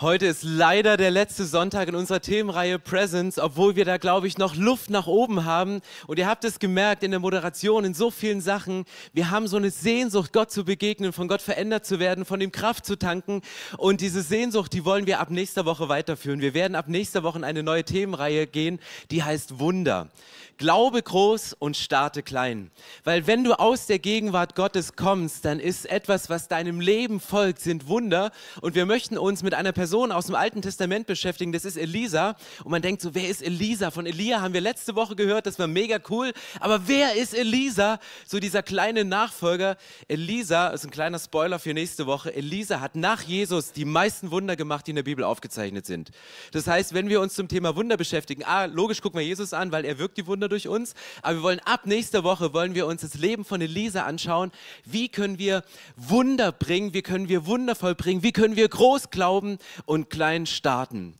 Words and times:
Heute 0.00 0.26
ist 0.26 0.44
leider 0.44 0.96
der 0.96 1.10
letzte 1.10 1.44
Sonntag 1.44 1.88
in 1.88 1.96
unserer 1.96 2.20
Themenreihe 2.20 2.78
Presence, 2.78 3.36
obwohl 3.36 3.74
wir 3.74 3.84
da, 3.84 3.96
glaube 3.96 4.28
ich, 4.28 4.38
noch 4.38 4.54
Luft 4.54 4.90
nach 4.90 5.08
oben 5.08 5.44
haben. 5.44 5.80
Und 6.06 6.20
ihr 6.20 6.28
habt 6.28 6.44
es 6.44 6.60
gemerkt 6.60 7.02
in 7.02 7.10
der 7.10 7.18
Moderation, 7.18 7.84
in 7.84 7.94
so 7.94 8.12
vielen 8.12 8.40
Sachen. 8.40 8.84
Wir 9.12 9.32
haben 9.32 9.48
so 9.48 9.56
eine 9.56 9.70
Sehnsucht, 9.70 10.32
Gott 10.32 10.52
zu 10.52 10.64
begegnen, 10.64 11.12
von 11.12 11.26
Gott 11.26 11.42
verändert 11.42 11.84
zu 11.84 11.98
werden, 11.98 12.24
von 12.24 12.40
ihm 12.40 12.52
Kraft 12.52 12.86
zu 12.86 12.96
tanken. 12.96 13.42
Und 13.76 14.00
diese 14.00 14.22
Sehnsucht, 14.22 14.72
die 14.72 14.84
wollen 14.84 15.08
wir 15.08 15.18
ab 15.18 15.30
nächster 15.30 15.64
Woche 15.64 15.88
weiterführen. 15.88 16.40
Wir 16.40 16.54
werden 16.54 16.76
ab 16.76 16.86
nächster 16.86 17.24
Woche 17.24 17.38
in 17.38 17.44
eine 17.44 17.64
neue 17.64 17.82
Themenreihe 17.82 18.46
gehen, 18.46 18.78
die 19.10 19.24
heißt 19.24 19.58
Wunder. 19.58 20.10
Glaube 20.58 21.00
groß 21.00 21.54
und 21.58 21.76
starte 21.76 22.24
klein. 22.24 22.72
Weil 23.04 23.28
wenn 23.28 23.44
du 23.44 23.52
aus 23.52 23.86
der 23.86 24.00
Gegenwart 24.00 24.56
Gottes 24.56 24.96
kommst, 24.96 25.44
dann 25.44 25.60
ist 25.60 25.88
etwas, 25.88 26.30
was 26.30 26.48
deinem 26.48 26.80
Leben 26.80 27.20
folgt, 27.20 27.60
sind 27.60 27.86
Wunder. 27.86 28.32
Und 28.60 28.74
wir 28.74 28.84
möchten 28.84 29.18
uns 29.18 29.44
mit 29.44 29.54
einer 29.54 29.70
Person 29.70 29.87
aus 29.94 30.26
dem 30.26 30.34
Alten 30.34 30.62
Testament 30.62 31.06
beschäftigen. 31.06 31.52
Das 31.52 31.64
ist 31.64 31.76
Elisa. 31.76 32.36
Und 32.64 32.70
man 32.70 32.82
denkt 32.82 33.02
so, 33.02 33.14
wer 33.14 33.28
ist 33.28 33.42
Elisa? 33.42 33.90
Von 33.90 34.06
Elia 34.06 34.40
haben 34.40 34.54
wir 34.54 34.60
letzte 34.60 34.94
Woche 34.94 35.16
gehört, 35.16 35.46
das 35.46 35.58
war 35.58 35.66
mega 35.66 35.98
cool. 36.10 36.32
Aber 36.60 36.86
wer 36.86 37.14
ist 37.14 37.34
Elisa? 37.34 37.98
So 38.26 38.38
dieser 38.38 38.62
kleine 38.62 39.04
Nachfolger. 39.04 39.76
Elisa, 40.06 40.68
ist 40.68 40.84
ein 40.84 40.90
kleiner 40.90 41.18
Spoiler 41.18 41.58
für 41.58 41.74
nächste 41.74 42.06
Woche. 42.06 42.34
Elisa 42.34 42.80
hat 42.80 42.96
nach 42.96 43.22
Jesus 43.22 43.72
die 43.72 43.84
meisten 43.84 44.30
Wunder 44.30 44.56
gemacht, 44.56 44.86
die 44.86 44.90
in 44.90 44.96
der 44.96 45.02
Bibel 45.02 45.24
aufgezeichnet 45.24 45.86
sind. 45.86 46.10
Das 46.52 46.66
heißt, 46.66 46.94
wenn 46.94 47.08
wir 47.08 47.20
uns 47.20 47.34
zum 47.34 47.48
Thema 47.48 47.76
Wunder 47.76 47.96
beschäftigen, 47.96 48.44
ah, 48.44 48.66
logisch 48.66 49.00
gucken 49.02 49.20
wir 49.20 49.26
Jesus 49.26 49.52
an, 49.52 49.72
weil 49.72 49.84
er 49.84 49.98
wirkt 49.98 50.16
die 50.16 50.26
Wunder 50.26 50.48
durch 50.48 50.68
uns. 50.68 50.94
Aber 51.22 51.36
wir 51.36 51.42
wollen 51.42 51.60
ab 51.64 51.86
nächster 51.86 52.24
Woche 52.24 52.52
wollen 52.52 52.74
wir 52.74 52.86
uns 52.86 53.02
das 53.02 53.14
Leben 53.14 53.44
von 53.44 53.60
Elisa 53.60 54.04
anschauen. 54.04 54.52
Wie 54.84 55.08
können 55.08 55.38
wir 55.38 55.62
Wunder 55.96 56.52
bringen? 56.52 56.94
Wie 56.94 57.02
können 57.02 57.28
wir 57.28 57.46
wundervoll 57.46 57.94
bringen? 57.94 58.22
Wie 58.22 58.32
können 58.32 58.56
wir 58.56 58.68
groß 58.68 59.10
glauben 59.10 59.58
und 59.84 60.10
klein 60.10 60.46
starten? 60.46 61.16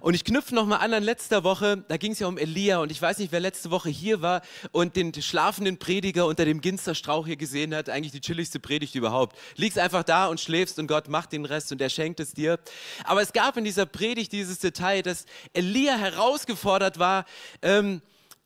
Und 0.00 0.14
ich 0.14 0.24
knüpfe 0.24 0.54
nochmal 0.54 0.78
an 0.80 0.94
an 0.94 1.02
letzter 1.02 1.44
Woche. 1.44 1.84
Da 1.88 1.96
ging 1.96 2.12
es 2.12 2.18
ja 2.18 2.26
um 2.26 2.38
Elia 2.38 2.78
und 2.78 2.92
ich 2.92 3.00
weiß 3.00 3.18
nicht, 3.18 3.32
wer 3.32 3.40
letzte 3.40 3.70
Woche 3.70 3.88
hier 3.88 4.22
war 4.22 4.42
und 4.72 4.96
den 4.96 5.12
schlafenden 5.14 5.78
Prediger 5.78 6.26
unter 6.26 6.44
dem 6.44 6.60
Ginsterstrauch 6.60 7.26
hier 7.26 7.36
gesehen 7.36 7.74
hat. 7.74 7.88
Eigentlich 7.88 8.12
die 8.12 8.20
chilligste 8.20 8.60
Predigt 8.60 8.94
überhaupt. 8.94 9.36
Liegst 9.56 9.78
einfach 9.78 10.04
da 10.04 10.26
und 10.26 10.40
schläfst 10.40 10.78
und 10.78 10.86
Gott 10.86 11.08
macht 11.08 11.32
den 11.32 11.44
Rest 11.44 11.72
und 11.72 11.80
er 11.80 11.90
schenkt 11.90 12.20
es 12.20 12.32
dir. 12.32 12.58
Aber 13.04 13.22
es 13.22 13.32
gab 13.32 13.56
in 13.56 13.64
dieser 13.64 13.86
Predigt 13.86 14.32
dieses 14.32 14.58
Detail, 14.58 15.02
dass 15.02 15.26
Elia 15.52 15.96
herausgefordert 15.96 16.98
war, 16.98 17.24
ähm, 17.62 18.00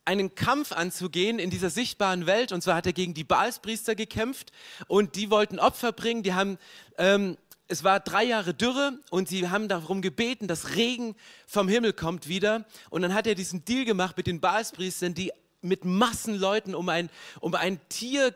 einen 0.05 0.35
Kampf 0.35 0.71
anzugehen 0.71 1.39
in 1.39 1.49
dieser 1.49 1.71
sichtbaren 1.71 2.27
Welt. 2.27 2.51
Und 2.51 2.61
zwar 2.61 2.75
hat 2.75 2.85
er 2.85 2.93
gegen 2.93 3.15
die 3.15 3.23
Baalspriester 3.23 3.95
gekämpft 3.95 4.51
und 4.87 5.15
die 5.15 5.31
wollten 5.31 5.59
Opfer 5.59 5.91
bringen. 5.91 6.21
Die 6.21 6.33
haben, 6.33 6.57
ähm, 6.97 7.37
es 7.67 7.83
war 7.83 7.99
drei 7.99 8.23
Jahre 8.23 8.53
Dürre 8.53 8.99
und 9.09 9.27
sie 9.27 9.49
haben 9.49 9.67
darum 9.67 10.01
gebeten, 10.01 10.47
dass 10.47 10.75
Regen 10.75 11.15
vom 11.47 11.67
Himmel 11.67 11.93
kommt 11.93 12.27
wieder. 12.27 12.65
Und 12.89 13.01
dann 13.01 13.13
hat 13.13 13.27
er 13.27 13.35
diesen 13.35 13.65
Deal 13.65 13.85
gemacht 13.85 14.17
mit 14.17 14.27
den 14.27 14.39
Baalspriestern, 14.39 15.13
die 15.13 15.31
mit 15.61 15.83
Massenleuten 15.83 16.75
um 16.75 16.89
ein, 16.89 17.09
um 17.39 17.55
ein 17.55 17.79
Tier 17.89 18.31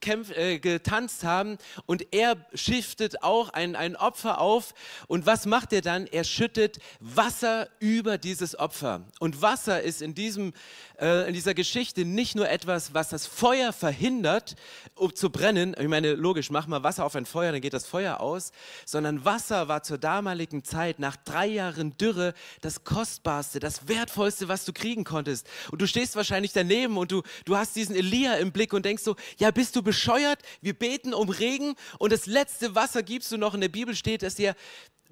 gekämpft 0.00 0.20
kämpf, 0.20 0.36
äh, 0.36 0.58
getanzt 0.58 1.24
haben 1.24 1.58
und 1.86 2.12
er 2.12 2.36
schiftet 2.54 3.22
auch 3.22 3.50
ein, 3.50 3.76
ein 3.76 3.96
Opfer 3.96 4.40
auf. 4.40 4.74
Und 5.06 5.26
was 5.26 5.46
macht 5.46 5.72
er 5.72 5.82
dann? 5.82 6.06
Er 6.06 6.24
schüttet 6.24 6.78
Wasser 7.00 7.68
über 7.78 8.18
dieses 8.18 8.58
Opfer. 8.58 9.02
Und 9.18 9.42
Wasser 9.42 9.82
ist 9.82 10.02
in, 10.02 10.14
diesem, 10.14 10.52
äh, 10.98 11.28
in 11.28 11.34
dieser 11.34 11.54
Geschichte 11.54 12.04
nicht 12.04 12.34
nur 12.34 12.48
etwas, 12.48 12.94
was 12.94 13.10
das 13.10 13.26
Feuer 13.26 13.72
verhindert, 13.72 14.56
um 14.94 15.14
zu 15.14 15.30
brennen. 15.30 15.74
Ich 15.78 15.88
meine, 15.88 16.14
logisch, 16.14 16.50
mach 16.50 16.66
mal 16.66 16.82
Wasser 16.82 17.04
auf 17.04 17.14
ein 17.16 17.26
Feuer, 17.26 17.52
dann 17.52 17.60
geht 17.60 17.74
das 17.74 17.86
Feuer 17.86 18.20
aus. 18.20 18.52
Sondern 18.84 19.24
Wasser 19.24 19.68
war 19.68 19.82
zur 19.82 19.98
damaligen 19.98 20.64
Zeit, 20.64 20.98
nach 20.98 21.16
drei 21.16 21.46
Jahren 21.46 21.96
Dürre, 21.96 22.34
das 22.60 22.84
Kostbarste, 22.84 23.60
das 23.60 23.88
Wertvollste, 23.88 24.48
was 24.48 24.64
du 24.64 24.72
kriegen 24.72 25.04
konntest. 25.04 25.48
Und 25.70 25.80
du 25.82 25.86
stehst 25.86 26.16
wahrscheinlich 26.16 26.52
daneben 26.52 26.96
und 26.96 27.12
du, 27.12 27.22
du 27.44 27.56
hast 27.56 27.76
diesen 27.76 27.94
Elia 27.94 28.34
im 28.34 28.52
Blick 28.52 28.72
und 28.72 28.84
denkst 28.84 29.02
so, 29.02 29.16
ja, 29.38 29.50
bist 29.50 29.76
du 29.76 29.82
bescheuert? 29.90 30.40
Wir 30.60 30.74
beten 30.74 31.12
um 31.12 31.30
Regen 31.30 31.74
und 31.98 32.12
das 32.12 32.26
letzte 32.26 32.76
Wasser 32.76 33.02
gibst 33.02 33.32
du 33.32 33.38
noch. 33.38 33.54
In 33.54 33.60
der 33.60 33.68
Bibel 33.68 33.96
steht, 33.96 34.22
dass 34.22 34.38
er 34.38 34.54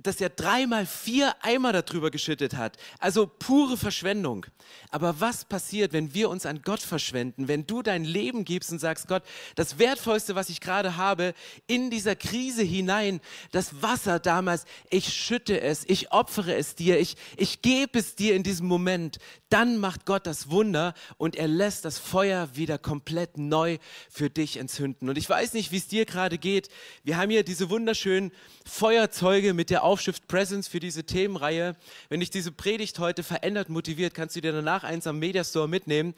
dass 0.01 0.21
er 0.21 0.31
dreimal 0.31 0.87
vier 0.87 1.35
Eimer 1.43 1.73
darüber 1.73 2.11
geschüttet 2.11 2.55
hat. 2.57 2.77
Also 3.01 3.27
pure 3.27 3.77
Verschwendung. 3.77 4.47
Aber 4.91 5.21
was 5.21 5.45
passiert, 5.45 5.93
wenn 5.93 6.15
wir 6.15 6.31
uns 6.31 6.47
an 6.47 6.63
Gott 6.63 6.81
verschwenden, 6.81 7.49
wenn 7.49 7.67
du 7.67 7.83
dein 7.83 8.05
Leben 8.05 8.45
gibst 8.45 8.71
und 8.71 8.79
sagst, 8.79 9.09
Gott, 9.09 9.25
das 9.57 9.79
Wertvollste, 9.79 10.35
was 10.35 10.51
ich 10.51 10.61
gerade 10.61 10.97
habe, 10.97 11.35
in 11.67 11.91
dieser 11.91 12.15
Krise 12.15 12.63
hinein, 12.63 13.21
das 13.51 13.83
Wasser 13.83 14.21
damals, 14.21 14.67
ich 14.91 15.13
schütte 15.13 15.61
es, 15.61 15.85
ich 15.87 16.13
opfere 16.13 16.55
es 16.55 16.75
dir, 16.75 17.01
ich, 17.01 17.17
ich 17.37 17.61
gebe 17.61 17.99
es 17.99 18.15
dir 18.15 18.35
in 18.35 18.45
diesem 18.45 18.69
Moment, 18.69 19.19
dann 19.49 19.79
macht 19.79 20.05
Gott 20.05 20.27
das 20.27 20.51
Wunder 20.51 20.95
und 21.17 21.35
er 21.35 21.49
lässt 21.49 21.85
das 21.85 21.99
Feuer 21.99 22.51
wieder 22.55 22.79
komplett 22.79 23.39
neu 23.39 23.79
für 24.11 24.31
dich 24.31 24.59
entzünden. 24.59 25.09
Und 25.09 25.19
ich 25.19 25.29
weiß 25.29 25.55
nicht, 25.55 25.73
wie 25.73 25.79
es 25.79 25.89
dir 25.89 26.05
gerade 26.05 26.39
geht. 26.39 26.69
Wir 27.03 27.17
haben 27.17 27.31
hier 27.31 27.43
diese 27.43 27.71
wunderschönen 27.71 28.31
Feuerzeuge 28.67 29.55
mit 29.55 29.71
der 29.71 29.85
Aufschrift 29.89 30.29
Presence 30.29 30.69
für 30.69 30.81
diese 30.81 31.05
Themenreihe. 31.05 31.75
Wenn 32.11 32.21
dich 32.21 32.29
diese 32.29 32.53
Predigt 32.53 32.99
heute 32.99 33.23
verändert, 33.23 33.71
motiviert, 33.71 34.13
kannst 34.13 34.37
du 34.37 34.43
dir 34.43 34.53
danach 34.53 34.85
eins 34.85 35.07
am 35.07 35.19
Mediastore 35.19 35.67
mitnehmen. 35.67 36.15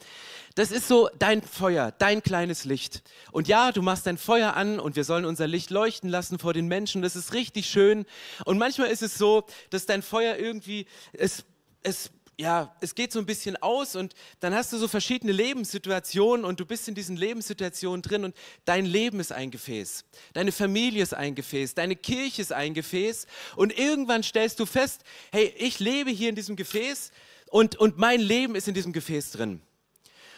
Das 0.55 0.71
ist 0.71 0.89
so 0.89 1.09
dein 1.17 1.41
Feuer, 1.41 1.93
dein 1.97 2.21
kleines 2.21 2.65
Licht. 2.65 3.01
Und 3.31 3.47
ja, 3.47 3.71
du 3.71 3.81
machst 3.81 4.05
dein 4.05 4.17
Feuer 4.17 4.55
an 4.55 4.77
und 4.77 4.97
wir 4.97 5.05
sollen 5.05 5.23
unser 5.23 5.47
Licht 5.47 5.69
leuchten 5.69 6.09
lassen 6.09 6.37
vor 6.37 6.53
den 6.53 6.67
Menschen. 6.67 7.01
Das 7.01 7.15
ist 7.15 7.33
richtig 7.33 7.67
schön. 7.67 8.05
Und 8.43 8.57
manchmal 8.57 8.89
ist 8.89 9.03
es 9.03 9.17
so, 9.17 9.45
dass 9.69 9.85
dein 9.85 10.01
Feuer 10.01 10.35
irgendwie, 10.35 10.85
es, 11.13 11.45
es 11.81 12.11
ja, 12.41 12.75
es 12.81 12.95
geht 12.95 13.11
so 13.11 13.19
ein 13.19 13.25
bisschen 13.27 13.55
aus 13.57 13.95
und 13.95 14.15
dann 14.39 14.55
hast 14.55 14.73
du 14.73 14.77
so 14.77 14.87
verschiedene 14.87 15.31
Lebenssituationen 15.31 16.43
und 16.43 16.59
du 16.59 16.65
bist 16.65 16.87
in 16.87 16.95
diesen 16.95 17.15
Lebenssituationen 17.15 18.01
drin 18.01 18.25
und 18.25 18.35
dein 18.65 18.85
Leben 18.85 19.19
ist 19.19 19.31
ein 19.31 19.51
Gefäß, 19.51 20.05
deine 20.33 20.51
Familie 20.51 21.03
ist 21.03 21.13
ein 21.13 21.35
Gefäß, 21.35 21.75
deine 21.75 21.95
Kirche 21.95 22.41
ist 22.41 22.51
ein 22.51 22.73
Gefäß 22.73 23.27
und 23.55 23.77
irgendwann 23.77 24.23
stellst 24.23 24.59
du 24.59 24.65
fest, 24.65 25.03
hey, 25.31 25.53
ich 25.55 25.79
lebe 25.79 26.09
hier 26.09 26.29
in 26.29 26.35
diesem 26.35 26.55
Gefäß 26.55 27.11
und, 27.51 27.75
und 27.75 27.99
mein 27.99 28.19
Leben 28.19 28.55
ist 28.55 28.67
in 28.67 28.73
diesem 28.73 28.91
Gefäß 28.91 29.33
drin. 29.33 29.61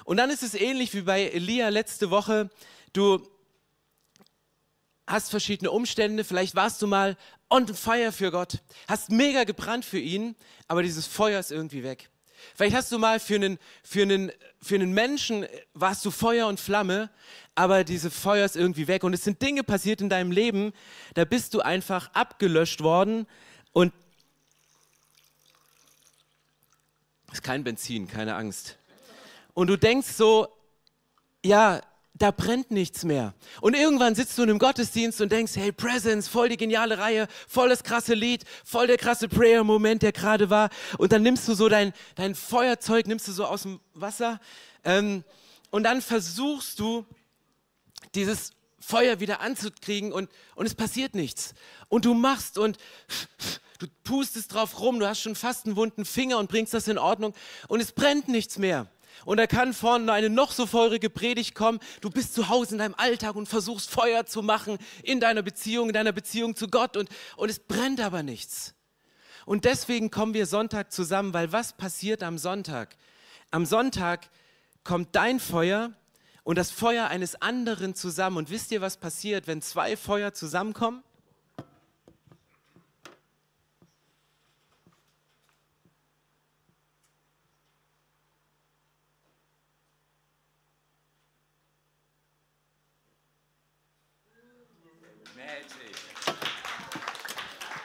Und 0.04 0.18
dann 0.18 0.30
ist 0.30 0.44
es 0.44 0.56
ähnlich 0.56 0.94
wie 0.94 1.04
bei 1.04 1.24
Elia 1.24 1.70
letzte 1.70 2.10
Woche, 2.12 2.50
du 2.92 3.26
hast 5.08 5.30
verschiedene 5.30 5.72
Umstände, 5.72 6.24
vielleicht 6.24 6.56
warst 6.56 6.82
du 6.82 6.88
mal 6.88 7.18
on 7.50 7.68
fire 7.68 8.12
für 8.12 8.32
Gott, 8.32 8.60
hast 8.88 9.12
mega 9.12 9.44
gebrannt 9.44 9.86
für 9.86 10.00
ihn, 10.00 10.36
aber 10.68 10.84
dieses 10.84 11.08
Feuer 11.08 11.40
ist 11.40 11.52
irgendwie 11.52 11.84
weg. 11.84 12.10
Vielleicht 12.56 12.76
hast 12.76 12.92
du 12.92 13.00
mal 13.00 13.20
für 13.20 13.36
einen, 13.36 13.58
für 13.84 14.02
einen, 14.02 14.32
für 14.62 14.76
einen 14.76 14.94
Menschen, 14.94 15.46
warst 15.74 16.04
du 16.06 16.12
Feuer 16.12 16.48
und 16.48 16.60
Flamme, 16.60 17.10
aber 17.56 17.84
diese 17.84 18.12
Feuer 18.12 18.46
ist 18.46 18.56
irgendwie 18.56 18.88
weg. 18.88 19.04
Und 19.04 19.14
es 19.14 19.24
sind 19.24 19.42
Dinge 19.42 19.64
passiert 19.64 20.02
in 20.02 20.10
deinem 20.10 20.32
Leben, 20.32 20.74
da 21.14 21.26
bist 21.26 21.54
du 21.54 21.62
einfach 21.62 22.14
abgelöscht 22.14 22.82
worden 22.82 23.28
und 23.72 23.94
ist 27.32 27.44
kein 27.44 27.64
Benzin, 27.64 28.08
keine 28.08 28.36
Angst. 28.36 28.78
Und 29.54 29.68
du 29.68 29.78
denkst 29.78 30.10
so, 30.10 30.48
ja, 31.44 31.82
da 32.16 32.32
brennt 32.32 32.70
nichts 32.72 33.04
mehr. 33.04 33.34
Und 33.60 33.76
irgendwann 33.76 34.16
sitzt 34.16 34.38
du 34.38 34.44
in 34.44 34.50
einem 34.50 34.60
Gottesdienst 34.60 35.20
und 35.22 35.32
denkst, 35.32 35.54
hey, 35.56 35.72
Presence, 35.72 36.28
voll 36.28 36.50
die 36.50 36.58
geniale 36.58 37.00
Reihe, 37.00 37.28
voll 37.48 37.70
das 37.70 37.84
krasse 37.84 38.14
Lied, 38.14 38.44
voll 38.64 38.88
der 38.88 38.98
krasse 38.98 39.28
Prayer-Moment, 39.28 40.04
der 40.04 40.12
gerade 40.12 40.50
war. 40.50 40.70
Und 40.98 41.12
dann 41.12 41.24
nimmst 41.24 41.48
du 41.48 41.56
so 41.56 41.70
dein, 41.70 41.92
dein 42.16 42.36
Feuerzeug, 42.36 43.08
nimmst 43.08 43.28
du 43.28 43.32
so 43.32 43.46
aus 43.46 43.64
dem 43.64 43.80
Wasser 43.94 44.40
ähm, 44.84 45.24
und 45.72 45.84
dann 45.84 46.02
versuchst 46.02 46.80
du, 46.80 47.06
dieses 48.16 48.52
Feuer 48.80 49.20
wieder 49.20 49.40
anzukriegen 49.40 50.12
und, 50.12 50.30
und 50.56 50.66
es 50.66 50.76
passiert 50.76 51.16
nichts. 51.16 51.54
Und 51.88 52.06
du 52.06 52.14
machst 52.14 52.58
und 52.58 52.78
du 53.80 53.88
pustest 54.04 54.54
drauf 54.54 54.80
rum, 54.80 55.00
du 55.00 55.08
hast 55.08 55.22
schon 55.22 55.36
fast 55.36 55.66
einen 55.66 55.76
wunden 55.76 56.06
Finger 56.06 56.38
und 56.38 56.50
bringst 56.50 56.74
das 56.74 56.88
in 56.88 56.98
Ordnung 56.98 57.34
und 57.68 57.82
es 57.82 57.92
brennt 57.92 58.28
nichts 58.28 58.58
mehr. 58.58 58.88
Und 59.26 59.38
da 59.38 59.48
kann 59.48 59.74
vorne 59.74 60.12
eine 60.12 60.30
noch 60.30 60.52
so 60.52 60.66
feurige 60.66 61.10
Predigt 61.10 61.56
kommen. 61.56 61.80
Du 62.02 62.10
bist 62.10 62.34
zu 62.34 62.50
Hause 62.50 62.74
in 62.74 62.80
deinem 62.80 62.96
Alltag 62.96 63.36
und 63.36 63.48
versuchst 63.48 63.90
Feuer 63.90 64.26
zu 64.26 64.42
machen 64.42 64.78
in 65.04 65.20
deiner 65.20 65.42
Beziehung, 65.42 65.90
in 65.90 65.94
deiner 65.94 66.12
Beziehung 66.12 66.56
zu 66.56 66.68
Gott 66.68 66.98
und, 66.98 67.10
und 67.38 67.50
es 67.50 67.60
brennt 67.60 68.00
aber 68.00 68.24
nichts. 68.24 68.76
Und 69.46 69.66
deswegen 69.66 70.10
kommen 70.12 70.34
wir 70.34 70.46
Sonntag 70.46 70.92
zusammen, 70.92 71.34
weil 71.34 71.52
was 71.52 71.74
passiert 71.74 72.24
am 72.24 72.38
Sonntag? 72.38 72.96
Am 73.52 73.66
Sonntag 73.66 74.30
kommt 74.84 75.16
dein 75.16 75.40
Feuer 75.40 75.92
und 76.44 76.58
das 76.58 76.72
Feuer 76.72 77.08
eines 77.08 77.42
anderen 77.42 77.96
zusammen. 77.96 78.38
Und 78.38 78.50
wisst 78.50 78.72
ihr, 78.72 78.82
was 78.82 78.98
passiert, 78.98 79.48
wenn 79.48 79.62
zwei 79.62 79.98
Feuer 79.98 80.34
zusammenkommen? 80.34 81.04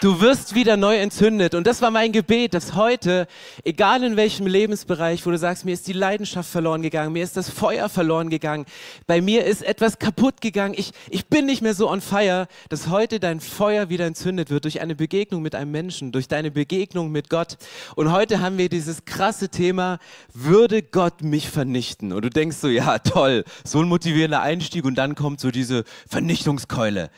Du 0.00 0.20
wirst 0.20 0.54
wieder 0.54 0.76
neu 0.76 0.96
entzündet. 0.96 1.56
Und 1.56 1.66
das 1.66 1.82
war 1.82 1.90
mein 1.90 2.12
Gebet, 2.12 2.54
dass 2.54 2.76
heute, 2.76 3.26
egal 3.64 4.04
in 4.04 4.14
welchem 4.14 4.46
Lebensbereich, 4.46 5.26
wo 5.26 5.32
du 5.32 5.38
sagst, 5.38 5.64
mir 5.64 5.72
ist 5.72 5.88
die 5.88 5.92
Leidenschaft 5.92 6.48
verloren 6.48 6.82
gegangen, 6.82 7.12
mir 7.12 7.24
ist 7.24 7.36
das 7.36 7.50
Feuer 7.50 7.88
verloren 7.88 8.30
gegangen, 8.30 8.64
bei 9.08 9.20
mir 9.20 9.44
ist 9.44 9.64
etwas 9.64 9.98
kaputt 9.98 10.40
gegangen, 10.40 10.74
ich, 10.76 10.92
ich 11.10 11.26
bin 11.26 11.46
nicht 11.46 11.62
mehr 11.62 11.74
so 11.74 11.90
on 11.90 12.00
fire, 12.00 12.46
dass 12.68 12.86
heute 12.86 13.18
dein 13.18 13.40
Feuer 13.40 13.88
wieder 13.88 14.06
entzündet 14.06 14.50
wird 14.50 14.62
durch 14.62 14.80
eine 14.80 14.94
Begegnung 14.94 15.42
mit 15.42 15.56
einem 15.56 15.72
Menschen, 15.72 16.12
durch 16.12 16.28
deine 16.28 16.52
Begegnung 16.52 17.10
mit 17.10 17.28
Gott. 17.28 17.56
Und 17.96 18.12
heute 18.12 18.40
haben 18.40 18.56
wir 18.56 18.68
dieses 18.68 19.04
krasse 19.04 19.48
Thema, 19.48 19.98
würde 20.32 20.80
Gott 20.80 21.22
mich 21.22 21.50
vernichten? 21.50 22.12
Und 22.12 22.24
du 22.24 22.30
denkst 22.30 22.58
so, 22.58 22.68
ja 22.68 23.00
toll, 23.00 23.42
so 23.64 23.80
ein 23.80 23.88
motivierender 23.88 24.42
Einstieg 24.42 24.84
und 24.84 24.94
dann 24.94 25.16
kommt 25.16 25.40
so 25.40 25.50
diese 25.50 25.82
Vernichtungskeule. 26.08 27.10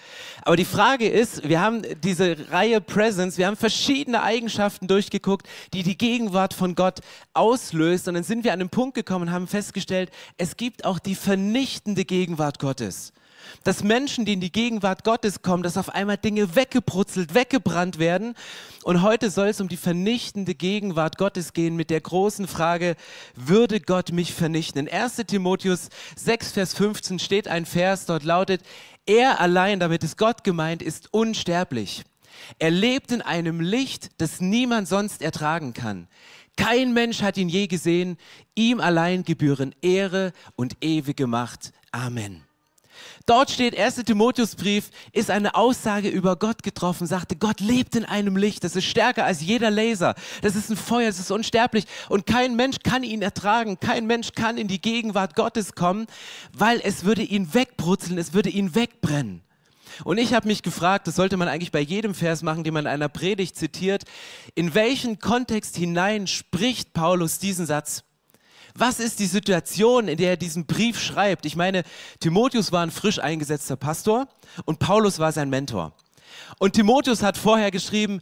Aber 0.44 0.56
die 0.56 0.64
Frage 0.64 1.06
ist, 1.10 1.46
wir 1.46 1.60
haben 1.60 1.82
diese 2.02 2.36
Reihe 2.50 2.69
Reihe 2.70 2.80
Presence. 2.80 3.36
Wir 3.36 3.48
haben 3.48 3.56
verschiedene 3.56 4.22
Eigenschaften 4.22 4.86
durchgeguckt, 4.86 5.48
die 5.74 5.82
die 5.82 5.98
Gegenwart 5.98 6.54
von 6.54 6.76
Gott 6.76 7.00
auslöst. 7.34 8.06
Und 8.06 8.14
dann 8.14 8.22
sind 8.22 8.44
wir 8.44 8.52
an 8.52 8.60
einen 8.60 8.70
Punkt 8.70 8.94
gekommen 8.94 9.28
und 9.28 9.34
haben 9.34 9.48
festgestellt, 9.48 10.10
es 10.36 10.56
gibt 10.56 10.84
auch 10.84 11.00
die 11.00 11.16
vernichtende 11.16 12.04
Gegenwart 12.04 12.58
Gottes 12.58 13.12
dass 13.64 13.82
Menschen, 13.82 14.26
die 14.26 14.34
in 14.34 14.40
die 14.40 14.52
Gegenwart 14.52 15.02
Gottes 15.02 15.40
kommen, 15.40 15.62
dass 15.62 15.78
auf 15.78 15.88
einmal 15.88 16.18
Dinge 16.18 16.54
weggebrutzelt, 16.54 17.34
weggebrannt 17.34 17.98
werden. 17.98 18.34
Und 18.82 19.00
heute 19.00 19.30
soll 19.30 19.48
es 19.48 19.62
um 19.62 19.68
die 19.68 19.78
vernichtende 19.78 20.54
Gegenwart 20.54 21.16
Gottes 21.16 21.54
gehen 21.54 21.74
mit 21.74 21.88
der 21.88 22.02
großen 22.02 22.46
Frage, 22.46 22.96
würde 23.34 23.80
Gott 23.80 24.12
mich 24.12 24.34
vernichten? 24.34 24.86
In 24.86 24.92
1 24.92 25.16
Timotheus 25.26 25.88
6, 26.16 26.52
Vers 26.52 26.74
15 26.74 27.18
steht 27.18 27.48
ein 27.48 27.64
Vers, 27.64 28.04
dort 28.04 28.24
lautet, 28.24 28.60
er 29.06 29.40
allein, 29.40 29.80
damit 29.80 30.04
ist 30.04 30.18
Gott 30.18 30.44
gemeint, 30.44 30.82
ist 30.82 31.12
unsterblich. 31.12 32.04
Er 32.58 32.70
lebt 32.70 33.12
in 33.12 33.22
einem 33.22 33.60
Licht, 33.60 34.10
das 34.18 34.40
niemand 34.40 34.88
sonst 34.88 35.22
ertragen 35.22 35.72
kann. 35.72 36.08
Kein 36.56 36.92
Mensch 36.92 37.22
hat 37.22 37.38
ihn 37.38 37.48
je 37.48 37.66
gesehen. 37.66 38.18
Ihm 38.54 38.80
allein 38.80 39.24
gebühren 39.24 39.74
Ehre 39.80 40.32
und 40.56 40.76
ewige 40.82 41.26
Macht. 41.26 41.72
Amen. 41.90 42.42
Dort 43.26 43.50
steht, 43.50 43.78
1. 43.78 43.96
Timotheusbrief 43.96 44.90
ist 45.12 45.30
eine 45.30 45.54
Aussage 45.54 46.08
über 46.08 46.36
Gott 46.36 46.62
getroffen, 46.62 47.06
sagte, 47.06 47.36
Gott 47.36 47.60
lebt 47.60 47.96
in 47.96 48.04
einem 48.04 48.36
Licht, 48.36 48.64
das 48.64 48.76
ist 48.76 48.84
stärker 48.84 49.24
als 49.24 49.40
jeder 49.40 49.70
Laser, 49.70 50.14
das 50.42 50.56
ist 50.56 50.70
ein 50.70 50.76
Feuer, 50.76 51.06
das 51.06 51.18
ist 51.18 51.30
unsterblich 51.30 51.84
und 52.08 52.26
kein 52.26 52.56
Mensch 52.56 52.78
kann 52.82 53.02
ihn 53.02 53.22
ertragen, 53.22 53.78
kein 53.78 54.06
Mensch 54.06 54.32
kann 54.32 54.58
in 54.58 54.68
die 54.68 54.80
Gegenwart 54.80 55.34
Gottes 55.36 55.74
kommen, 55.74 56.06
weil 56.52 56.80
es 56.82 57.04
würde 57.04 57.22
ihn 57.22 57.54
wegbrutzeln, 57.54 58.18
es 58.18 58.32
würde 58.32 58.50
ihn 58.50 58.74
wegbrennen. 58.74 59.42
Und 60.04 60.18
ich 60.18 60.34
habe 60.34 60.46
mich 60.46 60.62
gefragt, 60.62 61.06
das 61.06 61.16
sollte 61.16 61.36
man 61.36 61.48
eigentlich 61.48 61.72
bei 61.72 61.80
jedem 61.80 62.14
Vers 62.14 62.42
machen, 62.42 62.64
den 62.64 62.74
man 62.74 62.86
in 62.86 62.92
einer 62.92 63.08
Predigt 63.08 63.56
zitiert, 63.56 64.04
in 64.54 64.74
welchen 64.74 65.18
Kontext 65.18 65.76
hinein 65.76 66.26
spricht 66.26 66.92
Paulus 66.92 67.38
diesen 67.38 67.66
Satz? 67.66 68.04
Was 68.74 69.00
ist 69.00 69.18
die 69.18 69.26
Situation, 69.26 70.08
in 70.08 70.16
der 70.16 70.30
er 70.30 70.36
diesen 70.36 70.66
Brief 70.66 71.00
schreibt? 71.00 71.44
Ich 71.44 71.56
meine, 71.56 71.82
Timotheus 72.20 72.72
war 72.72 72.82
ein 72.82 72.90
frisch 72.90 73.18
eingesetzter 73.18 73.76
Pastor 73.76 74.28
und 74.64 74.78
Paulus 74.78 75.18
war 75.18 75.32
sein 75.32 75.50
Mentor. 75.50 75.92
Und 76.58 76.74
Timotheus 76.74 77.22
hat 77.22 77.36
vorher 77.36 77.70
geschrieben, 77.70 78.20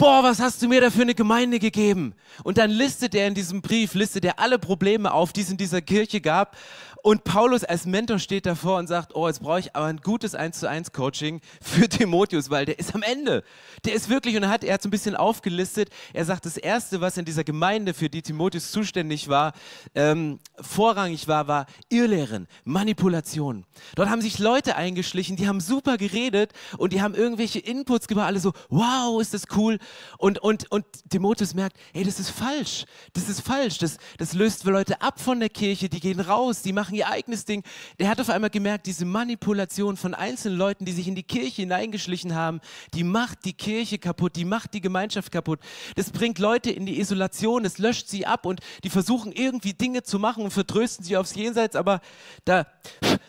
boah, 0.00 0.22
was 0.22 0.40
hast 0.40 0.62
du 0.62 0.68
mir 0.68 0.80
da 0.80 0.90
für 0.90 1.02
eine 1.02 1.14
Gemeinde 1.14 1.58
gegeben? 1.58 2.14
Und 2.42 2.58
dann 2.58 2.70
listet 2.70 3.14
er 3.14 3.26
in 3.26 3.34
diesem 3.34 3.60
Brief, 3.60 3.94
listet 3.94 4.24
er 4.24 4.38
alle 4.38 4.58
Probleme 4.58 5.12
auf, 5.12 5.32
die 5.32 5.42
es 5.42 5.50
in 5.50 5.58
dieser 5.58 5.82
Kirche 5.82 6.20
gab. 6.20 6.56
Und 7.02 7.24
Paulus 7.24 7.64
als 7.64 7.86
Mentor 7.86 8.18
steht 8.18 8.46
davor 8.46 8.78
und 8.78 8.86
sagt, 8.86 9.14
oh, 9.14 9.26
jetzt 9.26 9.40
brauche 9.40 9.60
ich 9.60 9.74
aber 9.74 9.86
ein 9.86 9.98
gutes 9.98 10.34
1 10.34 10.58
zu 10.58 10.68
1 10.68 10.92
Coaching 10.92 11.40
für 11.60 11.88
Timotheus, 11.88 12.50
weil 12.50 12.66
der 12.66 12.78
ist 12.78 12.94
am 12.94 13.02
Ende. 13.02 13.42
Der 13.84 13.94
ist 13.94 14.08
wirklich, 14.08 14.36
und 14.36 14.42
er 14.42 14.50
hat, 14.50 14.64
er 14.64 14.74
hat 14.74 14.82
so 14.82 14.88
ein 14.88 14.90
bisschen 14.90 15.16
aufgelistet, 15.16 15.90
er 16.12 16.24
sagt, 16.24 16.46
das 16.46 16.56
Erste, 16.56 17.00
was 17.00 17.16
in 17.16 17.24
dieser 17.24 17.44
Gemeinde, 17.44 17.94
für 17.94 18.08
die 18.08 18.22
Timotheus 18.22 18.70
zuständig 18.70 19.28
war, 19.28 19.52
ähm, 19.94 20.38
vorrangig 20.60 21.28
war, 21.28 21.48
war 21.48 21.66
Irrlehren, 21.88 22.46
Manipulation. 22.64 23.64
Dort 23.94 24.10
haben 24.10 24.20
sich 24.20 24.38
Leute 24.38 24.76
eingeschlichen, 24.76 25.36
die 25.36 25.48
haben 25.48 25.60
super 25.60 25.96
geredet 25.96 26.52
und 26.78 26.92
die 26.92 27.02
haben 27.02 27.14
irgendwelche 27.14 27.60
Inputs 27.60 28.08
gemacht, 28.08 28.26
alle 28.26 28.40
so, 28.40 28.52
wow, 28.68 29.20
ist 29.20 29.34
das 29.34 29.44
cool. 29.56 29.78
Und, 30.18 30.38
und, 30.38 30.70
und 30.70 30.84
Timotheus 31.08 31.54
merkt, 31.54 31.76
hey, 31.92 32.04
das 32.04 32.20
ist 32.20 32.30
falsch, 32.30 32.84
das 33.14 33.28
ist 33.28 33.40
falsch, 33.40 33.78
das, 33.78 33.96
das 34.18 34.32
löst 34.34 34.64
Leute 34.64 35.00
ab 35.00 35.20
von 35.20 35.40
der 35.40 35.48
Kirche, 35.48 35.88
die 35.88 36.00
gehen 36.00 36.20
raus, 36.20 36.62
die 36.62 36.72
machen 36.72 36.89
machen 36.90 36.96
ihr 36.96 37.08
eigenes 37.08 37.44
Ding. 37.44 37.62
Der 38.00 38.08
hat 38.08 38.20
auf 38.20 38.30
einmal 38.30 38.50
gemerkt, 38.50 38.86
diese 38.86 39.04
Manipulation 39.04 39.96
von 39.96 40.12
einzelnen 40.12 40.58
Leuten, 40.58 40.84
die 40.84 40.92
sich 40.92 41.06
in 41.06 41.14
die 41.14 41.22
Kirche 41.22 41.62
hineingeschlichen 41.62 42.34
haben, 42.34 42.60
die 42.94 43.04
macht 43.04 43.44
die 43.44 43.52
Kirche 43.52 43.98
kaputt, 43.98 44.34
die 44.34 44.44
macht 44.44 44.74
die 44.74 44.80
Gemeinschaft 44.80 45.30
kaputt. 45.30 45.60
Das 45.94 46.10
bringt 46.10 46.40
Leute 46.40 46.70
in 46.70 46.86
die 46.86 46.98
Isolation, 46.98 47.62
das 47.62 47.78
löscht 47.78 48.08
sie 48.08 48.26
ab 48.26 48.44
und 48.44 48.60
die 48.82 48.90
versuchen 48.90 49.30
irgendwie 49.30 49.72
Dinge 49.72 50.02
zu 50.02 50.18
machen 50.18 50.42
und 50.42 50.50
vertrösten 50.50 51.04
sie 51.04 51.16
aufs 51.16 51.36
Jenseits, 51.36 51.76
aber 51.76 52.00
da 52.44 52.66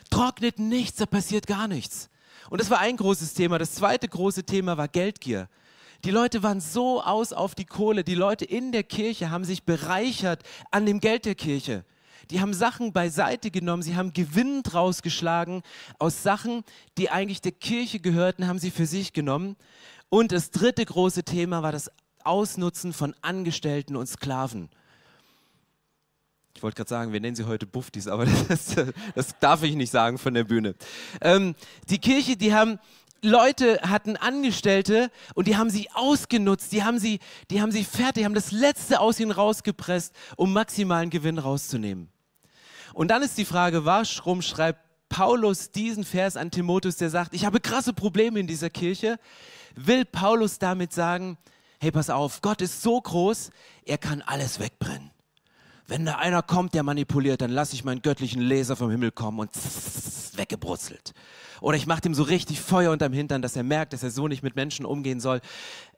trocknet 0.10 0.58
nichts, 0.58 0.98
da 0.98 1.06
passiert 1.06 1.46
gar 1.46 1.68
nichts. 1.68 2.10
Und 2.50 2.60
das 2.60 2.72
war 2.72 2.80
ein 2.80 2.98
großes 2.98 3.36
Thema. 3.36 3.60
Das 3.60 3.75
zweite 3.75 4.08
große 4.08 4.44
Thema 4.44 4.75
war 4.75 4.88
Geldgier. 4.88 5.50
Die 6.04 6.12
Leute 6.12 6.42
waren 6.42 6.62
so 6.62 7.04
aus 7.04 7.31
auf 7.31 7.54
die 7.54 7.66
Kohle. 7.66 8.04
Die 8.04 8.16
Leute 8.16 8.44
in 8.44 8.72
der 8.72 8.84
Kirche 8.84 9.30
haben 9.30 9.44
sich 9.44 9.63
bereichert 9.63 10.42
an 10.72 10.88
dem 10.88 11.00
Geld 11.00 11.25
der 11.25 11.36
Kirche 11.36 11.86
die 12.30 12.42
haben 12.42 12.54
Sachen 12.54 12.94
beiseite 12.94 13.52
genommen, 13.52 13.84
sie 13.84 13.96
haben 13.96 14.14
Gewinn 14.14 14.64
draus 14.64 15.02
geschlagen 15.02 15.64
aus 16.00 16.24
Sachen, 16.24 16.64
die 16.98 17.10
eigentlich 17.10 17.42
der 17.42 17.52
Kirche 17.52 18.00
gehörten, 18.00 18.48
haben 18.48 18.60
sie 18.60 18.72
für 18.72 18.86
sich 18.86 19.14
genommen. 19.14 19.56
Und 20.10 20.32
das 20.32 20.52
dritte 20.52 20.86
große 20.86 21.24
Thema 21.24 21.64
war 21.64 21.72
das 21.72 21.90
Ausnutzen 22.24 22.94
von 22.94 23.16
Angestellten 23.22 23.96
und 23.96 24.08
Sklaven. 24.08 24.70
Ich 26.56 26.64
wollte 26.64 26.76
gerade 26.76 26.90
sagen, 26.90 27.14
wir 27.14 27.20
nennen 27.20 27.36
sie 27.36 27.46
heute 27.46 27.66
Buftis, 27.66 28.08
aber 28.08 28.26
das, 28.48 28.76
das, 29.16 29.40
darf 29.40 29.64
ich 29.64 29.76
nicht 29.76 29.90
sagen 29.90 30.18
von 30.18 30.34
der 30.34 30.44
Bühne. 30.44 30.76
Ähm, 31.22 31.56
die 31.90 31.98
Kirche, 31.98 32.38
die 32.38 32.54
haben 32.54 32.78
Leute 33.24 33.80
hatten 33.84 34.18
Angestellte 34.18 35.12
und 35.36 35.48
die 35.48 35.56
haben 35.56 35.70
sie 35.70 35.90
ausgenutzt, 35.94 36.72
die 36.72 36.84
haben 36.84 36.98
sie, 36.98 37.20
die 37.52 37.62
haben 37.62 37.72
sie 37.72 37.84
fertig, 37.84 38.26
haben 38.26 38.34
das 38.34 38.52
Letzte 38.52 39.00
aus 39.00 39.20
ihnen 39.20 39.32
rausgepresst, 39.32 40.14
um 40.38 40.54
maximalen 40.54 41.12
Gewinn 41.12 41.38
rauszunehmen. 41.38 42.10
Und 42.94 43.10
dann 43.10 43.22
ist 43.22 43.38
die 43.38 43.46
Frage, 43.46 43.86
warum 43.86 44.42
schreibt 44.42 44.82
Paulus 45.08 45.72
diesen 45.72 46.04
Vers 46.04 46.36
an 46.36 46.50
Timotheus, 46.50 46.98
der 46.98 47.10
sagt, 47.10 47.34
ich 47.34 47.46
habe 47.46 47.60
krasse 47.60 47.94
Probleme 47.94 48.40
in 48.40 48.48
dieser 48.48 48.70
Kirche? 48.70 49.20
Will 49.75 50.04
Paulus 50.04 50.58
damit 50.58 50.92
sagen, 50.92 51.38
hey, 51.80 51.92
pass 51.92 52.10
auf, 52.10 52.42
Gott 52.42 52.62
ist 52.62 52.82
so 52.82 53.00
groß, 53.00 53.51
er 53.86 53.98
kann 54.00 54.22
alles 54.24 54.60
wegbrennen. 54.60 55.11
Wenn 55.91 56.05
da 56.05 56.15
einer 56.15 56.41
kommt, 56.41 56.74
der 56.74 56.83
manipuliert, 56.83 57.41
dann 57.41 57.51
lasse 57.51 57.75
ich 57.75 57.83
meinen 57.83 58.01
göttlichen 58.01 58.41
Laser 58.41 58.77
vom 58.77 58.89
Himmel 58.89 59.12
kommen 59.12 59.39
und 59.39 59.50
weggebrutzelt. 60.38 61.13
Oder 61.60 61.75
ich 61.75 61.86
mache 61.86 62.03
ihm 62.05 62.13
so 62.13 62.24
richtig 62.24 62.62
Feuer 62.62 62.93
unterm 62.93 63.12
Hintern, 63.12 63.41
dass 63.41 63.57
er 63.57 63.63
merkt, 63.63 63.91
dass 63.91 64.01
er 64.01 64.10
so 64.10 64.29
nicht 64.29 64.41
mit 64.41 64.55
Menschen 64.55 64.86
umgehen 64.86 65.19
soll. 65.19 65.41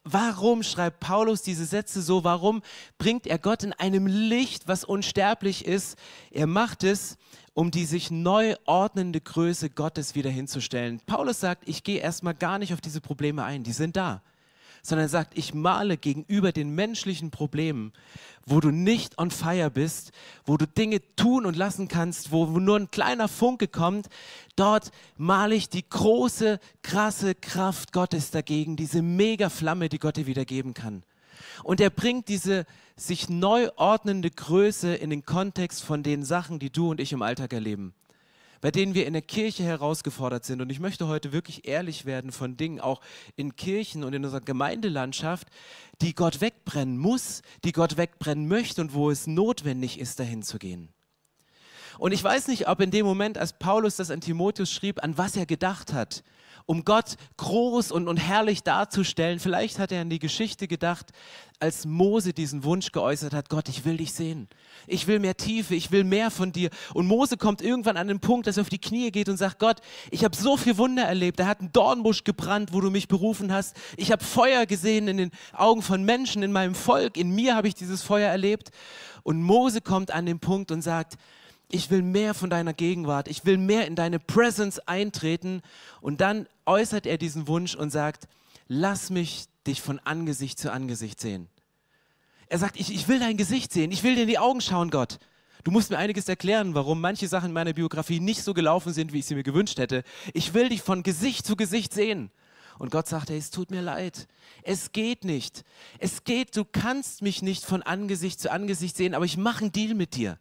Warum 0.04 0.64
schreibt 0.64 1.00
Paulus 1.00 1.44
diese 1.44 1.66
Sätze 1.66 2.02
so? 2.02 2.24
Warum 2.24 2.64
bringt 2.98 3.28
er 3.28 3.38
Gott 3.38 3.62
in 3.62 3.72
einem 3.72 4.08
Licht, 4.08 4.68
was 4.68 4.84
unsterblich 4.84 5.64
ist? 5.64 5.96
Er 6.32 6.48
macht 6.48 6.84
es, 6.84 7.20
um 7.54 7.70
die 7.70 7.86
sich 7.86 8.10
neu 8.10 8.56
ordnende 8.66 9.22
Größe 9.22 9.70
Gottes 9.70 10.16
wieder 10.16 10.32
hinzustellen. 10.32 11.02
Paulus 11.06 11.40
sagt, 11.40 11.70
ich 11.70 11.84
gehe 11.84 12.00
erstmal 12.00 12.34
gar 12.34 12.58
nicht 12.58 12.74
auf 12.74 12.82
diese 12.82 13.00
Probleme 13.00 13.44
ein, 13.44 13.62
die 13.62 13.74
sind 13.74 13.96
da 13.96 14.24
sondern 14.86 15.06
er 15.06 15.10
sagt, 15.10 15.38
ich 15.38 15.54
male 15.54 15.98
gegenüber 15.98 16.52
den 16.52 16.76
menschlichen 16.76 17.32
Problemen, 17.32 17.94
wo 18.46 18.60
du 18.60 18.70
nicht 18.70 19.18
on 19.18 19.32
fire 19.32 19.72
bist, 19.72 20.12
wo 20.46 20.58
du 20.58 20.68
Dinge 20.68 21.02
tun 21.16 21.46
und 21.46 21.56
lassen 21.56 21.88
kannst, 21.88 22.32
wo 22.32 22.46
nur 22.46 22.78
ein 22.78 22.92
kleiner 22.92 23.30
Funke 23.30 23.70
kommt, 23.70 24.10
dort 24.58 24.92
male 25.16 25.56
ich 25.56 25.70
die 25.70 25.88
große, 25.88 26.60
krasse 26.82 27.34
Kraft 27.34 27.94
Gottes 27.94 28.32
dagegen, 28.32 28.76
diese 28.76 29.02
mega 29.02 29.50
Flamme, 29.50 29.88
die 29.88 30.00
Gott 30.00 30.18
dir 30.18 30.28
wieder 30.28 30.44
geben 30.44 30.74
kann. 30.74 31.04
Und 31.64 31.80
er 31.80 31.90
bringt 31.90 32.28
diese 32.28 32.66
sich 32.98 33.30
neu 33.30 33.70
ordnende 33.78 34.30
Größe 34.30 34.94
in 34.94 35.10
den 35.10 35.26
Kontext 35.26 35.82
von 35.82 36.04
den 36.04 36.24
Sachen, 36.26 36.60
die 36.60 36.70
du 36.70 36.92
und 36.92 37.00
ich 37.00 37.14
im 37.14 37.22
Alltag 37.22 37.54
erleben 37.54 37.94
bei 38.64 38.72
denen 38.72 38.94
wir 38.94 39.06
in 39.06 39.12
der 39.12 39.22
Kirche 39.22 39.62
herausgefordert 39.62 40.46
sind. 40.46 40.62
Und 40.62 40.70
ich 40.70 40.80
möchte 40.80 41.10
heute 41.10 41.34
wirklich 41.34 41.68
ehrlich 41.68 42.06
werden 42.06 42.32
von 42.32 42.56
Dingen, 42.56 42.80
auch 42.80 43.02
in 43.36 43.58
Kirchen 43.58 44.06
und 44.06 44.14
in 44.14 44.24
unserer 44.24 44.40
Gemeindelandschaft, 44.40 45.50
die 46.02 46.16
Gott 46.16 46.40
wegbrennen 46.40 46.98
muss, 46.98 47.42
die 47.66 47.74
Gott 47.74 47.98
wegbrennen 47.98 48.48
möchte 48.48 48.80
und 48.80 48.94
wo 48.94 49.12
es 49.12 49.28
notwendig 49.28 50.00
ist, 50.00 50.18
dahin 50.18 50.44
zu 50.44 50.60
gehen. 50.60 50.94
Und 51.98 52.14
ich 52.14 52.24
weiß 52.24 52.48
nicht, 52.48 52.70
ob 52.70 52.80
in 52.80 52.90
dem 52.90 53.06
Moment, 53.06 53.38
als 53.38 53.52
Paulus 53.52 53.98
das 53.98 54.10
an 54.10 54.22
Timotheus 54.22 54.72
schrieb, 54.72 55.04
an 55.04 55.18
was 55.18 55.36
er 55.36 55.46
gedacht 55.46 55.92
hat 55.92 56.24
um 56.66 56.86
Gott 56.86 57.16
groß 57.38 57.92
und, 57.92 58.08
und 58.08 58.18
herrlich 58.18 58.64
darzustellen. 58.64 59.40
Vielleicht 59.40 59.80
hat 59.80 59.92
er 59.92 60.02
an 60.02 60.10
die 60.10 60.20
Geschichte 60.20 60.68
gedacht, 60.68 61.12
als 61.60 61.86
Mose 61.86 62.34
diesen 62.34 62.66
Wunsch 62.66 62.92
geäußert 62.92 63.34
hat, 63.34 63.50
Gott, 63.50 63.70
ich 63.70 63.86
will 63.86 63.98
dich 63.98 64.14
sehen. 64.14 64.50
Ich 64.86 65.08
will 65.08 65.20
mehr 65.20 65.38
Tiefe, 65.38 65.76
ich 65.76 65.92
will 65.92 66.04
mehr 66.04 66.30
von 66.30 66.52
dir. 66.52 66.70
Und 66.94 67.08
Mose 67.08 67.38
kommt 67.38 67.62
irgendwann 67.62 67.96
an 67.96 68.10
den 68.10 68.20
Punkt, 68.20 68.48
dass 68.48 68.58
er 68.58 68.62
auf 68.62 68.70
die 68.70 68.82
Knie 68.82 69.12
geht 69.12 69.30
und 69.30 69.38
sagt, 69.38 69.60
Gott, 69.60 69.78
ich 70.12 70.26
habe 70.26 70.36
so 70.36 70.58
viel 70.58 70.78
Wunder 70.78 71.04
erlebt. 71.04 71.40
Da 71.40 71.46
hat 71.46 71.62
ein 71.62 71.72
Dornbusch 71.72 72.26
gebrannt, 72.26 72.74
wo 72.74 72.82
du 72.82 72.90
mich 72.90 73.08
berufen 73.08 73.54
hast. 73.54 73.78
Ich 73.96 74.12
habe 74.12 74.24
Feuer 74.24 74.66
gesehen 74.66 75.08
in 75.08 75.18
den 75.18 75.32
Augen 75.54 75.82
von 75.82 76.04
Menschen, 76.04 76.44
in 76.44 76.52
meinem 76.52 76.76
Volk. 76.76 77.16
In 77.16 77.34
mir 77.34 77.56
habe 77.56 77.70
ich 77.70 77.76
dieses 77.76 78.04
Feuer 78.04 78.30
erlebt. 78.30 78.72
Und 79.24 79.42
Mose 79.42 79.80
kommt 79.80 80.12
an 80.12 80.26
den 80.26 80.40
Punkt 80.40 80.70
und 80.70 80.82
sagt, 80.82 81.16
ich 81.70 81.90
will 81.90 82.02
mehr 82.02 82.34
von 82.34 82.50
deiner 82.50 82.74
Gegenwart, 82.74 83.28
ich 83.28 83.46
will 83.46 83.58
mehr 83.58 83.88
in 83.88 83.96
deine 83.96 84.20
Presence 84.20 84.80
eintreten. 84.80 85.62
Und 86.02 86.22
dann 86.22 86.48
äußert 86.66 87.06
er 87.06 87.18
diesen 87.18 87.48
Wunsch 87.48 87.76
und 87.76 87.90
sagt, 87.90 88.28
lass 88.68 89.10
mich 89.10 89.46
dich 89.66 89.82
von 89.82 90.00
Angesicht 90.00 90.60
zu 90.60 90.72
Angesicht 90.72 91.20
sehen. 91.20 91.50
Er 92.48 92.60
sagt, 92.60 92.80
ich, 92.80 92.94
ich 92.94 93.08
will 93.08 93.20
dein 93.20 93.38
Gesicht 93.38 93.74
sehen, 93.74 93.92
ich 93.92 94.04
will 94.04 94.16
dir 94.16 94.24
in 94.24 94.28
die 94.28 94.38
Augen 94.38 94.62
schauen, 94.62 94.92
Gott. 94.92 95.18
Du 95.64 95.72
musst 95.72 95.90
mir 95.90 95.98
einiges 95.98 96.28
erklären, 96.28 96.76
warum 96.76 97.00
manche 97.00 97.28
Sachen 97.28 97.48
in 97.48 97.54
meiner 97.54 97.74
Biografie 97.74 98.20
nicht 98.20 98.44
so 98.44 98.54
gelaufen 98.54 98.92
sind, 98.92 99.14
wie 99.14 99.20
ich 99.20 99.26
sie 99.26 99.36
mir 99.36 99.44
gewünscht 99.44 99.80
hätte. 99.80 100.04
Ich 100.34 100.54
will 100.54 100.70
dich 100.70 100.82
von 100.82 101.04
Gesicht 101.04 101.46
zu 101.46 101.56
Gesicht 101.56 101.94
sehen. 101.94 102.32
Und 102.78 102.92
Gott 102.92 103.08
sagt, 103.08 103.30
hey, 103.30 103.38
es 103.38 103.50
tut 103.50 103.72
mir 103.72 103.82
leid. 103.82 104.28
Es 104.64 104.92
geht 104.92 105.24
nicht. 105.24 105.64
Es 106.00 106.26
geht, 106.26 106.58
du 106.58 106.66
kannst 106.66 107.22
mich 107.22 107.42
nicht 107.42 107.64
von 107.64 107.82
Angesicht 107.82 108.42
zu 108.42 108.52
Angesicht 108.52 108.98
sehen, 108.98 109.16
aber 109.16 109.26
ich 109.26 109.38
mache 109.38 109.62
einen 109.62 109.72
Deal 109.72 109.94
mit 109.94 110.16
dir 110.16 110.38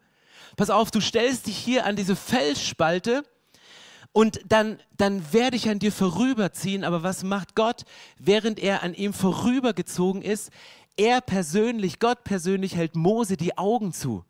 pass 0.56 0.70
auf, 0.70 0.90
du 0.90 1.00
stellst 1.00 1.46
dich 1.46 1.56
hier 1.56 1.86
an 1.86 1.96
diese 1.96 2.16
Felsspalte 2.16 3.24
und 4.12 4.40
dann, 4.46 4.78
dann 4.96 5.32
werde 5.32 5.56
ich 5.56 5.68
an 5.68 5.78
dir 5.78 5.92
vorüberziehen. 5.92 6.84
Aber 6.84 7.02
was 7.02 7.22
macht 7.22 7.54
Gott, 7.54 7.84
während 8.18 8.58
er 8.58 8.82
an 8.82 8.94
ihm 8.94 9.12
vorübergezogen 9.12 10.22
ist? 10.22 10.50
Er 10.96 11.20
persönlich, 11.20 11.98
Gott 11.98 12.22
persönlich 12.24 12.76
hält 12.76 12.94
Mose 12.94 13.36
die 13.36 13.56
Augen 13.56 13.92
zu. 13.92 14.24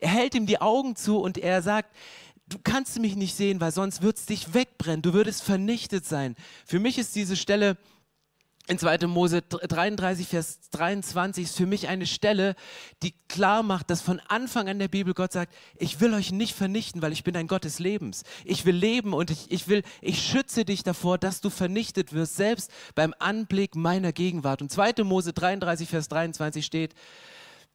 Er 0.00 0.08
hält 0.08 0.34
ihm 0.34 0.46
die 0.46 0.60
Augen 0.60 0.96
zu 0.96 1.18
und 1.18 1.38
er 1.38 1.62
sagt, 1.62 1.94
du 2.48 2.58
kannst 2.62 2.98
mich 2.98 3.16
nicht 3.16 3.36
sehen, 3.36 3.60
weil 3.60 3.72
sonst 3.72 4.02
wird 4.02 4.16
es 4.16 4.26
dich 4.26 4.54
wegbrennen, 4.54 5.02
du 5.02 5.12
würdest 5.12 5.42
vernichtet 5.42 6.06
sein. 6.06 6.34
Für 6.66 6.78
mich 6.78 6.98
ist 6.98 7.14
diese 7.14 7.36
Stelle 7.36 7.76
in 8.68 8.78
2. 8.78 9.06
Mose 9.06 9.40
33, 9.40 10.28
Vers 10.28 10.60
23 10.72 11.44
ist 11.44 11.56
für 11.56 11.66
mich 11.66 11.88
eine 11.88 12.06
Stelle, 12.06 12.54
die 13.02 13.14
klar 13.26 13.62
macht, 13.62 13.88
dass 13.88 14.02
von 14.02 14.20
Anfang 14.28 14.68
an 14.68 14.78
der 14.78 14.88
Bibel 14.88 15.14
Gott 15.14 15.32
sagt, 15.32 15.54
ich 15.76 16.00
will 16.00 16.12
euch 16.12 16.32
nicht 16.32 16.54
vernichten, 16.54 17.00
weil 17.00 17.12
ich 17.12 17.24
bin 17.24 17.34
ein 17.34 17.46
Gott 17.46 17.64
des 17.64 17.78
Lebens. 17.78 18.24
Ich 18.44 18.66
will 18.66 18.76
leben 18.76 19.14
und 19.14 19.30
ich, 19.30 19.50
ich 19.50 19.68
will, 19.68 19.82
ich 20.02 20.22
schütze 20.22 20.66
dich 20.66 20.82
davor, 20.82 21.16
dass 21.16 21.40
du 21.40 21.48
vernichtet 21.48 22.12
wirst, 22.12 22.36
selbst 22.36 22.70
beim 22.94 23.14
Anblick 23.18 23.74
meiner 23.74 24.12
Gegenwart. 24.12 24.60
Und 24.60 24.70
2. 24.70 25.02
Mose 25.02 25.32
33, 25.32 25.88
Vers 25.88 26.08
23 26.08 26.64
steht, 26.64 26.94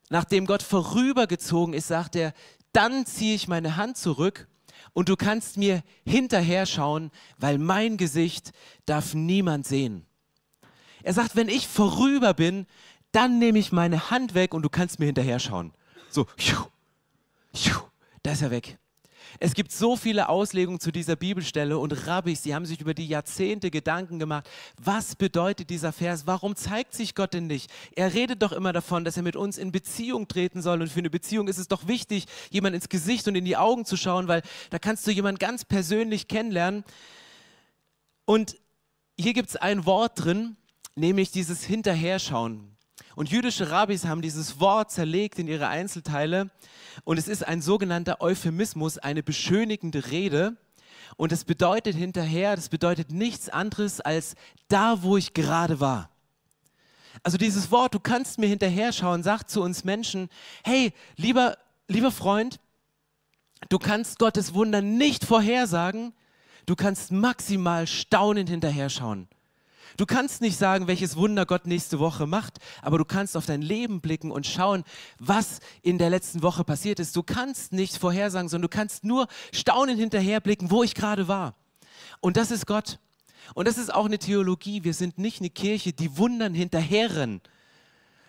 nachdem 0.10 0.46
Gott 0.46 0.62
vorübergezogen 0.62 1.74
ist, 1.74 1.88
sagt 1.88 2.16
er, 2.16 2.34
dann 2.72 3.08
ziehe 3.08 3.34
ich 3.34 3.48
meine 3.48 3.78
Hand 3.78 3.98
zurück 3.98 4.48
und 4.94 5.10
du 5.10 5.16
kannst 5.16 5.58
mir 5.58 5.82
hinterher 6.06 6.68
schauen, 6.68 7.10
weil 7.40 7.58
mein 7.58 7.98
Gesicht 7.98 8.52
darf 8.86 9.16
niemand 9.16 9.66
sehen. 9.66 10.06
Er 11.04 11.14
sagt, 11.14 11.36
wenn 11.36 11.50
ich 11.50 11.68
vorüber 11.68 12.34
bin, 12.34 12.66
dann 13.12 13.38
nehme 13.38 13.60
ich 13.60 13.72
meine 13.72 14.10
Hand 14.10 14.34
weg 14.34 14.54
und 14.54 14.64
du 14.64 14.70
kannst 14.70 15.00
mir 15.00 15.06
hinterher 15.06 15.40
schauen. 15.40 15.74
So, 16.10 16.28
da 18.24 18.32
ist 18.32 18.42
er 18.42 18.52
weg. 18.52 18.78
Es 19.40 19.54
gibt 19.54 19.72
so 19.72 19.96
viele 19.96 20.30
Auslegungen 20.30 20.80
zu 20.80 20.92
dieser 20.92 21.16
Bibelstelle 21.16 21.78
und 21.78 22.08
Rabbis, 22.08 22.42
die 22.44 22.54
haben 22.54 22.66
sich 22.66 22.80
über 22.82 22.94
die 22.94 23.08
Jahrzehnte 23.08 23.72
Gedanken 23.72 24.20
gemacht, 24.20 24.48
was 24.78 25.16
bedeutet 25.16 25.70
dieser 25.70 25.92
Vers, 25.92 26.28
warum 26.28 26.56
zeigt 26.56 26.94
sich 26.94 27.16
Gott 27.16 27.34
denn 27.34 27.48
nicht? 27.48 27.72
Er 27.96 28.14
redet 28.14 28.42
doch 28.42 28.52
immer 28.52 28.74
davon, 28.74 29.04
dass 29.04 29.18
er 29.18 29.24
mit 29.24 29.36
uns 29.36 29.58
in 29.58 29.72
Beziehung 29.72 30.28
treten 30.28 30.62
soll 30.62 30.82
und 30.82 30.90
für 30.90 31.00
eine 31.00 31.10
Beziehung 31.10 31.48
ist 31.48 31.58
es 31.58 31.68
doch 31.68 31.88
wichtig, 31.88 32.26
jemand 32.52 32.76
ins 32.76 32.90
Gesicht 32.90 33.28
und 33.28 33.36
in 33.36 33.46
die 33.46 33.58
Augen 33.58 33.86
zu 33.86 33.98
schauen, 33.98 34.28
weil 34.28 34.44
da 34.70 34.80
kannst 34.80 35.06
du 35.08 35.12
jemanden 35.12 35.40
ganz 35.40 35.66
persönlich 35.66 36.28
kennenlernen. 36.28 36.84
Und 38.26 38.56
hier 39.20 39.34
gibt 39.34 39.50
es 39.50 39.56
ein 39.56 39.86
Wort 39.86 40.24
drin, 40.24 40.58
nämlich 40.96 41.32
dieses 41.32 41.64
Hinterherschauen. 41.64 42.76
Und 43.16 43.30
jüdische 43.30 43.70
Rabbis 43.70 44.06
haben 44.06 44.22
dieses 44.22 44.60
Wort 44.60 44.92
zerlegt 44.92 45.38
in 45.40 45.48
ihre 45.48 45.68
Einzelteile 45.68 46.50
und 47.04 47.18
es 47.18 47.28
ist 47.28 47.48
ein 47.48 47.62
sogenannter 47.62 48.22
Euphemismus, 48.22 48.98
eine 48.98 49.24
beschönigende 49.24 50.12
Rede. 50.12 50.58
Und 51.16 51.32
es 51.32 51.44
bedeutet 51.44 51.96
hinterher, 51.96 52.56
das 52.56 52.70
bedeutet 52.70 53.12
nichts 53.12 53.50
anderes 53.50 54.02
als 54.02 54.36
da, 54.68 55.04
wo 55.04 55.18
ich 55.18 55.34
gerade 55.34 55.80
war. 55.80 56.10
Also 57.22 57.38
dieses 57.38 57.70
Wort, 57.70 57.94
du 57.94 58.00
kannst 58.00 58.40
mir 58.40 58.48
hinterher 58.48 58.92
schauen, 58.92 59.22
sagt 59.22 59.52
zu 59.52 59.62
uns 59.62 59.84
Menschen, 59.84 60.30
hey, 60.64 60.92
lieber, 61.16 61.58
lieber 61.88 62.12
Freund, 62.12 62.60
du 63.70 63.78
kannst 63.78 64.18
Gottes 64.18 64.56
Wunder 64.56 64.82
nicht 64.82 65.24
vorhersagen, 65.24 66.14
du 66.66 66.76
kannst 66.76 67.12
maximal 67.12 67.86
staunend 67.86 68.50
hinterher 68.50 68.90
schauen. 68.90 69.28
Du 69.98 70.06
kannst 70.06 70.42
nicht 70.42 70.58
sagen, 70.58 70.88
welches 70.88 71.16
Wunder 71.16 71.46
Gott 71.46 71.68
nächste 71.68 72.00
Woche 72.00 72.26
macht, 72.26 72.60
aber 72.82 72.98
du 72.98 73.06
kannst 73.06 73.38
auf 73.38 73.46
dein 73.46 73.62
Leben 73.62 74.02
blicken 74.02 74.32
und 74.32 74.48
schauen, 74.48 74.84
was 75.20 75.60
in 75.82 75.98
der 75.98 76.10
letzten 76.10 76.42
Woche 76.42 76.64
passiert 76.64 77.00
ist. 77.00 77.16
Du 77.16 77.24
kannst 77.24 77.74
nicht 77.74 77.98
vorhersagen, 77.98 78.50
sondern 78.50 78.70
du 78.70 78.76
kannst 78.76 79.04
nur 79.04 79.28
staunend 79.52 80.00
hinterherblicken, 80.00 80.72
wo 80.72 80.84
ich 80.84 80.96
gerade 80.96 81.28
war. 81.28 81.56
Und 82.22 82.38
das 82.38 82.52
ist 82.52 82.66
Gott. 82.66 83.00
Und 83.54 83.68
das 83.68 83.78
ist 83.78 83.94
auch 83.94 84.06
eine 84.06 84.20
Theologie. 84.20 84.84
Wir 84.84 84.94
sind 84.94 85.18
nicht 85.18 85.42
eine 85.42 85.50
Kirche, 85.50 85.94
die 85.94 86.18
Wundern 86.18 86.54
hinterherren, 86.54 87.42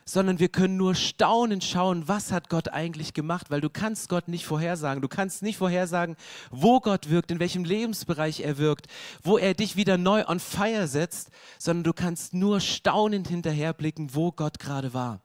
sondern 0.05 0.39
wir 0.39 0.49
können 0.49 0.77
nur 0.77 0.95
staunend 0.95 1.65
schauen, 1.65 2.07
was 2.07 2.31
hat 2.31 2.51
Gott 2.51 2.69
eigentlich 2.69 3.15
gemacht, 3.15 3.51
weil 3.51 3.61
du 3.61 3.71
kannst 3.71 4.09
Gott 4.09 4.29
nicht 4.29 4.45
vorhersagen. 4.45 5.01
Du 5.01 5.09
kannst 5.09 5.43
nicht 5.43 5.57
vorhersagen, 5.57 6.17
wo 6.51 6.81
Gott 6.81 7.11
wirkt, 7.11 7.31
in 7.31 7.41
welchem 7.41 7.65
Lebensbereich 7.65 8.41
er 8.41 8.59
wirkt, 8.59 8.87
wo 9.23 9.39
er 9.39 9.55
dich 9.55 9.77
wieder 9.77 9.97
neu 9.97 10.25
on 10.27 10.41
fire 10.41 10.89
setzt, 10.89 11.31
sondern 11.59 11.85
du 11.85 11.93
kannst 11.93 12.35
nur 12.35 12.61
staunend 12.61 13.29
hinterherblicken, 13.29 14.15
wo 14.15 14.31
Gott 14.31 14.59
gerade 14.59 14.93
war. 14.93 15.21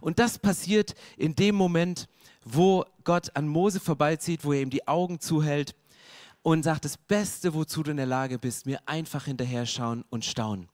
Und 0.00 0.18
das 0.18 0.38
passiert 0.38 0.94
in 1.16 1.34
dem 1.36 1.54
Moment, 1.54 2.08
wo 2.44 2.84
Gott 3.04 3.36
an 3.36 3.46
Mose 3.46 3.80
vorbeizieht, 3.80 4.44
wo 4.44 4.52
er 4.52 4.62
ihm 4.62 4.70
die 4.70 4.88
Augen 4.88 5.20
zuhält 5.20 5.74
und 6.42 6.62
sagt, 6.62 6.84
das 6.84 6.96
Beste, 6.96 7.54
wozu 7.54 7.82
du 7.82 7.90
in 7.90 7.98
der 7.98 8.06
Lage 8.06 8.38
bist, 8.38 8.66
mir 8.66 8.80
einfach 8.86 9.26
hinterher 9.26 9.66
schauen 9.66 10.04
und 10.10 10.24
staunen. 10.24 10.68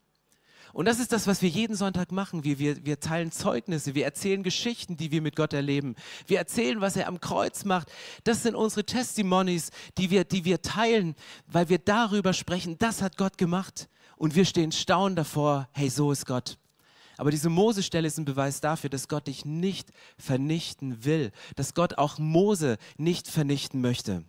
Und 0.76 0.85
das 0.85 0.99
ist 0.99 1.11
das, 1.11 1.26
was 1.26 1.40
wir 1.40 1.49
jeden 1.49 1.75
Sonntag 1.75 2.12
machen. 2.12 2.45
Wir, 2.45 2.59
wir, 2.59 2.85
wir 2.85 3.00
teilen 3.00 3.33
Zeugnisse, 3.33 3.95
wir 3.95 4.04
erzählen 4.04 4.42
Geschichten, 4.42 4.99
die 4.99 5.11
wir 5.11 5.23
mit 5.23 5.35
Gott 5.35 5.54
erleben. 5.54 5.95
Wir 6.26 6.37
erzählen, 6.37 6.83
was 6.83 6.97
er 6.97 7.09
am 7.09 7.18
Kreuz 7.18 7.64
macht. 7.64 7.90
Das 8.25 8.42
sind 8.42 8.54
unsere 8.54 8.85
Testimonies, 8.85 9.71
die 9.97 10.11
wir, 10.11 10.25
die 10.25 10.45
wir 10.45 10.61
teilen, 10.61 11.14
weil 11.47 11.71
wir 11.71 11.78
darüber 11.78 12.35
sprechen, 12.35 12.76
das 12.78 13.00
hat 13.00 13.16
Gott 13.16 13.38
gemacht. 13.38 13.88
Und 14.18 14.35
wir 14.35 14.45
stehen 14.45 14.71
staunend 14.71 15.18
davor, 15.18 15.66
hey, 15.73 15.88
so 15.88 16.12
ist 16.12 16.26
Gott. 16.26 16.59
Aber 17.16 17.30
diese 17.30 17.49
Mose-Stelle 17.49 18.06
ist 18.06 18.18
ein 18.18 18.26
Beweis 18.26 18.61
dafür, 18.61 18.90
dass 18.90 19.09
Gott 19.09 19.28
dich 19.28 19.47
nicht 19.47 19.88
vernichten 20.18 21.06
will, 21.06 21.33
dass 21.54 21.73
Gott 21.73 21.97
auch 21.97 22.18
Mose 22.18 22.76
nicht 22.99 23.28
vernichten 23.28 23.80
möchte. 23.80 24.25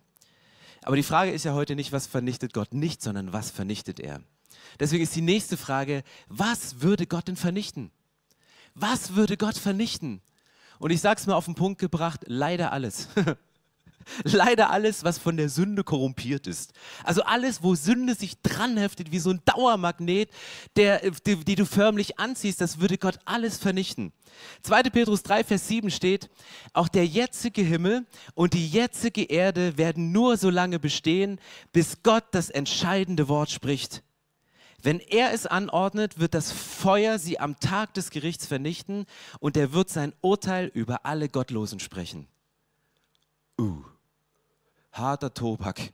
Aber 0.80 0.96
die 0.96 1.02
Frage 1.02 1.30
ist 1.30 1.44
ja 1.44 1.52
heute 1.52 1.76
nicht, 1.76 1.92
was 1.92 2.06
vernichtet 2.06 2.54
Gott 2.54 2.72
nicht, 2.72 3.02
sondern 3.02 3.34
was 3.34 3.50
vernichtet 3.50 4.00
er? 4.00 4.22
Deswegen 4.78 5.02
ist 5.02 5.14
die 5.14 5.22
nächste 5.22 5.56
Frage, 5.56 6.02
was 6.28 6.80
würde 6.80 7.06
Gott 7.06 7.28
denn 7.28 7.36
vernichten? 7.36 7.90
Was 8.74 9.14
würde 9.14 9.36
Gott 9.36 9.56
vernichten? 9.56 10.20
Und 10.78 10.90
ich 10.90 11.00
sage 11.00 11.20
es 11.20 11.26
mal 11.26 11.34
auf 11.34 11.46
den 11.46 11.54
Punkt 11.54 11.80
gebracht, 11.80 12.20
leider 12.26 12.72
alles. 12.72 13.08
leider 14.24 14.70
alles, 14.70 15.04
was 15.04 15.18
von 15.18 15.36
der 15.36 15.48
Sünde 15.48 15.84
korrumpiert 15.84 16.46
ist. 16.46 16.72
Also 17.04 17.22
alles, 17.22 17.62
wo 17.62 17.74
Sünde 17.74 18.14
sich 18.14 18.40
dranheftet, 18.42 19.12
wie 19.12 19.18
so 19.18 19.30
ein 19.30 19.42
Dauermagnet, 19.44 20.30
der, 20.76 21.10
die, 21.26 21.44
die 21.44 21.54
du 21.54 21.66
förmlich 21.66 22.18
anziehst, 22.18 22.60
das 22.60 22.80
würde 22.80 22.98
Gott 22.98 23.18
alles 23.24 23.58
vernichten. 23.58 24.12
2. 24.62 24.84
Petrus 24.84 25.22
3, 25.22 25.44
Vers 25.44 25.68
7 25.68 25.90
steht, 25.90 26.30
auch 26.72 26.88
der 26.88 27.06
jetzige 27.06 27.62
Himmel 27.62 28.06
und 28.34 28.54
die 28.54 28.68
jetzige 28.68 29.24
Erde 29.24 29.76
werden 29.76 30.12
nur 30.12 30.36
so 30.36 30.50
lange 30.50 30.78
bestehen, 30.78 31.40
bis 31.72 32.02
Gott 32.02 32.24
das 32.32 32.50
entscheidende 32.50 33.28
Wort 33.28 33.50
spricht. 33.50 34.02
Wenn 34.80 35.00
er 35.00 35.32
es 35.32 35.46
anordnet, 35.46 36.20
wird 36.20 36.34
das 36.34 36.52
Feuer 36.52 37.18
sie 37.18 37.40
am 37.40 37.58
Tag 37.58 37.94
des 37.94 38.10
Gerichts 38.10 38.46
vernichten 38.46 39.06
und 39.40 39.56
er 39.56 39.72
wird 39.72 39.90
sein 39.90 40.12
Urteil 40.20 40.70
über 40.72 41.04
alle 41.04 41.28
Gottlosen 41.28 41.80
sprechen. 41.80 42.28
Uh, 43.60 43.82
harter 44.92 45.34
Tobak. 45.34 45.92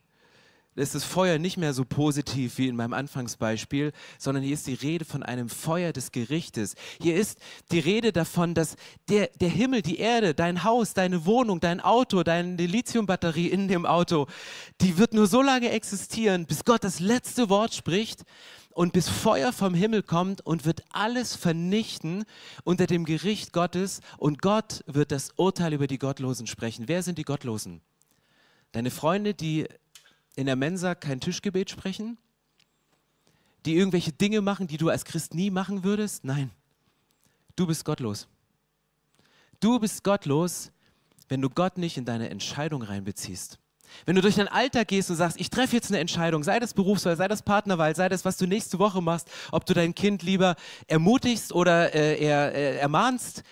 ist 0.75 0.95
das 0.95 1.03
Feuer 1.03 1.39
nicht 1.39 1.57
mehr 1.57 1.73
so 1.73 1.87
positiv 1.87 2.59
wie 2.59 2.69
in 2.69 2.77
meinem 2.77 2.93
Anfangsbeispiel, 2.93 3.93
sondern 4.19 4.45
hier 4.45 4.53
ist 4.53 4.67
die 4.67 4.75
Rede 4.75 5.07
von 5.07 5.23
einem 5.23 5.49
Feuer 5.49 5.95
des 5.95 6.13
Gerichtes. 6.13 6.75
Hier 7.01 7.17
ist 7.17 7.39
die 7.73 7.79
Rede 7.79 8.13
davon, 8.13 8.53
dass 8.53 8.77
der, 9.09 9.31
der 9.41 9.49
Himmel, 9.49 9.81
die 9.81 9.97
Erde, 9.97 10.35
dein 10.35 10.63
Haus, 10.63 10.93
deine 10.93 11.25
Wohnung, 11.25 11.59
dein 11.59 11.81
Auto, 11.81 12.23
deine 12.23 12.57
Lithiumbatterie 12.57 13.49
in 13.49 13.69
dem 13.69 13.87
Auto, 13.87 14.27
die 14.83 14.99
wird 14.99 15.15
nur 15.15 15.27
so 15.27 15.41
lange 15.41 15.71
existieren, 15.71 16.45
bis 16.45 16.67
Gott 16.67 16.85
das 16.85 17.01
letzte 17.01 17.49
Wort 17.49 17.73
spricht 17.73 18.25
und 18.75 18.93
bis 18.93 19.09
Feuer 19.09 19.53
vom 19.53 19.73
Himmel 19.73 20.03
kommt 20.03 20.41
und 20.41 20.65
wird 20.65 20.85
alles 20.91 21.37
vernichten 21.37 22.25
unter 22.65 22.87
dem 22.87 23.05
Gericht 23.05 23.53
Gottes 23.53 24.01
und 24.19 24.43
Gott 24.43 24.83
wird 24.87 25.13
das 25.13 25.31
Urteil 25.37 25.73
über 25.73 25.87
die 25.87 25.99
Gottlosen 25.99 26.47
sprechen. 26.47 26.89
Wer 26.89 27.03
sind 27.03 27.19
die 27.19 27.25
Gottlosen? 27.25 27.81
Deine 28.73 28.91
Freunde, 28.91 29.35
die 29.35 29.67
in 30.35 30.47
der 30.47 30.57
Mensa 30.57 30.95
kein 30.95 31.21
Tischgebet 31.21 31.71
sprechen? 31.71 32.19
Die 33.65 33.77
irgendwelche 33.77 34.13
Dinge 34.13 34.41
machen, 34.41 34.67
die 34.67 34.77
du 34.77 34.89
als 34.91 35.05
Christ 35.05 35.35
nie 35.35 35.51
machen 35.51 35.85
würdest? 35.85 36.25
Nein, 36.25 36.51
du 37.57 37.67
bist 37.67 37.85
gottlos. 37.85 38.27
Du 39.61 39.79
bist 39.79 40.03
gottlos, 40.03 40.73
wenn 41.29 41.41
du 41.41 41.49
Gott 41.49 41.79
nicht 41.79 41.97
in 41.97 42.05
deine 42.05 42.29
Entscheidung 42.29 42.83
reinbeziehst. 42.83 43.59
Wenn 44.07 44.17
du 44.17 44.23
durch 44.23 44.37
dein 44.37 44.49
Alltag 44.49 44.89
gehst 44.89 45.11
und 45.11 45.17
sagst, 45.17 45.41
ich 45.41 45.51
treffe 45.51 45.77
jetzt 45.77 45.91
eine 45.91 46.01
Entscheidung, 46.01 46.43
sei 46.43 46.59
das 46.59 46.75
Berufswahl, 46.75 47.17
sei 47.17 47.29
das 47.29 47.43
Partnerwahl, 47.43 47.95
sei 47.97 48.09
das, 48.09 48.25
was 48.25 48.37
du 48.37 48.47
nächste 48.47 48.79
Woche 48.79 49.01
machst, 49.01 49.29
ob 49.53 49.67
du 49.67 49.75
dein 49.75 49.95
Kind 49.95 50.23
lieber 50.23 50.57
ermutigst 50.87 51.53
oder 51.53 51.95
äh, 51.95 52.23
er, 52.23 52.55
äh, 52.55 52.77
ermahnst, 52.77 53.43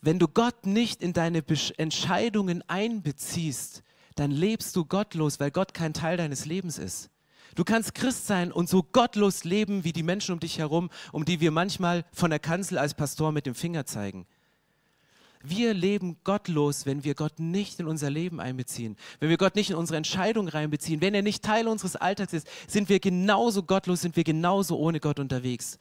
wenn 0.00 0.18
du 0.18 0.28
Gott 0.28 0.66
nicht 0.66 1.02
in 1.02 1.12
deine 1.12 1.42
Entscheidungen 1.76 2.62
einbeziehst, 2.68 3.82
dann 4.14 4.30
lebst 4.30 4.74
du 4.76 4.84
gottlos, 4.84 5.40
weil 5.40 5.50
Gott 5.50 5.74
kein 5.74 5.94
Teil 5.94 6.16
deines 6.16 6.44
Lebens 6.44 6.78
ist. 6.78 7.10
Du 7.54 7.64
kannst 7.64 7.94
Christ 7.94 8.26
sein 8.26 8.52
und 8.52 8.68
so 8.68 8.82
gottlos 8.82 9.44
leben 9.44 9.82
wie 9.82 9.92
die 9.92 10.02
Menschen 10.02 10.32
um 10.32 10.40
dich 10.40 10.58
herum, 10.58 10.90
um 11.12 11.24
die 11.24 11.40
wir 11.40 11.50
manchmal 11.50 12.04
von 12.12 12.30
der 12.30 12.38
Kanzel 12.38 12.78
als 12.78 12.94
Pastor 12.94 13.32
mit 13.32 13.46
dem 13.46 13.54
Finger 13.54 13.84
zeigen. 13.86 14.26
Wir 15.42 15.72
leben 15.72 16.16
gottlos, 16.24 16.84
wenn 16.84 17.04
wir 17.04 17.14
Gott 17.14 17.38
nicht 17.38 17.78
in 17.78 17.86
unser 17.86 18.10
Leben 18.10 18.40
einbeziehen, 18.40 18.96
wenn 19.20 19.28
wir 19.28 19.36
Gott 19.36 19.54
nicht 19.54 19.70
in 19.70 19.76
unsere 19.76 19.96
Entscheidung 19.96 20.48
reinbeziehen, 20.48 21.00
wenn 21.00 21.14
er 21.14 21.22
nicht 21.22 21.44
Teil 21.44 21.68
unseres 21.68 21.96
Alltags 21.96 22.32
ist, 22.32 22.48
sind 22.66 22.88
wir 22.88 22.98
genauso 22.98 23.62
gottlos, 23.62 24.00
sind 24.00 24.16
wir 24.16 24.24
genauso 24.24 24.76
ohne 24.76 25.00
Gott 25.00 25.20
unterwegs. 25.20 25.78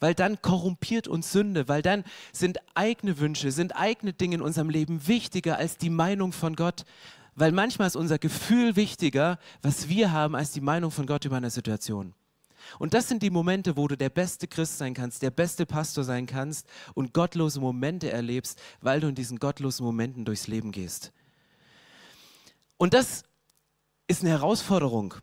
Weil 0.00 0.14
dann 0.14 0.40
korrumpiert 0.40 1.08
uns 1.08 1.32
Sünde, 1.32 1.68
weil 1.68 1.82
dann 1.82 2.04
sind 2.32 2.58
eigene 2.74 3.18
Wünsche, 3.18 3.52
sind 3.52 3.76
eigene 3.76 4.12
Dinge 4.12 4.36
in 4.36 4.42
unserem 4.42 4.70
Leben 4.70 5.06
wichtiger 5.06 5.56
als 5.56 5.76
die 5.76 5.90
Meinung 5.90 6.32
von 6.32 6.56
Gott, 6.56 6.84
weil 7.34 7.52
manchmal 7.52 7.86
ist 7.86 7.96
unser 7.96 8.18
Gefühl 8.18 8.76
wichtiger, 8.76 9.38
was 9.62 9.88
wir 9.88 10.12
haben, 10.12 10.34
als 10.34 10.52
die 10.52 10.60
Meinung 10.60 10.90
von 10.90 11.06
Gott 11.06 11.24
über 11.24 11.36
eine 11.36 11.50
Situation. 11.50 12.14
Und 12.78 12.94
das 12.94 13.08
sind 13.08 13.22
die 13.22 13.30
Momente, 13.30 13.76
wo 13.76 13.88
du 13.88 13.96
der 13.96 14.10
beste 14.10 14.46
Christ 14.46 14.78
sein 14.78 14.94
kannst, 14.94 15.22
der 15.22 15.30
beste 15.30 15.66
Pastor 15.66 16.04
sein 16.04 16.26
kannst 16.26 16.66
und 16.94 17.12
gottlose 17.12 17.60
Momente 17.60 18.10
erlebst, 18.10 18.60
weil 18.80 19.00
du 19.00 19.08
in 19.08 19.14
diesen 19.14 19.38
gottlosen 19.38 19.84
Momenten 19.84 20.24
durchs 20.24 20.46
Leben 20.46 20.72
gehst. 20.72 21.12
Und 22.76 22.94
das 22.94 23.24
ist 24.08 24.22
eine 24.22 24.30
Herausforderung. 24.30 25.14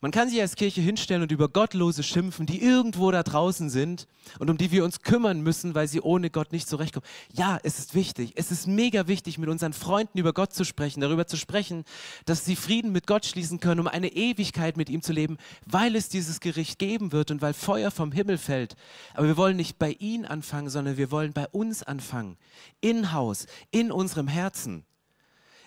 Man 0.00 0.12
kann 0.12 0.28
sich 0.28 0.40
als 0.40 0.54
Kirche 0.54 0.80
hinstellen 0.80 1.22
und 1.22 1.32
über 1.32 1.48
Gottlose 1.48 2.04
schimpfen, 2.04 2.46
die 2.46 2.62
irgendwo 2.62 3.10
da 3.10 3.24
draußen 3.24 3.68
sind 3.68 4.06
und 4.38 4.48
um 4.48 4.56
die 4.56 4.70
wir 4.70 4.84
uns 4.84 5.02
kümmern 5.02 5.40
müssen, 5.40 5.74
weil 5.74 5.88
sie 5.88 6.00
ohne 6.00 6.30
Gott 6.30 6.52
nicht 6.52 6.68
zurechtkommen. 6.68 7.06
Ja, 7.32 7.58
es 7.64 7.80
ist 7.80 7.96
wichtig. 7.96 8.32
Es 8.36 8.52
ist 8.52 8.68
mega 8.68 9.08
wichtig, 9.08 9.38
mit 9.38 9.48
unseren 9.48 9.72
Freunden 9.72 10.18
über 10.18 10.32
Gott 10.32 10.52
zu 10.52 10.64
sprechen, 10.64 11.00
darüber 11.00 11.26
zu 11.26 11.36
sprechen, 11.36 11.84
dass 12.26 12.44
sie 12.44 12.54
Frieden 12.54 12.92
mit 12.92 13.08
Gott 13.08 13.26
schließen 13.26 13.58
können, 13.58 13.80
um 13.80 13.88
eine 13.88 14.12
Ewigkeit 14.12 14.76
mit 14.76 14.88
ihm 14.88 15.02
zu 15.02 15.12
leben, 15.12 15.36
weil 15.66 15.96
es 15.96 16.08
dieses 16.08 16.38
Gericht 16.38 16.78
geben 16.78 17.10
wird 17.10 17.32
und 17.32 17.42
weil 17.42 17.54
Feuer 17.54 17.90
vom 17.90 18.12
Himmel 18.12 18.38
fällt. 18.38 18.76
Aber 19.14 19.26
wir 19.26 19.36
wollen 19.36 19.56
nicht 19.56 19.80
bei 19.80 19.96
ihnen 19.98 20.26
anfangen, 20.26 20.70
sondern 20.70 20.96
wir 20.96 21.10
wollen 21.10 21.32
bei 21.32 21.48
uns 21.48 21.82
anfangen. 21.82 22.36
In 22.80 23.12
Haus, 23.12 23.46
in 23.72 23.90
unserem 23.90 24.28
Herzen. 24.28 24.84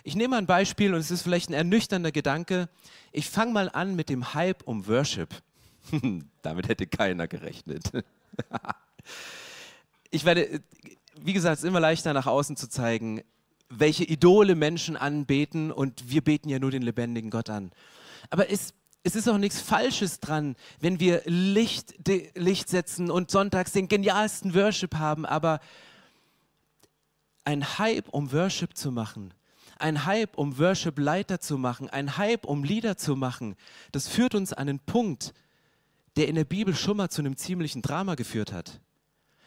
Ich 0.04 0.16
nehme 0.16 0.36
ein 0.36 0.46
Beispiel 0.46 0.94
und 0.94 1.00
es 1.00 1.10
ist 1.10 1.22
vielleicht 1.22 1.50
ein 1.50 1.54
ernüchternder 1.54 2.10
Gedanke. 2.10 2.68
Ich 3.12 3.30
fange 3.30 3.52
mal 3.52 3.68
an 3.68 3.94
mit 3.94 4.08
dem 4.08 4.34
Hype 4.34 4.62
um 4.64 4.86
Worship. 4.88 5.30
Damit 6.42 6.68
hätte 6.68 6.86
keiner 6.86 7.28
gerechnet. 7.28 7.90
ich 10.10 10.24
werde, 10.24 10.60
wie 11.20 11.32
gesagt, 11.32 11.58
es 11.58 11.62
ist 11.62 11.68
immer 11.68 11.80
leichter 11.80 12.12
nach 12.14 12.26
außen 12.26 12.56
zu 12.56 12.68
zeigen, 12.68 13.22
welche 13.68 14.04
Idole 14.04 14.54
Menschen 14.54 14.96
anbeten 14.96 15.70
und 15.70 16.10
wir 16.10 16.22
beten 16.22 16.48
ja 16.48 16.58
nur 16.58 16.70
den 16.70 16.82
lebendigen 16.82 17.30
Gott 17.30 17.48
an. 17.48 17.70
Aber 18.28 18.50
es, 18.50 18.74
es 19.04 19.14
ist 19.14 19.28
auch 19.28 19.38
nichts 19.38 19.60
Falsches 19.60 20.18
dran, 20.18 20.56
wenn 20.80 20.98
wir 21.00 21.22
Licht, 21.26 21.94
Licht 22.34 22.68
setzen 22.68 23.10
und 23.10 23.30
sonntags 23.30 23.72
den 23.72 23.88
genialsten 23.88 24.54
Worship 24.54 24.96
haben, 24.96 25.24
aber 25.24 25.60
ein 27.44 27.78
Hype 27.78 28.08
um 28.08 28.32
Worship 28.32 28.76
zu 28.76 28.92
machen, 28.92 29.32
ein 29.82 30.06
Hype, 30.06 30.38
um 30.38 30.58
Worship-Leiter 30.58 31.40
zu 31.40 31.58
machen, 31.58 31.90
ein 31.90 32.16
Hype, 32.16 32.44
um 32.44 32.64
Lieder 32.64 32.96
zu 32.96 33.16
machen, 33.16 33.56
das 33.90 34.08
führt 34.08 34.34
uns 34.34 34.52
an 34.52 34.68
einen 34.68 34.78
Punkt, 34.78 35.34
der 36.16 36.28
in 36.28 36.36
der 36.36 36.44
Bibel 36.44 36.74
schon 36.74 36.96
mal 36.96 37.08
zu 37.08 37.22
einem 37.22 37.36
ziemlichen 37.36 37.82
Drama 37.82 38.14
geführt 38.14 38.52
hat. 38.52 38.80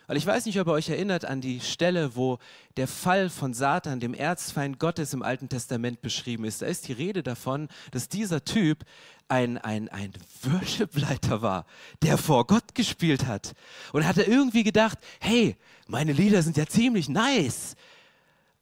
Weil 0.07 0.17
ich 0.17 0.25
weiß 0.25 0.45
nicht, 0.45 0.59
ob 0.59 0.67
ihr 0.67 0.73
euch 0.73 0.89
erinnert 0.89 1.25
an 1.25 1.41
die 1.41 1.61
Stelle, 1.61 2.15
wo 2.15 2.37
der 2.77 2.87
Fall 2.87 3.29
von 3.29 3.55
Satan, 3.55 3.99
dem 3.99 4.13
Erzfeind 4.13 4.77
Gottes 4.77 5.13
im 5.13 5.23
Alten 5.23 5.49
Testament 5.49 6.01
beschrieben 6.01 6.45
ist. 6.45 6.61
Da 6.61 6.67
ist 6.67 6.87
die 6.87 6.93
Rede 6.93 7.23
davon, 7.23 7.69
dass 7.89 8.07
dieser 8.07 8.45
Typ 8.45 8.83
ein, 9.29 9.57
ein, 9.57 9.89
ein 9.89 10.13
Worship-Leiter 10.43 11.41
war, 11.41 11.65
der 12.03 12.19
vor 12.19 12.45
Gott 12.45 12.75
gespielt 12.75 13.25
hat. 13.25 13.53
Und 13.93 14.05
hat 14.05 14.17
er 14.17 14.27
irgendwie 14.27 14.63
gedacht, 14.63 14.99
hey, 15.19 15.55
meine 15.87 16.13
Lieder 16.13 16.43
sind 16.43 16.57
ja 16.57 16.67
ziemlich 16.67 17.09
nice. 17.09 17.75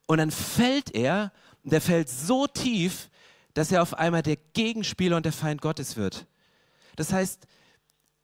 Und 0.06 0.20
dann 0.20 0.32
fällt 0.32 0.96
er 0.96 1.34
und 1.64 1.72
der 1.72 1.82
fällt 1.82 2.10
so 2.10 2.48
tief, 2.48 3.10
dass 3.54 3.72
er 3.72 3.82
auf 3.82 3.94
einmal 3.94 4.24
der 4.24 4.38
Gegenspieler 4.54 5.18
und 5.18 5.26
der 5.26 5.34
Feind 5.34 5.62
Gottes 5.62 5.96
wird. 5.96 6.26
Das 6.96 7.14
heißt, 7.14 7.48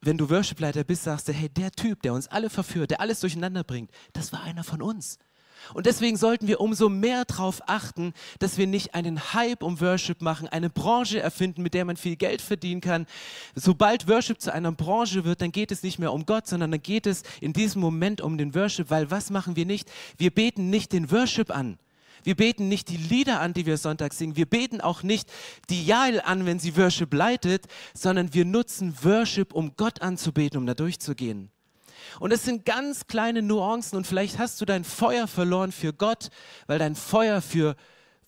wenn 0.00 0.18
du 0.18 0.30
Worshipleiter 0.30 0.84
bist, 0.84 1.04
sagst 1.04 1.28
du, 1.28 1.32
hey, 1.32 1.48
der 1.48 1.70
Typ, 1.72 2.02
der 2.02 2.14
uns 2.14 2.28
alle 2.28 2.50
verführt, 2.50 2.90
der 2.90 3.00
alles 3.00 3.20
durcheinander 3.20 3.64
bringt, 3.64 3.90
das 4.12 4.32
war 4.32 4.42
einer 4.42 4.64
von 4.64 4.82
uns. 4.82 5.18
Und 5.74 5.84
deswegen 5.84 6.16
sollten 6.16 6.46
wir 6.48 6.60
umso 6.60 6.88
mehr 6.88 7.26
darauf 7.26 7.60
achten, 7.66 8.14
dass 8.38 8.56
wir 8.56 8.66
nicht 8.66 8.94
einen 8.94 9.34
Hype 9.34 9.62
um 9.62 9.80
Worship 9.80 10.22
machen, 10.22 10.48
eine 10.48 10.70
Branche 10.70 11.20
erfinden, 11.20 11.62
mit 11.62 11.74
der 11.74 11.84
man 11.84 11.98
viel 11.98 12.16
Geld 12.16 12.40
verdienen 12.40 12.80
kann. 12.80 13.06
Sobald 13.54 14.08
Worship 14.08 14.40
zu 14.40 14.52
einer 14.52 14.72
Branche 14.72 15.24
wird, 15.24 15.42
dann 15.42 15.52
geht 15.52 15.70
es 15.70 15.82
nicht 15.82 15.98
mehr 15.98 16.14
um 16.14 16.24
Gott, 16.24 16.46
sondern 16.46 16.70
dann 16.70 16.82
geht 16.82 17.06
es 17.06 17.22
in 17.42 17.52
diesem 17.52 17.82
Moment 17.82 18.22
um 18.22 18.38
den 18.38 18.54
Worship, 18.54 18.88
weil 18.88 19.10
was 19.10 19.28
machen 19.30 19.54
wir 19.54 19.66
nicht? 19.66 19.90
Wir 20.16 20.30
beten 20.30 20.70
nicht 20.70 20.92
den 20.92 21.10
Worship 21.10 21.50
an, 21.50 21.78
wir 22.22 22.36
beten 22.36 22.68
nicht 22.68 22.88
die 22.88 22.96
Lieder 22.96 23.40
an, 23.40 23.54
die 23.54 23.66
wir 23.66 23.76
Sonntag 23.76 24.14
singen. 24.14 24.36
Wir 24.36 24.46
beten 24.46 24.80
auch 24.80 25.02
nicht 25.02 25.30
die 25.68 25.84
Jael 25.84 26.20
an, 26.20 26.46
wenn 26.46 26.58
sie 26.58 26.76
Worship 26.76 27.12
leitet, 27.14 27.66
sondern 27.94 28.34
wir 28.34 28.44
nutzen 28.44 28.96
Worship, 29.02 29.52
um 29.52 29.76
Gott 29.76 30.02
anzubeten, 30.02 30.58
um 30.58 30.66
da 30.66 30.74
durchzugehen. 30.74 31.50
Und 32.18 32.32
es 32.32 32.44
sind 32.44 32.64
ganz 32.64 33.06
kleine 33.06 33.42
Nuancen 33.42 33.96
und 33.96 34.06
vielleicht 34.06 34.38
hast 34.38 34.60
du 34.60 34.64
dein 34.64 34.84
Feuer 34.84 35.26
verloren 35.26 35.72
für 35.72 35.92
Gott, 35.92 36.30
weil 36.66 36.78
dein 36.78 36.96
Feuer 36.96 37.40
für 37.40 37.76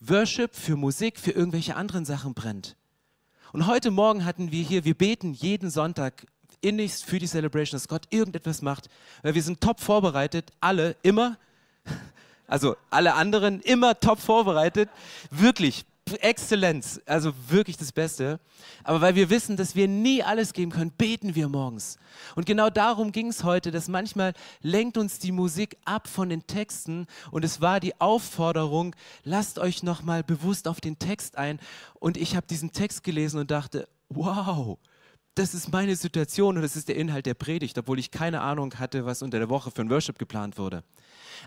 Worship, 0.00 0.55
für 0.55 0.76
Musik, 0.76 1.18
für 1.18 1.33
irgendwelche 1.33 1.76
anderen 1.76 2.05
Sachen 2.05 2.35
brennt. 2.35 2.76
Und 3.52 3.66
heute 3.66 3.90
Morgen 3.90 4.24
hatten 4.24 4.50
wir 4.50 4.62
hier, 4.62 4.85
wir 4.85 4.94
beten 4.94 5.33
jeden 5.33 5.70
Sonntag 5.70 6.26
innigst 6.61 7.05
für 7.05 7.18
die 7.18 7.26
Celebration, 7.26 7.76
dass 7.76 7.88
Gott 7.88 8.07
irgendetwas 8.11 8.62
macht, 8.62 8.88
weil 9.22 9.35
wir 9.35 9.42
sind 9.42 9.61
top 9.61 9.81
vorbereitet, 9.81 10.50
alle, 10.61 10.96
immer. 11.02 11.37
Also 12.52 12.76
alle 12.90 13.14
anderen 13.14 13.60
immer 13.62 13.98
top 13.98 14.20
vorbereitet. 14.20 14.90
Wirklich, 15.30 15.86
Exzellenz, 16.20 17.00
also 17.06 17.32
wirklich 17.48 17.78
das 17.78 17.92
Beste. 17.92 18.40
Aber 18.84 19.00
weil 19.00 19.14
wir 19.14 19.30
wissen, 19.30 19.56
dass 19.56 19.74
wir 19.74 19.88
nie 19.88 20.22
alles 20.22 20.52
geben 20.52 20.70
können, 20.70 20.90
beten 20.90 21.34
wir 21.34 21.48
morgens. 21.48 21.96
Und 22.34 22.44
genau 22.44 22.68
darum 22.68 23.10
ging 23.10 23.28
es 23.28 23.42
heute, 23.42 23.70
dass 23.70 23.88
manchmal 23.88 24.34
lenkt 24.60 24.98
uns 24.98 25.18
die 25.18 25.32
Musik 25.32 25.78
ab 25.86 26.08
von 26.08 26.28
den 26.28 26.46
Texten 26.46 27.06
und 27.30 27.42
es 27.42 27.62
war 27.62 27.80
die 27.80 27.98
Aufforderung, 28.02 28.94
lasst 29.24 29.58
euch 29.58 29.82
nochmal 29.82 30.22
bewusst 30.22 30.68
auf 30.68 30.78
den 30.78 30.98
Text 30.98 31.38
ein. 31.38 31.58
Und 31.94 32.18
ich 32.18 32.36
habe 32.36 32.46
diesen 32.46 32.72
Text 32.72 33.02
gelesen 33.02 33.40
und 33.40 33.50
dachte, 33.50 33.88
wow, 34.10 34.76
das 35.35 35.55
ist 35.55 35.73
meine 35.73 35.97
Situation 35.97 36.57
und 36.57 36.62
das 36.62 36.77
ist 36.77 36.88
der 36.88 36.97
Inhalt 36.97 37.27
der 37.27 37.35
Predigt, 37.35 37.79
obwohl 37.79 37.99
ich 37.99 38.11
keine 38.11 38.42
Ahnung 38.42 38.75
hatte, 38.79 39.07
was 39.07 39.23
unter 39.23 39.38
der 39.38 39.49
Woche 39.49 39.71
für 39.71 39.81
ein 39.81 39.90
Worship 39.90 40.18
geplant 40.18 40.59
wurde. 40.59 40.85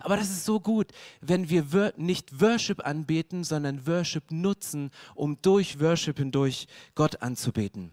Aber 0.02 0.18
das 0.18 0.30
ist 0.30 0.46
so 0.46 0.60
gut, 0.60 0.92
wenn 1.22 1.50
wir 1.50 1.94
nicht 1.96 2.42
Worship 2.42 2.86
anbeten, 2.86 3.44
sondern 3.44 3.86
Worship 3.86 4.32
nutzen, 4.32 4.90
um 5.14 5.38
durch 5.42 5.80
Worship 5.80 6.18
hindurch 6.18 6.68
Gott 6.96 7.22
anzubeten. 7.22 7.92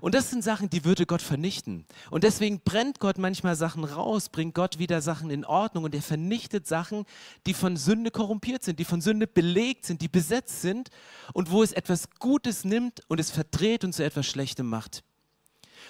Und 0.00 0.14
das 0.14 0.30
sind 0.30 0.42
Sachen, 0.42 0.70
die 0.70 0.84
würde 0.84 1.06
Gott 1.06 1.22
vernichten. 1.22 1.86
Und 2.10 2.24
deswegen 2.24 2.60
brennt 2.60 3.00
Gott 3.00 3.18
manchmal 3.18 3.56
Sachen 3.56 3.84
raus, 3.84 4.28
bringt 4.28 4.54
Gott 4.54 4.78
wieder 4.78 5.00
Sachen 5.00 5.30
in 5.30 5.44
Ordnung 5.44 5.84
und 5.84 5.94
er 5.94 6.02
vernichtet 6.02 6.66
Sachen, 6.66 7.04
die 7.46 7.54
von 7.54 7.76
Sünde 7.76 8.10
korrumpiert 8.10 8.64
sind, 8.64 8.78
die 8.78 8.84
von 8.84 9.00
Sünde 9.00 9.26
belegt 9.26 9.86
sind, 9.86 10.00
die 10.02 10.08
besetzt 10.08 10.62
sind 10.62 10.90
und 11.32 11.50
wo 11.50 11.62
es 11.62 11.72
etwas 11.72 12.10
Gutes 12.18 12.64
nimmt 12.64 13.02
und 13.08 13.20
es 13.20 13.30
verdreht 13.30 13.84
und 13.84 13.92
zu 13.92 14.04
etwas 14.04 14.26
Schlechtem 14.26 14.68
macht. 14.68 15.04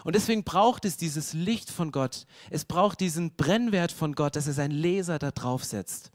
Und 0.05 0.15
deswegen 0.15 0.45
braucht 0.45 0.85
es 0.85 0.97
dieses 0.97 1.33
Licht 1.33 1.71
von 1.71 1.93
Gott. 1.93 2.27
Es 2.51 2.65
braucht 2.65 3.01
diesen 3.01 3.35
Brennwert 3.35 3.93
von 3.93 4.15
Gott, 4.15 4.37
dass 4.37 4.47
er 4.47 4.53
seinen 4.53 4.73
Laser 4.73 5.19
da 5.19 5.31
drauf 5.31 5.65
setzt. 5.65 6.11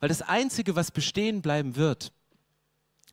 Weil 0.00 0.08
das 0.08 0.22
Einzige, 0.22 0.76
was 0.76 0.90
bestehen 0.90 1.42
bleiben 1.42 1.76
wird, 1.76 2.12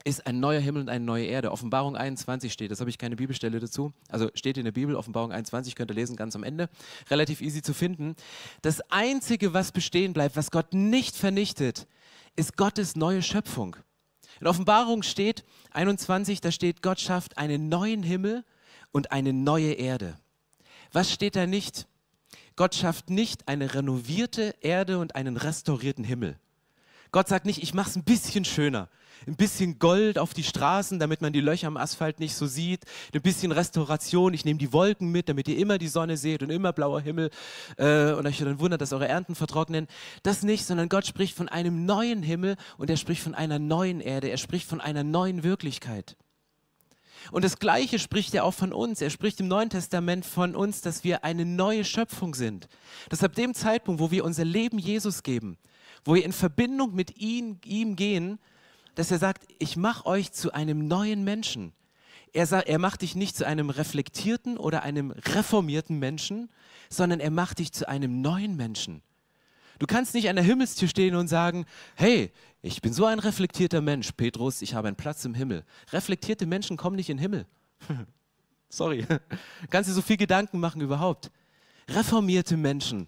ist 0.03 0.25
ein 0.25 0.39
neuer 0.39 0.61
Himmel 0.61 0.83
und 0.83 0.89
eine 0.89 1.03
neue 1.03 1.25
Erde. 1.25 1.51
Offenbarung 1.51 1.97
21 1.97 2.53
steht, 2.53 2.71
das 2.71 2.79
habe 2.79 2.89
ich 2.89 2.97
keine 2.97 3.17
Bibelstelle 3.17 3.59
dazu. 3.59 3.91
Also 4.09 4.29
steht 4.35 4.57
in 4.57 4.63
der 4.63 4.71
Bibel, 4.71 4.95
Offenbarung 4.95 5.31
21 5.31 5.75
könnt 5.75 5.91
ihr 5.91 5.95
lesen, 5.95 6.15
ganz 6.15 6.35
am 6.35 6.43
Ende. 6.43 6.69
Relativ 7.09 7.41
easy 7.41 7.61
zu 7.61 7.73
finden. 7.73 8.15
Das 8.61 8.81
Einzige, 8.89 9.53
was 9.53 9.71
bestehen 9.71 10.13
bleibt, 10.13 10.37
was 10.37 10.49
Gott 10.49 10.73
nicht 10.73 11.15
vernichtet, 11.15 11.87
ist 12.35 12.55
Gottes 12.55 12.95
neue 12.95 13.21
Schöpfung. 13.21 13.75
In 14.39 14.47
Offenbarung 14.47 15.03
steht 15.03 15.43
21, 15.71 16.41
da 16.41 16.51
steht, 16.51 16.81
Gott 16.81 16.99
schafft 16.99 17.37
einen 17.37 17.69
neuen 17.69 18.03
Himmel 18.03 18.45
und 18.97 19.11
eine 19.11 19.31
neue 19.31 19.73
Erde. 19.73 20.17
Was 20.91 21.11
steht 21.11 21.35
da 21.35 21.45
nicht? 21.47 21.87
Gott 22.55 22.75
schafft 22.75 23.09
nicht 23.09 23.47
eine 23.47 23.73
renovierte 23.75 24.55
Erde 24.61 24.97
und 24.97 25.15
einen 25.15 25.37
restaurierten 25.37 26.03
Himmel. 26.03 26.37
Gott 27.11 27.27
sagt 27.27 27.45
nicht, 27.45 27.61
ich 27.61 27.73
mache 27.73 27.91
es 27.91 27.95
ein 27.95 28.03
bisschen 28.03 28.43
schöner 28.43 28.89
ein 29.25 29.35
bisschen 29.35 29.79
Gold 29.79 30.19
auf 30.19 30.33
die 30.33 30.43
Straßen, 30.43 30.99
damit 30.99 31.21
man 31.21 31.33
die 31.33 31.41
Löcher 31.41 31.67
am 31.67 31.77
Asphalt 31.77 32.19
nicht 32.19 32.35
so 32.35 32.45
sieht, 32.45 32.83
ein 33.13 33.21
bisschen 33.21 33.51
Restauration, 33.51 34.33
ich 34.33 34.45
nehme 34.45 34.59
die 34.59 34.73
Wolken 34.73 35.11
mit, 35.11 35.29
damit 35.29 35.47
ihr 35.47 35.57
immer 35.57 35.77
die 35.77 35.87
Sonne 35.87 36.17
seht 36.17 36.43
und 36.43 36.49
immer 36.49 36.73
blauer 36.73 37.01
Himmel 37.01 37.31
äh, 37.77 38.11
und 38.11 38.27
euch 38.27 38.37
dann 38.37 38.59
wundert, 38.59 38.81
dass 38.81 38.93
eure 38.93 39.07
Ernten 39.07 39.35
vertrocknen. 39.35 39.87
Das 40.23 40.43
nicht, 40.43 40.65
sondern 40.65 40.89
Gott 40.89 41.07
spricht 41.07 41.35
von 41.35 41.49
einem 41.49 41.85
neuen 41.85 42.21
Himmel 42.21 42.57
und 42.77 42.89
er 42.89 42.97
spricht 42.97 43.21
von 43.21 43.33
einer 43.35 43.59
neuen 43.59 44.01
Erde, 44.01 44.29
er 44.29 44.37
spricht 44.37 44.67
von 44.67 44.81
einer 44.81 45.03
neuen 45.03 45.43
Wirklichkeit. 45.43 46.15
Und 47.31 47.43
das 47.43 47.59
Gleiche 47.59 47.99
spricht 47.99 48.33
er 48.33 48.43
auch 48.43 48.53
von 48.53 48.73
uns. 48.73 49.01
Er 49.01 49.09
spricht 49.09 49.39
im 49.39 49.47
Neuen 49.47 49.69
Testament 49.69 50.25
von 50.25 50.55
uns, 50.55 50.81
dass 50.81 51.03
wir 51.03 51.23
eine 51.23 51.45
neue 51.45 51.83
Schöpfung 51.83 52.35
sind. 52.35 52.67
Dass 53.09 53.23
ab 53.23 53.35
dem 53.35 53.53
Zeitpunkt, 53.53 54.01
wo 54.01 54.11
wir 54.11 54.23
unser 54.23 54.45
Leben 54.45 54.79
Jesus 54.79 55.23
geben, 55.23 55.57
wo 56.05 56.15
wir 56.15 56.23
in 56.23 56.33
Verbindung 56.33 56.95
mit 56.95 57.17
ihm, 57.17 57.59
ihm 57.65 57.95
gehen, 57.95 58.39
dass 58.95 59.11
er 59.11 59.19
sagt, 59.19 59.43
ich 59.59 59.77
mache 59.77 60.05
euch 60.05 60.31
zu 60.31 60.53
einem 60.53 60.87
neuen 60.87 61.23
Menschen. 61.23 61.73
Er, 62.33 62.51
er 62.51 62.79
macht 62.79 63.01
dich 63.01 63.15
nicht 63.15 63.35
zu 63.35 63.45
einem 63.45 63.69
reflektierten 63.69 64.57
oder 64.57 64.83
einem 64.83 65.11
reformierten 65.11 65.99
Menschen, 65.99 66.49
sondern 66.89 67.19
er 67.19 67.31
macht 67.31 67.59
dich 67.59 67.71
zu 67.71 67.87
einem 67.87 68.21
neuen 68.21 68.55
Menschen. 68.55 69.01
Du 69.79 69.85
kannst 69.85 70.13
nicht 70.13 70.29
an 70.29 70.35
der 70.35 70.45
Himmelstür 70.45 70.87
stehen 70.87 71.15
und 71.15 71.27
sagen, 71.27 71.65
hey, 71.95 72.31
ich 72.67 72.81
bin 72.81 72.93
so 72.93 73.05
ein 73.05 73.19
reflektierter 73.19 73.81
Mensch, 73.81 74.11
Petrus, 74.11 74.61
ich 74.61 74.73
habe 74.73 74.87
einen 74.87 74.97
Platz 74.97 75.23
im 75.25 75.33
Himmel. 75.33 75.63
Reflektierte 75.91 76.45
Menschen 76.45 76.77
kommen 76.77 76.97
nicht 76.97 77.09
in 77.09 77.17
den 77.17 77.21
Himmel. 77.21 77.45
Sorry. 78.69 79.05
Kannst 79.69 79.89
du 79.89 79.93
so 79.93 80.01
viel 80.01 80.17
Gedanken 80.17 80.59
machen 80.59 80.81
überhaupt? 80.81 81.31
Reformierte 81.89 82.57
Menschen, 82.57 83.07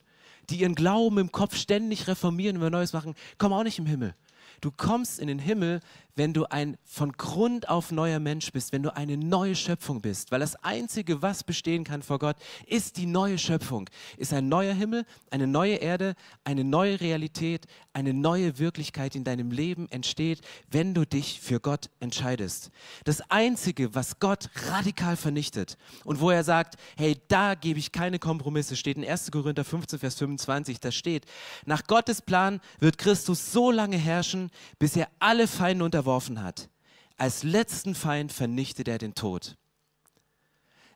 die 0.49 0.61
ihren 0.61 0.75
Glauben 0.75 1.17
im 1.17 1.31
Kopf 1.31 1.55
ständig 1.55 2.07
reformieren 2.07 2.61
und 2.61 2.71
Neues 2.71 2.93
machen, 2.93 3.15
kommen 3.37 3.53
auch 3.53 3.63
nicht 3.63 3.79
im 3.79 3.85
Himmel. 3.85 4.15
Du 4.61 4.71
kommst 4.71 5.19
in 5.19 5.27
den 5.27 5.39
Himmel, 5.39 5.81
wenn 6.19 6.33
du 6.33 6.43
ein 6.51 6.77
von 6.83 7.13
Grund 7.13 7.69
auf 7.69 7.91
neuer 7.93 8.19
Mensch 8.19 8.51
bist, 8.51 8.73
wenn 8.73 8.83
du 8.83 8.93
eine 8.93 9.15
neue 9.15 9.55
Schöpfung 9.55 10.01
bist. 10.01 10.31
Weil 10.31 10.41
das 10.41 10.57
Einzige, 10.65 11.21
was 11.21 11.45
bestehen 11.45 11.85
kann 11.85 12.03
vor 12.03 12.19
Gott, 12.19 12.35
ist 12.67 12.97
die 12.97 13.05
neue 13.05 13.37
Schöpfung. 13.37 13.89
Ist 14.17 14.33
ein 14.33 14.49
neuer 14.49 14.73
Himmel, 14.73 15.05
eine 15.31 15.47
neue 15.47 15.75
Erde, 15.75 16.15
eine 16.43 16.65
neue 16.65 16.99
Realität, 16.99 17.67
eine 17.93 18.13
neue 18.13 18.59
Wirklichkeit 18.59 19.15
in 19.15 19.23
deinem 19.23 19.49
Leben 19.49 19.87
entsteht, 19.91 20.41
wenn 20.69 20.93
du 20.93 21.05
dich 21.05 21.39
für 21.39 21.61
Gott 21.61 21.89
entscheidest. 22.01 22.69
Das 23.05 23.21
Einzige, 23.31 23.95
was 23.95 24.19
Gott 24.19 24.49
radikal 24.67 25.15
vernichtet 25.15 25.77
und 26.03 26.19
wo 26.19 26.31
er 26.31 26.43
sagt, 26.43 26.75
hey, 26.97 27.15
da 27.29 27.55
gebe 27.55 27.79
ich 27.79 27.93
keine 27.93 28.19
Kompromisse, 28.19 28.75
steht 28.75 28.97
in 28.97 29.05
1. 29.05 29.31
Korinther 29.31 29.63
15, 29.63 29.99
Vers 29.99 30.15
25, 30.15 30.81
da 30.81 30.91
steht, 30.91 31.25
nach 31.65 31.87
Gottes 31.87 32.21
Plan 32.21 32.59
wird 32.79 32.97
Christus 32.97 33.53
so 33.53 33.71
lange 33.71 33.97
herrschen, 33.97 34.51
bis 34.79 34.97
er 34.97 35.07
alle 35.19 35.47
Feinde 35.47 35.85
unterworfen 35.85 36.08
unterworfen 36.09 36.41
hat, 36.43 36.69
als 37.17 37.43
letzten 37.43 37.93
Feind 37.93 38.31
vernichtet 38.31 38.87
er 38.87 38.97
den 38.97 39.13
Tod. 39.13 39.55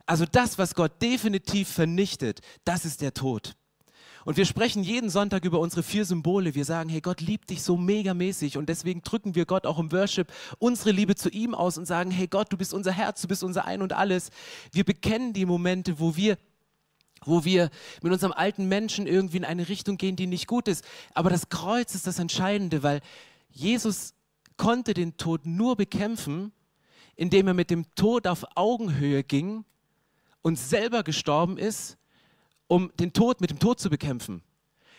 Also 0.06 0.26
das, 0.26 0.58
was 0.58 0.74
Gott 0.74 1.02
definitiv 1.02 1.70
vernichtet, 1.70 2.42
das 2.66 2.84
ist 2.84 3.02
der 3.02 3.14
Tod. 3.14 3.56
Und 4.26 4.38
wir 4.38 4.46
sprechen 4.46 4.84
jeden 4.84 5.10
Sonntag 5.10 5.44
über 5.44 5.60
unsere 5.60 5.84
vier 5.84 6.06
Symbole. 6.06 6.56
Wir 6.56 6.66
sagen, 6.66 6.90
hey, 6.90 7.02
Gott 7.02 7.20
liebt 7.20 7.50
dich 7.50 7.62
so 7.62 7.76
megamäßig 7.78 8.58
und 8.58 8.70
deswegen 8.70 9.02
drücken 9.02 9.36
wir 9.36 9.46
Gott 9.46 9.66
auch 9.66 9.80
im 9.80 9.92
Worship 9.92 10.32
unsere 10.60 10.92
Liebe 10.92 11.16
zu 11.16 11.30
ihm 11.30 11.54
aus 11.54 11.78
und 11.78 11.86
sagen, 11.86 12.10
hey 12.10 12.28
Gott, 12.28 12.52
du 12.52 12.58
bist 12.58 12.74
unser 12.74 12.94
Herz, 12.94 13.22
du 13.22 13.28
bist 13.28 13.44
unser 13.44 13.66
Ein 13.66 13.82
und 13.82 13.94
alles. 13.94 14.30
Wir 14.72 14.86
bekennen 14.86 15.34
die 15.34 15.46
Momente, 15.46 16.00
wo 16.00 16.16
wir 16.16 16.38
wo 17.26 17.46
wir 17.46 17.70
mit 18.02 18.12
unserem 18.12 18.34
alten 18.34 18.68
Menschen 18.68 19.08
irgendwie 19.08 19.38
in 19.38 19.46
eine 19.46 19.70
Richtung 19.70 19.96
gehen, 19.96 20.18
die 20.18 20.28
nicht 20.28 20.46
gut 20.46 20.68
ist. 20.68 20.84
Aber 21.14 21.30
das 21.30 21.48
Kreuz 21.48 21.96
ist 21.96 22.06
das 22.06 22.20
Entscheidende, 22.20 22.84
weil 22.84 23.00
Jesus 23.50 24.14
konnte 24.64 24.94
den 24.94 25.18
Tod 25.18 25.46
nur 25.46 25.76
bekämpfen, 25.76 26.54
indem 27.18 27.48
er 27.48 27.54
mit 27.54 27.70
dem 27.70 27.86
Tod 27.96 28.28
auf 28.28 28.46
Augenhöhe 28.56 29.22
ging 29.22 29.66
und 30.42 30.58
selber 30.58 31.04
gestorben 31.04 31.58
ist, 31.58 31.98
um 32.68 32.90
den 32.98 33.12
Tod 33.12 33.42
mit 33.42 33.50
dem 33.50 33.60
Tod 33.60 33.82
zu 33.82 33.90
bekämpfen. 33.90 34.42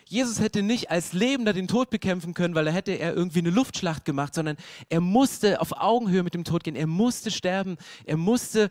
Jesus 0.07 0.39
hätte 0.39 0.63
nicht 0.63 0.91
als 0.91 1.15
Lebender 1.15 1.55
den 1.55 1.67
Tod 1.67 1.89
bekämpfen 1.89 2.35
können, 2.35 2.55
weil 2.55 2.67
er 2.67 2.75
hätte 2.75 2.93
er 2.93 3.15
irgendwie 3.15 3.39
eine 3.39 3.49
Luftschlacht 3.49 4.05
gemacht, 4.05 4.35
sondern 4.35 4.59
er 4.91 5.01
musste 5.01 5.63
auf 5.63 5.73
Augenhöhe 5.73 6.23
mit 6.23 6.35
dem 6.35 6.45
Tod 6.45 6.63
gehen. 6.63 6.77
Er 6.77 6.87
musste 6.87 7.31
sterben. 7.31 7.79
Er 8.05 8.19
musste, 8.19 8.69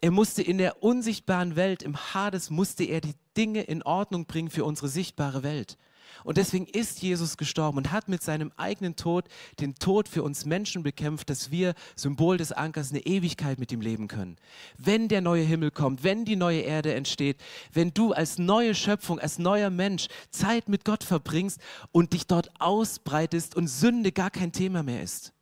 er 0.00 0.10
musste 0.10 0.42
in 0.42 0.58
der 0.58 0.82
unsichtbaren 0.82 1.54
Welt, 1.54 1.84
im 1.84 1.96
Hades, 1.96 2.50
musste 2.50 2.82
er 2.82 3.00
die 3.00 3.14
Dinge 3.36 3.62
in 3.62 3.84
Ordnung 3.84 4.26
bringen 4.26 4.50
für 4.50 4.64
unsere 4.64 4.88
sichtbare 4.88 5.44
Welt. 5.44 5.78
Und 6.22 6.38
deswegen 6.38 6.66
ist 6.66 7.02
Jesus 7.02 7.36
gestorben 7.36 7.78
und 7.78 7.92
hat 7.92 8.08
mit 8.08 8.22
seinem 8.22 8.52
eigenen 8.56 8.96
Tod 8.96 9.26
den 9.60 9.74
Tod 9.74 10.08
für 10.08 10.22
uns 10.22 10.44
Menschen 10.44 10.82
bekämpft, 10.82 11.28
dass 11.28 11.50
wir, 11.50 11.74
Symbol 11.96 12.38
des 12.38 12.52
Ankers, 12.52 12.90
eine 12.90 13.00
Ewigkeit 13.00 13.58
mit 13.58 13.72
ihm 13.72 13.80
leben 13.80 14.08
können. 14.08 14.36
Wenn 14.78 15.08
der 15.08 15.20
neue 15.20 15.42
Himmel 15.42 15.70
kommt, 15.70 16.02
wenn 16.02 16.24
die 16.24 16.36
neue 16.36 16.60
Erde 16.60 16.94
entsteht, 16.94 17.40
wenn 17.72 17.92
du 17.92 18.12
als 18.12 18.38
neue 18.38 18.74
Schöpfung, 18.74 19.18
als 19.18 19.38
neuer 19.38 19.70
Mensch 19.70 20.08
Zeit 20.30 20.68
mit 20.68 20.84
Gott 20.84 21.04
verbringst 21.04 21.60
und 21.92 22.12
dich 22.12 22.26
dort 22.26 22.50
ausbreitest 22.60 23.54
und 23.56 23.68
Sünde 23.68 24.12
gar 24.12 24.30
kein 24.30 24.52
Thema 24.52 24.82
mehr 24.82 25.02
ist. 25.02 25.32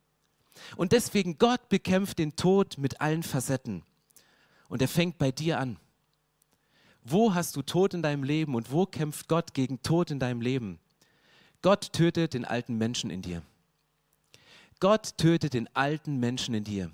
Und 0.75 0.91
deswegen 0.91 1.37
Gott 1.37 1.69
bekämpft 1.69 2.19
den 2.19 2.35
Tod 2.35 2.77
mit 2.77 3.01
allen 3.01 3.23
Facetten. 3.23 3.83
Und 4.69 4.81
er 4.81 4.87
fängt 4.87 5.17
bei 5.17 5.31
dir 5.31 5.59
an. 5.59 5.77
Wo 7.05 7.33
hast 7.33 7.57
du 7.57 7.61
Tod 7.61 7.93
in 7.93 8.01
deinem 8.01 8.23
Leben 8.23 8.55
und 8.55 8.71
wo 8.71 8.85
kämpft 8.85 9.27
Gott 9.27 9.53
gegen 9.53 9.81
Tod 9.81 10.09
in 10.09 10.19
deinem 10.19 10.39
Leben? 10.39 10.79
Gott 11.61 11.91
tötet 11.91 12.33
den 12.33 12.45
alten 12.45 12.77
Menschen 12.77 13.09
in 13.09 13.21
dir. 13.21 13.41
Gott 14.79 15.17
tötet 15.17 15.53
den 15.53 15.67
alten 15.75 16.19
Menschen 16.19 16.53
in 16.53 16.63
dir. 16.63 16.91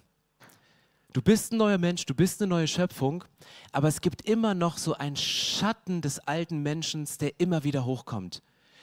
Du 1.14 1.22
bist 1.22 1.52
ein 1.52 1.58
neuer 1.58 1.78
Mensch, 1.78 2.06
du 2.06 2.16
bist 2.16 2.42
eine 2.42 2.50
neue 2.50 2.68
Schöpfung, 2.68 3.24
aber 3.72 3.88
es 3.88 4.02
gibt 4.02 4.28
immer 4.28 4.56
noch 4.56 4.78
so 4.78 4.94
einen 4.96 5.16
Schatten 5.16 6.02
des 6.02 6.20
alten 6.20 6.62
Menschen, 6.64 7.08
der 7.20 7.40
immer 7.40 7.64
wieder 7.64 7.86
hochkommt. 7.86 8.42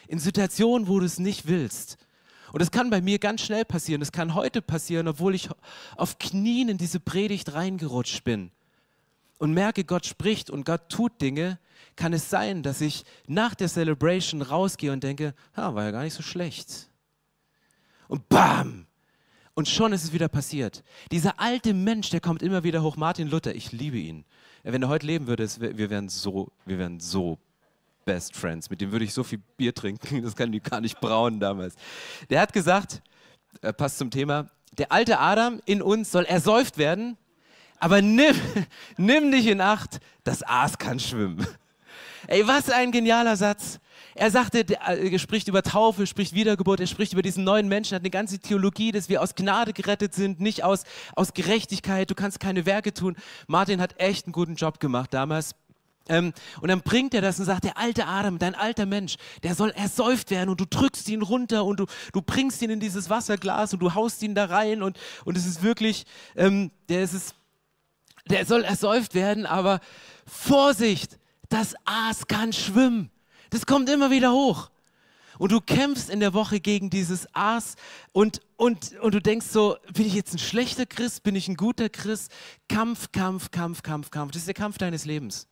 In 0.09 0.21
Situationen, 0.21 0.87
wo 0.87 1.01
du 1.01 1.07
es 1.07 1.19
nicht 1.19 1.49
willst. 1.49 1.99
Und 2.53 2.61
das 2.61 2.71
kann 2.71 2.91
bei 2.91 3.01
mir 3.01 3.19
ganz 3.19 3.43
schnell 3.43 3.65
passieren. 3.65 4.01
Das 4.01 4.13
kann 4.13 4.35
heute 4.35 4.63
passieren, 4.63 5.09
obwohl 5.09 5.35
ich 5.35 5.49
auf 5.97 6.19
Knien 6.19 6.69
in 6.69 6.79
diese 6.79 7.01
Predigt 7.01 7.53
reingerutscht 7.53 8.23
bin 8.23 8.53
und 9.39 9.53
merke, 9.53 9.85
Gott 9.85 10.07
spricht 10.07 10.51
und 10.51 10.65
Gott 10.65 10.89
tut 10.89 11.21
Dinge, 11.21 11.59
kann 11.95 12.13
es 12.13 12.31
sein, 12.31 12.63
dass 12.63 12.81
ich 12.81 13.05
nach 13.27 13.55
der 13.55 13.69
Celebration 13.69 14.43
rausgehe 14.43 14.93
und 14.93 15.03
denke, 15.03 15.35
ah, 15.55 15.75
war 15.75 15.85
ja 15.85 15.91
gar 15.91 16.03
nicht 16.03 16.15
so 16.15 16.23
schlecht. 16.23 16.89
Und 18.09 18.29
bam! 18.29 18.87
Und 19.55 19.69
schon 19.69 19.95
ist 19.95 20.05
es 20.05 20.13
wieder 20.13 20.29
passiert. 20.29 20.85
Dieser 21.11 21.41
alte 21.41 21.73
Mensch, 21.73 22.11
der 22.11 22.21
kommt 22.21 22.43
immer 22.43 22.63
wieder 22.63 22.83
hoch. 22.83 22.97
Martin 22.97 23.29
Luther, 23.29 23.55
ich 23.55 23.73
liebe 23.73 23.97
ihn. 23.97 24.27
Wenn 24.63 24.83
er 24.83 24.89
heute 24.89 25.07
leben 25.07 25.27
würde, 25.27 25.49
wir 25.59 25.89
wären 25.89 26.11
so, 26.11 26.53
wir 26.67 26.79
wären 26.79 27.01
so 27.01 27.39
Best 28.05 28.37
Friends. 28.37 28.69
Mit 28.69 28.83
dem 28.83 28.93
würde 28.93 29.05
ich 29.05 29.15
so 29.15 29.25
viel 29.25 29.41
Bier 29.57 29.75
trinken, 29.75 30.23
das 30.23 30.37
kann 30.37 30.53
ich 30.53 30.63
gar 30.63 30.81
nicht 30.81 31.01
brauen 31.01 31.41
damals. 31.41 31.75
Der 32.29 32.41
hat 32.41 32.53
gesagt, 32.53 33.03
äh, 33.63 33.73
passt 33.73 33.97
zum 33.97 34.11
Thema, 34.11 34.51
der 34.77 34.93
alte 34.93 35.19
Adam 35.19 35.61
in 35.65 35.81
uns 35.81 36.13
soll 36.13 36.25
ersäuft 36.25 36.77
werden, 36.77 37.17
aber 37.79 38.03
nimm, 38.03 38.35
nimm 38.97 39.31
dich 39.33 39.47
in 39.47 39.61
Acht, 39.61 39.99
das 40.25 40.43
Aas 40.43 40.79
kann 40.79 41.01
schwimmen. 41.01 41.47
Ey, 42.29 42.47
was 42.47 42.71
ein 42.71 42.91
genialer 42.91 43.37
Satz. 43.37 43.79
Er 44.15 44.31
sagte, 44.31 44.61
äh, 44.61 45.13
er 45.13 45.19
spricht 45.19 45.47
über 45.49 45.63
Taufe, 45.63 46.07
spricht 46.07 46.33
Wiedergeburt, 46.33 46.81
er 46.81 46.87
spricht 46.87 47.13
über 47.13 47.23
diesen 47.23 47.45
neuen 47.45 47.69
Menschen, 47.69 47.95
hat 47.95 48.03
eine 48.03 48.11
ganze 48.11 48.39
Theologie, 48.39 48.91
dass 48.91 49.09
wir 49.09 49.23
aus 49.23 49.35
Gnade 49.35 49.73
gerettet 49.73 50.15
sind, 50.15 50.41
nicht 50.41 50.65
aus, 50.65 50.85
aus 51.15 51.35
Gerechtigkeit, 51.35 52.11
du 52.11 52.15
kannst 52.15 52.41
keine 52.41 52.67
Werke 52.67 52.95
tun. 52.95 53.17
Martin 53.47 53.81
hat 53.81 54.01
echt 54.01 54.27
einen 54.27 54.33
guten 54.33 54.55
Job 54.55 54.81
gemacht 54.81 55.13
damals. 55.13 55.55
Ähm, 56.09 56.33
und 56.61 56.69
dann 56.69 56.83
bringt 56.83 57.15
er 57.15 57.21
das 57.21 57.39
und 57.39 57.47
sagt, 57.47 57.65
der 57.65 57.77
alte 57.77 58.07
Adam, 58.07 58.39
dein 58.39 58.55
alter 58.55 58.87
Mensch, 58.87 59.17
der 59.43 59.55
soll 59.55 59.71
ersäuft 59.71 60.31
werden 60.31 60.49
und 60.49 60.61
du 60.61 60.65
drückst 60.65 61.09
ihn 61.09 61.23
runter 61.23 61.65
und 61.65 61.81
du, 61.81 61.87
du 62.13 62.23
bringst 62.23 62.63
ihn 62.63 62.71
in 62.71 62.81
dieses 62.81 63.11
Wasserglas 63.11 63.73
und 63.73 63.81
du 63.81 63.95
haust 63.95 64.23
ihn 64.23 64.35
da 64.35 64.47
rein 64.47 64.83
und, 64.83 64.99
und 65.25 65.37
es 65.37 65.47
ist 65.47 65.63
wirklich, 65.63 66.07
ähm, 66.37 66.71
der, 66.89 67.03
ist 67.03 67.13
es, 67.13 67.35
der 68.31 68.47
soll 68.47 68.65
ersäuft 68.65 69.15
werden, 69.15 69.47
aber 69.47 69.81
Vorsicht, 70.27 71.19
das 71.49 71.75
Aas 71.85 72.27
kann 72.27 72.53
schwimmen. 72.53 73.11
Das 73.51 73.67
kommt 73.67 73.89
immer 73.89 74.11
wieder 74.11 74.33
hoch. 74.33 74.71
Und 75.39 75.53
du 75.53 75.61
kämpfst 75.61 76.09
in 76.09 76.21
der 76.21 76.33
Woche 76.33 76.61
gegen 76.61 76.89
dieses 76.89 77.33
Aas 77.35 77.75
und, 78.13 78.41
und, 78.57 78.99
und 79.01 79.15
du 79.15 79.21
denkst 79.21 79.47
so, 79.47 79.77
bin 79.93 80.07
ich 80.07 80.15
jetzt 80.15 80.35
ein 80.35 80.39
schlechter 80.39 80.87
Christ, 80.87 81.23
bin 81.23 81.37
ich 81.37 81.47
ein 81.49 81.57
guter 81.57 81.89
Christ? 81.89 82.33
Kampf, 82.69 83.13
Kampf, 83.13 83.51
Kampf, 83.51 83.83
Kampf, 83.83 84.11
Kampf. 84.11 84.33
Das 84.33 84.41
ist 84.41 84.49
der 84.49 84.55
Kampf 84.55 84.79
deines 84.79 85.05
Lebens. 85.05 85.47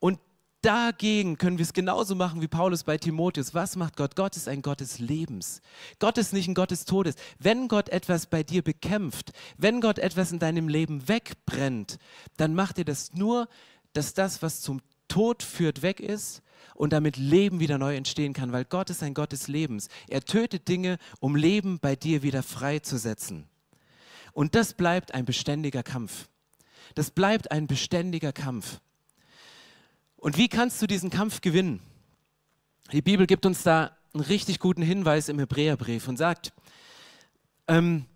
Und 0.00 0.18
dagegen 0.66 1.38
können 1.38 1.58
wir 1.58 1.62
es 1.62 1.72
genauso 1.72 2.16
machen 2.16 2.42
wie 2.42 2.48
Paulus 2.48 2.82
bei 2.82 2.98
Timotheus. 2.98 3.54
Was 3.54 3.76
macht 3.76 3.96
Gott? 3.96 4.16
Gott 4.16 4.36
ist 4.36 4.48
ein 4.48 4.62
Gott 4.62 4.80
des 4.80 4.98
Lebens. 4.98 5.62
Gott 6.00 6.18
ist 6.18 6.32
nicht 6.32 6.48
ein 6.48 6.54
Gott 6.54 6.72
des 6.72 6.84
Todes. 6.84 7.14
Wenn 7.38 7.68
Gott 7.68 7.88
etwas 7.88 8.26
bei 8.26 8.42
dir 8.42 8.62
bekämpft, 8.62 9.32
wenn 9.56 9.80
Gott 9.80 10.00
etwas 10.00 10.32
in 10.32 10.40
deinem 10.40 10.68
Leben 10.68 11.06
wegbrennt, 11.06 11.98
dann 12.36 12.54
macht 12.54 12.78
er 12.78 12.84
das 12.84 13.14
nur, 13.14 13.48
dass 13.92 14.12
das, 14.12 14.42
was 14.42 14.60
zum 14.60 14.82
Tod 15.06 15.44
führt, 15.44 15.82
weg 15.82 16.00
ist 16.00 16.42
und 16.74 16.92
damit 16.92 17.16
Leben 17.16 17.60
wieder 17.60 17.78
neu 17.78 17.94
entstehen 17.94 18.32
kann, 18.32 18.50
weil 18.50 18.64
Gott 18.64 18.90
ist 18.90 19.04
ein 19.04 19.14
Gott 19.14 19.30
des 19.30 19.46
Lebens. 19.46 19.88
Er 20.08 20.22
tötet 20.22 20.66
Dinge, 20.66 20.98
um 21.20 21.36
Leben 21.36 21.78
bei 21.78 21.94
dir 21.94 22.24
wieder 22.24 22.42
freizusetzen. 22.42 23.48
Und 24.32 24.56
das 24.56 24.74
bleibt 24.74 25.14
ein 25.14 25.24
beständiger 25.26 25.84
Kampf. 25.84 26.28
Das 26.96 27.12
bleibt 27.12 27.52
ein 27.52 27.68
beständiger 27.68 28.32
Kampf. 28.32 28.80
Und 30.26 30.36
wie 30.38 30.48
kannst 30.48 30.82
du 30.82 30.88
diesen 30.88 31.08
Kampf 31.08 31.40
gewinnen? 31.40 31.78
Die 32.90 33.00
Bibel 33.00 33.28
gibt 33.28 33.46
uns 33.46 33.62
da 33.62 33.96
einen 34.12 34.24
richtig 34.24 34.58
guten 34.58 34.82
Hinweis 34.82 35.28
im 35.28 35.38
Hebräerbrief 35.38 36.08
und 36.08 36.16
sagt, 36.16 36.52
ähm, 37.68 38.06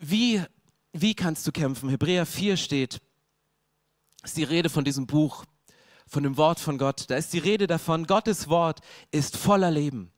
wie, 0.00 0.42
wie 0.92 1.14
kannst 1.14 1.46
du 1.46 1.52
kämpfen? 1.52 1.88
Hebräer 1.88 2.26
4 2.26 2.56
steht, 2.56 3.00
ist 4.24 4.36
die 4.36 4.42
Rede 4.42 4.70
von 4.70 4.84
diesem 4.84 5.06
Buch, 5.06 5.44
von 6.08 6.24
dem 6.24 6.36
Wort 6.36 6.58
von 6.58 6.78
Gott. 6.78 7.04
Da 7.06 7.14
ist 7.14 7.32
die 7.32 7.38
Rede 7.38 7.68
davon, 7.68 8.08
Gottes 8.08 8.48
Wort 8.48 8.80
ist 9.12 9.36
voller 9.36 9.70
Leben. 9.70 10.10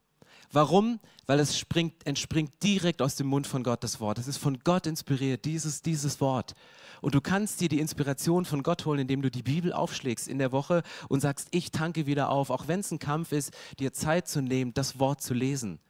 Warum? 0.51 0.99
Weil 1.27 1.40
es 1.40 1.59
springt, 1.59 2.07
entspringt 2.07 2.55
direkt 2.62 3.03
aus 3.03 3.16
dem 3.16 3.27
Mund 3.27 3.47
von 3.47 3.62
Gott 3.62 3.85
das 3.85 4.01
Wort. 4.01 4.16
Es 4.16 4.29
ist 4.29 4.38
von 4.38 4.61
Gott 4.64 4.87
inspiriert, 4.87 5.45
dieses, 5.45 5.83
dieses 5.83 6.23
Wort. 6.23 6.55
Und 7.02 7.14
du 7.14 7.20
kannst 7.20 7.60
dir 7.60 7.68
die 7.68 7.80
Inspiration 7.80 8.46
von 8.46 8.62
Gott 8.62 8.86
holen, 8.86 9.00
indem 9.00 9.20
du 9.20 9.30
die 9.30 9.42
Bibel 9.42 9.72
aufschlägst 9.72 10.28
in 10.28 10.38
der 10.38 10.52
Woche 10.52 10.82
und 11.08 11.20
sagst, 11.20 11.48
ich 11.50 11.72
tanke 11.72 12.06
wieder 12.06 12.30
auf, 12.30 12.48
auch 12.48 12.68
wenn 12.68 12.80
es 12.80 12.90
ein 12.92 13.00
Kampf 13.00 13.32
ist, 13.32 13.52
dir 13.78 13.92
Zeit 13.92 14.28
zu 14.28 14.40
nehmen, 14.40 14.72
das 14.72 14.98
Wort 14.98 15.20
zu 15.20 15.34
lesen 15.34 15.80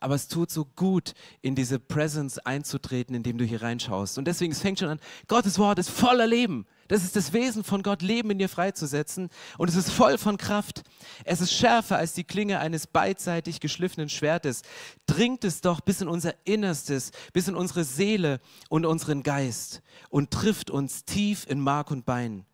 aber 0.00 0.14
es 0.14 0.28
tut 0.28 0.50
so 0.50 0.64
gut, 0.64 1.14
in 1.42 1.54
diese 1.54 1.78
Presence 1.78 2.38
einzutreten, 2.38 3.14
indem 3.14 3.38
du 3.38 3.44
hier 3.44 3.62
reinschaust. 3.62 4.18
Und 4.18 4.26
deswegen, 4.26 4.52
es 4.52 4.60
fängt 4.60 4.78
schon 4.78 4.88
an, 4.88 5.00
Gottes 5.28 5.58
Wort 5.58 5.78
ist 5.78 5.90
voller 5.90 6.26
Leben. 6.26 6.66
Das 6.88 7.02
ist 7.02 7.16
das 7.16 7.32
Wesen 7.32 7.64
von 7.64 7.82
Gott, 7.82 8.02
Leben 8.02 8.30
in 8.30 8.38
dir 8.38 8.48
freizusetzen. 8.48 9.28
Und 9.58 9.68
es 9.68 9.76
ist 9.76 9.90
voll 9.90 10.18
von 10.18 10.36
Kraft. 10.36 10.82
Es 11.24 11.40
ist 11.40 11.52
schärfer 11.52 11.96
als 11.98 12.12
die 12.12 12.24
Klinge 12.24 12.60
eines 12.60 12.86
beidseitig 12.86 13.60
geschliffenen 13.60 14.08
Schwertes. 14.08 14.62
Dringt 15.06 15.44
es 15.44 15.60
doch 15.60 15.80
bis 15.80 16.00
in 16.00 16.08
unser 16.08 16.34
Innerstes, 16.44 17.10
bis 17.32 17.48
in 17.48 17.56
unsere 17.56 17.84
Seele 17.84 18.40
und 18.68 18.86
unseren 18.86 19.22
Geist 19.22 19.82
und 20.10 20.30
trifft 20.30 20.70
uns 20.70 21.04
tief 21.04 21.46
in 21.48 21.60
Mark 21.60 21.90
und 21.90 22.04
Bein. 22.06 22.44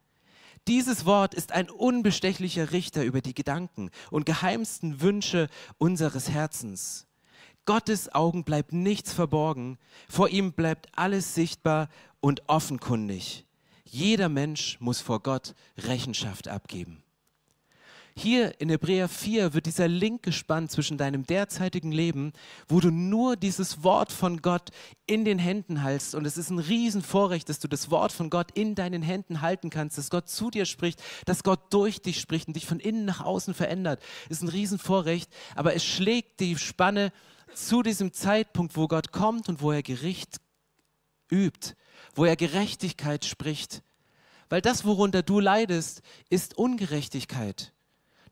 Dieses 0.69 1.05
Wort 1.07 1.35
ist 1.35 1.51
ein 1.53 1.69
unbestechlicher 1.69 2.71
Richter 2.71 3.03
über 3.05 3.21
die 3.21 3.35
Gedanken 3.35 3.91
und 4.11 4.27
geheimsten 4.27 5.01
Wünsche 5.01 5.49
unseres 5.79 6.31
Herzens. 6.31 7.09
Gottes 7.64 8.12
Augen 8.12 8.42
bleibt 8.42 8.72
nichts 8.72 9.12
verborgen, 9.12 9.79
vor 10.09 10.29
ihm 10.29 10.53
bleibt 10.53 10.88
alles 10.96 11.35
sichtbar 11.35 11.88
und 12.20 12.42
offenkundig. 12.48 13.44
Jeder 13.85 14.29
Mensch 14.29 14.81
muss 14.81 15.01
vor 15.01 15.20
Gott 15.20 15.55
Rechenschaft 15.79 16.48
abgeben. 16.48 17.03
Hier 18.14 18.61
in 18.61 18.68
Hebräer 18.68 19.09
4 19.09 19.55
wird 19.55 19.64
dieser 19.64 19.88
Link 19.88 20.22
gespannt 20.22 20.70
zwischen 20.70 20.98
deinem 20.98 21.25
derzeitigen 21.25 21.92
Leben, 21.92 22.33
wo 22.68 22.79
du 22.81 22.90
nur 22.90 23.37
dieses 23.37 23.85
Wort 23.85 24.12
von 24.12 24.42
Gott 24.42 24.68
in 25.07 25.25
den 25.25 25.38
Händen 25.38 25.83
hältst. 25.83 26.14
Und 26.14 26.27
es 26.27 26.37
ist 26.37 26.51
ein 26.51 26.59
Riesenvorrecht, 26.59 27.48
dass 27.48 27.59
du 27.59 27.68
das 27.68 27.90
Wort 27.90 28.12
von 28.12 28.29
Gott 28.29 28.51
in 28.53 28.75
deinen 28.75 29.03
Händen 29.03 29.40
halten 29.40 29.70
kannst, 29.70 29.96
dass 29.96 30.11
Gott 30.11 30.29
zu 30.29 30.51
dir 30.51 30.66
spricht, 30.66 31.03
dass 31.25 31.42
Gott 31.42 31.72
durch 31.72 32.03
dich 32.03 32.20
spricht 32.20 32.48
und 32.48 32.57
dich 32.57 32.66
von 32.66 32.81
innen 32.81 33.07
nach 33.07 33.22
außen 33.22 33.55
verändert. 33.55 34.03
Ist 34.29 34.42
ein 34.42 34.48
Riesenvorrecht, 34.48 35.31
aber 35.55 35.75
es 35.75 35.85
schlägt 35.85 36.40
die 36.40 36.57
Spanne 36.59 37.12
zu 37.55 37.83
diesem 37.83 38.12
Zeitpunkt, 38.12 38.77
wo 38.77 38.88
Gott 38.88 39.12
kommt 39.12 39.49
und 39.49 39.61
wo 39.61 39.73
er 39.73 39.83
Gericht 39.83 40.41
übt, 41.31 41.75
wo 42.15 42.25
er 42.25 42.37
Gerechtigkeit 42.37 43.25
spricht. 43.25 43.83
Weil 44.49 44.61
das, 44.61 44.85
worunter 44.85 45.23
du 45.23 45.41
leidest, 45.41 46.03
ist 46.29 46.59
Ungerechtigkeit. 46.59 47.73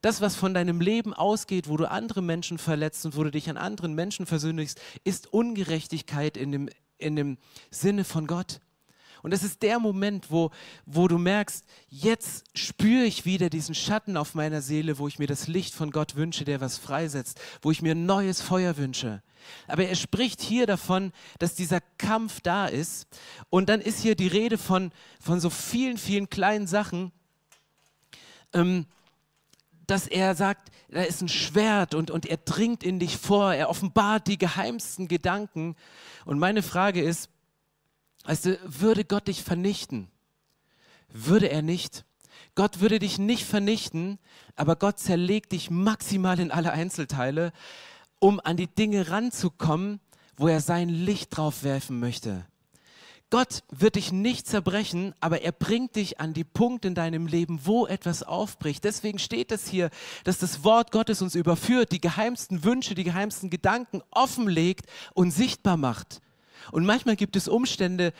Das, 0.02 0.20
was 0.20 0.34
von 0.34 0.54
deinem 0.54 0.80
Leben 0.80 1.12
ausgeht, 1.12 1.68
wo 1.68 1.76
du 1.76 1.90
andere 1.90 2.22
Menschen 2.22 2.58
verletzt 2.58 3.04
und 3.04 3.16
wo 3.16 3.24
du 3.24 3.30
dich 3.30 3.50
an 3.50 3.56
anderen 3.56 3.94
Menschen 3.94 4.26
versündigst, 4.26 4.80
ist 5.04 5.32
Ungerechtigkeit 5.32 6.36
in 6.36 6.52
dem, 6.52 6.68
in 6.98 7.16
dem 7.16 7.38
Sinne 7.70 8.04
von 8.04 8.26
Gott. 8.26 8.60
Und 9.22 9.32
es 9.32 9.42
ist 9.42 9.62
der 9.62 9.78
Moment, 9.78 10.30
wo, 10.30 10.50
wo 10.86 11.08
du 11.08 11.18
merkst, 11.18 11.64
jetzt 11.88 12.44
spüre 12.54 13.04
ich 13.04 13.24
wieder 13.24 13.50
diesen 13.50 13.74
Schatten 13.74 14.16
auf 14.16 14.34
meiner 14.34 14.62
Seele, 14.62 14.98
wo 14.98 15.08
ich 15.08 15.18
mir 15.18 15.26
das 15.26 15.48
Licht 15.48 15.74
von 15.74 15.90
Gott 15.90 16.16
wünsche, 16.16 16.44
der 16.44 16.60
was 16.60 16.78
freisetzt, 16.78 17.40
wo 17.62 17.70
ich 17.70 17.82
mir 17.82 17.94
ein 17.94 18.06
neues 18.06 18.40
Feuer 18.40 18.76
wünsche. 18.76 19.22
Aber 19.68 19.84
er 19.84 19.94
spricht 19.94 20.40
hier 20.40 20.66
davon, 20.66 21.12
dass 21.38 21.54
dieser 21.54 21.80
Kampf 21.98 22.40
da 22.40 22.66
ist. 22.66 23.06
Und 23.48 23.68
dann 23.68 23.80
ist 23.80 24.00
hier 24.00 24.14
die 24.14 24.26
Rede 24.26 24.58
von, 24.58 24.92
von 25.20 25.40
so 25.40 25.50
vielen, 25.50 25.98
vielen 25.98 26.28
kleinen 26.30 26.66
Sachen. 26.66 27.12
Ähm, 28.52 28.86
dass 29.86 30.06
er 30.06 30.36
sagt, 30.36 30.70
da 30.88 31.02
ist 31.02 31.20
ein 31.20 31.28
Schwert 31.28 31.94
und, 31.94 32.10
und 32.10 32.26
er 32.26 32.36
dringt 32.36 32.84
in 32.84 33.00
dich 33.00 33.16
vor, 33.16 33.52
er 33.52 33.68
offenbart 33.68 34.28
die 34.28 34.38
geheimsten 34.38 35.08
Gedanken. 35.08 35.74
Und 36.24 36.38
meine 36.38 36.62
Frage 36.62 37.02
ist, 37.02 37.28
Weißt 38.24 38.46
du, 38.46 38.58
würde 38.64 39.04
Gott 39.04 39.28
dich 39.28 39.42
vernichten? 39.42 40.08
Würde 41.08 41.50
er 41.50 41.62
nicht. 41.62 42.04
Gott 42.54 42.80
würde 42.80 42.98
dich 42.98 43.18
nicht 43.18 43.44
vernichten, 43.44 44.18
aber 44.56 44.76
Gott 44.76 44.98
zerlegt 44.98 45.52
dich 45.52 45.70
maximal 45.70 46.38
in 46.38 46.50
alle 46.50 46.72
Einzelteile, 46.72 47.52
um 48.18 48.40
an 48.40 48.56
die 48.56 48.66
Dinge 48.66 49.10
ranzukommen, 49.10 50.00
wo 50.36 50.48
er 50.48 50.60
sein 50.60 50.88
Licht 50.88 51.36
drauf 51.36 51.62
werfen 51.62 52.00
möchte. 52.00 52.46
Gott 53.30 53.62
wird 53.70 53.94
dich 53.94 54.10
nicht 54.10 54.48
zerbrechen, 54.48 55.14
aber 55.20 55.42
er 55.42 55.52
bringt 55.52 55.94
dich 55.94 56.18
an 56.18 56.34
die 56.34 56.42
Punkte 56.42 56.88
in 56.88 56.96
deinem 56.96 57.28
Leben, 57.28 57.60
wo 57.64 57.86
etwas 57.86 58.24
aufbricht. 58.24 58.82
Deswegen 58.82 59.20
steht 59.20 59.52
es 59.52 59.68
hier, 59.68 59.90
dass 60.24 60.38
das 60.38 60.64
Wort 60.64 60.90
Gottes 60.90 61.22
uns 61.22 61.36
überführt, 61.36 61.92
die 61.92 62.00
geheimsten 62.00 62.64
Wünsche, 62.64 62.96
die 62.96 63.04
geheimsten 63.04 63.48
Gedanken 63.48 64.02
offenlegt 64.10 64.86
und 65.14 65.30
sichtbar 65.30 65.76
macht. 65.76 66.20
Und 66.72 66.84
manchmal 66.84 67.16
gibt 67.16 67.36
es 67.36 67.48
Umstände, 67.48 68.12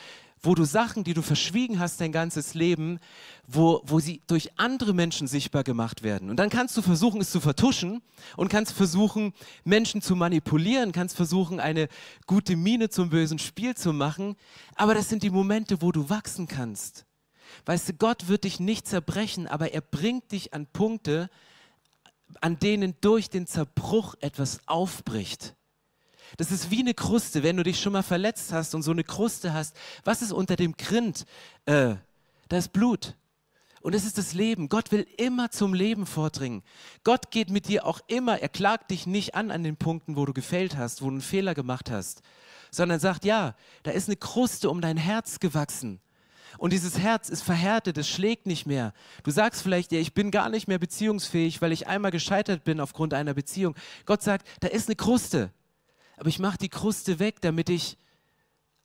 wo 0.42 0.54
du 0.54 0.64
Sachen, 0.64 1.04
die 1.04 1.14
du 1.14 1.22
verschwiegen 1.22 1.78
hast 1.78 2.00
dein 2.00 2.12
ganzes 2.12 2.54
Leben, 2.54 2.98
wo, 3.46 3.82
wo 3.84 4.00
sie 4.00 4.22
durch 4.26 4.58
andere 4.58 4.94
Menschen 4.94 5.26
sichtbar 5.26 5.64
gemacht 5.64 6.02
werden. 6.02 6.30
Und 6.30 6.36
dann 6.36 6.48
kannst 6.48 6.76
du 6.76 6.82
versuchen, 6.82 7.20
es 7.20 7.30
zu 7.30 7.40
vertuschen 7.40 8.00
und 8.36 8.48
kannst 8.48 8.72
versuchen, 8.72 9.34
Menschen 9.64 10.00
zu 10.00 10.16
manipulieren, 10.16 10.92
kannst 10.92 11.16
versuchen, 11.16 11.60
eine 11.60 11.88
gute 12.26 12.56
Miene 12.56 12.88
zum 12.88 13.10
bösen 13.10 13.38
Spiel 13.38 13.74
zu 13.76 13.92
machen. 13.92 14.36
Aber 14.76 14.94
das 14.94 15.08
sind 15.08 15.22
die 15.22 15.30
Momente, 15.30 15.82
wo 15.82 15.92
du 15.92 16.08
wachsen 16.08 16.48
kannst. 16.48 17.04
Weißt 17.66 17.88
du, 17.88 17.92
Gott 17.94 18.28
wird 18.28 18.44
dich 18.44 18.60
nicht 18.60 18.86
zerbrechen, 18.86 19.46
aber 19.46 19.72
er 19.72 19.80
bringt 19.80 20.32
dich 20.32 20.54
an 20.54 20.66
Punkte, 20.66 21.28
an 22.40 22.58
denen 22.58 22.94
durch 23.00 23.28
den 23.28 23.46
Zerbruch 23.46 24.14
etwas 24.20 24.60
aufbricht. 24.66 25.54
Das 26.36 26.50
ist 26.50 26.70
wie 26.70 26.80
eine 26.80 26.94
Kruste, 26.94 27.42
wenn 27.42 27.56
du 27.56 27.62
dich 27.62 27.80
schon 27.80 27.92
mal 27.92 28.02
verletzt 28.02 28.52
hast 28.52 28.74
und 28.74 28.82
so 28.82 28.90
eine 28.90 29.04
Kruste 29.04 29.52
hast. 29.52 29.76
Was 30.04 30.22
ist 30.22 30.32
unter 30.32 30.56
dem 30.56 30.76
Grind? 30.76 31.24
Äh, 31.66 31.96
da 32.48 32.56
ist 32.56 32.72
Blut. 32.72 33.16
Und 33.82 33.94
es 33.94 34.04
ist 34.04 34.18
das 34.18 34.34
Leben. 34.34 34.68
Gott 34.68 34.92
will 34.92 35.06
immer 35.16 35.50
zum 35.50 35.72
Leben 35.72 36.04
vordringen. 36.04 36.62
Gott 37.02 37.30
geht 37.30 37.50
mit 37.50 37.68
dir 37.68 37.86
auch 37.86 38.00
immer, 38.08 38.40
er 38.40 38.50
klagt 38.50 38.90
dich 38.90 39.06
nicht 39.06 39.34
an 39.34 39.50
an 39.50 39.64
den 39.64 39.76
Punkten, 39.76 40.16
wo 40.16 40.26
du 40.26 40.34
gefällt 40.34 40.76
hast, 40.76 41.00
wo 41.00 41.06
du 41.06 41.12
einen 41.12 41.20
Fehler 41.22 41.54
gemacht 41.54 41.90
hast, 41.90 42.20
sondern 42.70 43.00
sagt, 43.00 43.24
ja, 43.24 43.56
da 43.82 43.90
ist 43.90 44.08
eine 44.08 44.16
Kruste 44.16 44.68
um 44.68 44.82
dein 44.82 44.98
Herz 44.98 45.40
gewachsen. 45.40 46.00
Und 46.58 46.72
dieses 46.72 46.98
Herz 46.98 47.28
ist 47.28 47.42
verhärtet, 47.42 47.96
es 47.96 48.08
schlägt 48.08 48.46
nicht 48.46 48.66
mehr. 48.66 48.92
Du 49.22 49.30
sagst 49.30 49.62
vielleicht, 49.62 49.92
ja, 49.92 50.00
ich 50.00 50.14
bin 50.14 50.30
gar 50.30 50.50
nicht 50.50 50.68
mehr 50.68 50.78
beziehungsfähig, 50.78 51.62
weil 51.62 51.72
ich 51.72 51.86
einmal 51.86 52.10
gescheitert 52.10 52.64
bin 52.64 52.80
aufgrund 52.80 53.14
einer 53.14 53.34
Beziehung. 53.34 53.74
Gott 54.04 54.22
sagt, 54.22 54.46
da 54.60 54.68
ist 54.68 54.88
eine 54.88 54.96
Kruste. 54.96 55.52
Aber 56.20 56.28
ich 56.28 56.38
mache 56.38 56.58
die 56.58 56.68
Kruste 56.68 57.18
weg, 57.18 57.40
damit 57.40 57.70
ich 57.70 57.96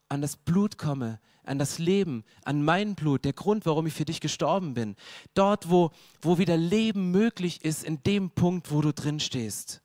an 0.08 0.22
das 0.22 0.38
Blut 0.38 0.78
komme, 0.78 1.20
an 1.44 1.60
das 1.60 1.80
Leben, 1.80 2.24
an 2.46 2.64
mein 2.64 2.96
Blut, 2.96 3.26
der 3.26 3.34
Grund, 3.34 3.66
warum 3.66 3.88
ich 3.88 3.94
für 3.94 4.06
dich 4.06 4.22
gestorben 4.22 4.74
bin. 4.74 4.96
Dort, 5.34 5.70
wo, 5.70 5.92
wo 6.22 6.38
wieder 6.38 6.56
Leben 6.56 7.12
möglich 7.12 7.66
ist, 7.66 7.84
in 7.84 8.02
dem 8.04 8.30
Punkt, 8.30 8.72
wo 8.72 8.80
du 8.80 8.94
drin 8.94 9.20
stehst. 9.20 9.82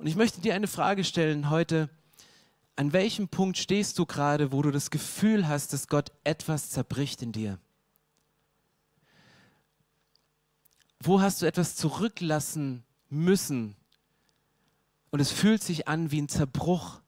Und 0.00 0.08
ich 0.08 0.16
möchte 0.16 0.40
dir 0.40 0.56
eine 0.56 0.66
Frage 0.66 1.04
stellen 1.04 1.50
heute. 1.50 1.88
An 2.74 2.92
welchem 2.92 3.28
Punkt 3.28 3.56
stehst 3.56 3.96
du 3.96 4.04
gerade, 4.04 4.50
wo 4.50 4.60
du 4.60 4.72
das 4.72 4.90
Gefühl 4.90 5.46
hast, 5.46 5.72
dass 5.72 5.86
Gott 5.86 6.10
etwas 6.24 6.70
zerbricht 6.70 7.22
in 7.22 7.30
dir? 7.30 7.60
Wo 10.98 11.20
hast 11.20 11.42
du 11.42 11.46
etwas 11.46 11.76
zurücklassen 11.76 12.82
müssen? 13.08 13.76
Und 15.10 15.20
es 15.20 15.30
fühlt 15.30 15.62
sich 15.62 15.88
an 15.88 16.10
wie 16.10 16.20
ein 16.20 16.28
Zerbruch. 16.28 17.00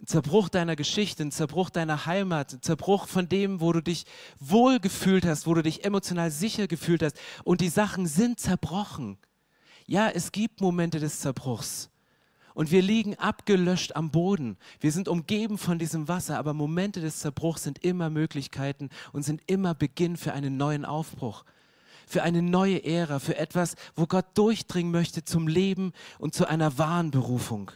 Ein 0.00 0.06
Zerbruch 0.06 0.48
deiner 0.48 0.76
Geschichte, 0.76 1.22
ein 1.22 1.32
Zerbruch 1.32 1.70
deiner 1.70 2.06
Heimat, 2.06 2.54
ein 2.54 2.62
Zerbruch 2.62 3.06
von 3.06 3.28
dem, 3.28 3.60
wo 3.60 3.72
du 3.72 3.82
dich 3.82 4.06
wohl 4.38 4.80
gefühlt 4.80 5.26
hast, 5.26 5.46
wo 5.46 5.54
du 5.54 5.62
dich 5.62 5.84
emotional 5.84 6.30
sicher 6.30 6.66
gefühlt 6.66 7.02
hast. 7.02 7.18
Und 7.44 7.60
die 7.60 7.68
Sachen 7.68 8.06
sind 8.06 8.40
zerbrochen. 8.40 9.18
Ja, 9.86 10.08
es 10.08 10.32
gibt 10.32 10.60
Momente 10.60 11.00
des 11.00 11.20
Zerbruchs. 11.20 11.90
Und 12.54 12.70
wir 12.70 12.82
liegen 12.82 13.14
abgelöscht 13.16 13.94
am 13.94 14.10
Boden. 14.10 14.56
Wir 14.80 14.92
sind 14.92 15.08
umgeben 15.08 15.58
von 15.58 15.78
diesem 15.78 16.08
Wasser, 16.08 16.38
aber 16.38 16.54
Momente 16.54 17.00
des 17.00 17.20
Zerbruchs 17.20 17.62
sind 17.62 17.84
immer 17.84 18.10
Möglichkeiten 18.10 18.90
und 19.12 19.22
sind 19.22 19.42
immer 19.46 19.74
Beginn 19.74 20.16
für 20.16 20.32
einen 20.32 20.56
neuen 20.56 20.84
Aufbruch, 20.84 21.44
für 22.10 22.24
eine 22.24 22.42
neue 22.42 22.82
Ära, 22.84 23.20
für 23.20 23.36
etwas, 23.36 23.76
wo 23.94 24.04
Gott 24.08 24.26
durchdringen 24.34 24.90
möchte 24.90 25.24
zum 25.24 25.46
Leben 25.46 25.92
und 26.18 26.34
zu 26.34 26.44
einer 26.44 26.76
wahren 26.76 27.12
Berufung. 27.12 27.70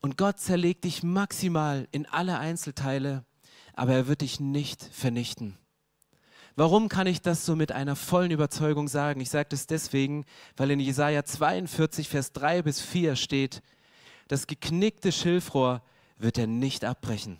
Und 0.00 0.18
Gott 0.18 0.40
zerlegt 0.40 0.82
dich 0.82 1.04
maximal 1.04 1.86
in 1.92 2.04
alle 2.06 2.40
Einzelteile, 2.40 3.24
aber 3.74 3.94
er 3.94 4.06
wird 4.08 4.22
dich 4.22 4.40
nicht 4.40 4.82
vernichten. 4.82 5.56
Warum 6.56 6.88
kann 6.88 7.06
ich 7.06 7.22
das 7.22 7.46
so 7.46 7.54
mit 7.54 7.70
einer 7.70 7.94
vollen 7.94 8.32
Überzeugung 8.32 8.88
sagen? 8.88 9.20
Ich 9.20 9.30
sage 9.30 9.50
das 9.50 9.68
deswegen, 9.68 10.24
weil 10.56 10.72
in 10.72 10.80
Jesaja 10.80 11.24
42, 11.24 12.08
Vers 12.08 12.32
3 12.32 12.62
bis 12.62 12.80
4 12.80 13.14
steht, 13.14 13.62
das 14.26 14.48
geknickte 14.48 15.12
Schilfrohr 15.12 15.80
wird 16.18 16.38
er 16.38 16.48
nicht 16.48 16.84
abbrechen 16.84 17.38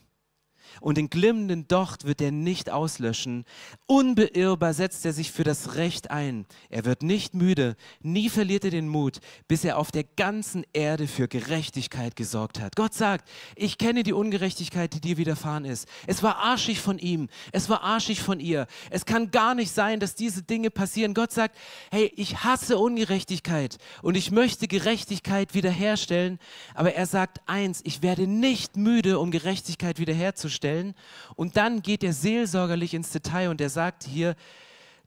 und 0.81 0.99
den 0.99 1.11
glimmenden 1.11 1.69
Docht 1.69 2.05
wird 2.05 2.21
er 2.21 2.33
nicht 2.33 2.71
auslöschen. 2.71 3.45
Unbeirrbar 3.87 4.75
setzt 4.75 5.05
er 5.05 5.13
sich 5.13 5.33
für 5.33 5.45
das 5.45 5.75
Recht 5.75 6.11
ein. 6.11 6.47
Er 6.71 6.85
wird 6.85 7.03
nicht 7.03 7.35
müde, 7.35 7.77
nie 8.01 8.29
verliert 8.29 8.65
er 8.65 8.71
den 8.71 8.89
Mut, 8.89 9.21
bis 9.49 9.65
er 9.65 9.79
auf 9.79 9.91
der 9.91 10.05
ganzen 10.05 10.65
Erde 10.73 11.07
für 11.07 11.29
Gerechtigkeit 11.29 12.17
gesorgt 12.17 12.61
hat. 12.61 12.77
Gott 12.77 12.95
sagt, 12.95 13.29
ich 13.57 13.79
kenne 13.79 14.03
die 14.03 14.13
Ungerechtigkeit, 14.13 14.93
die 14.95 15.01
dir 15.01 15.17
widerfahren 15.17 15.65
ist. 15.65 15.89
Es 16.07 16.23
war 16.23 16.39
arschig 16.39 16.81
von 16.81 16.99
ihm, 16.99 17.29
es 17.53 17.69
war 17.69 17.83
arschig 17.83 18.21
von 18.21 18.41
ihr. 18.41 18.67
Es 18.91 19.05
kann 19.07 19.31
gar 19.31 19.55
nicht 19.55 19.73
sein, 19.73 20.01
dass 20.01 20.15
diese 20.15 20.43
Dinge 20.43 20.71
passieren. 20.71 21.15
Gott 21.15 21.33
sagt, 21.33 21.57
hey, 21.91 22.13
ich 22.17 22.45
hasse 22.45 22.79
Ungerechtigkeit 22.79 23.79
und 24.03 24.17
ich 24.17 24.31
möchte 24.31 24.69
Gerechtigkeit 24.69 25.55
wiederherstellen. 25.55 26.39
Aber 26.75 26.95
er 26.95 27.07
sagt 27.07 27.41
eins, 27.47 27.81
ich 27.85 28.03
werde 28.03 28.27
nicht 28.27 28.77
müde, 28.77 29.19
um 29.19 29.31
Gerechtigkeit 29.31 29.99
wiederherzustellen 29.99 30.54
stellen. 30.55 30.95
Und 31.37 31.57
dann 31.57 31.83
geht 31.83 32.03
er 32.03 32.13
seelsorgerlich 32.13 32.95
ins 32.95 33.11
Detail 33.11 33.51
und 33.51 33.61
er 33.61 33.71
sagt 33.71 34.05
hier, 34.05 34.37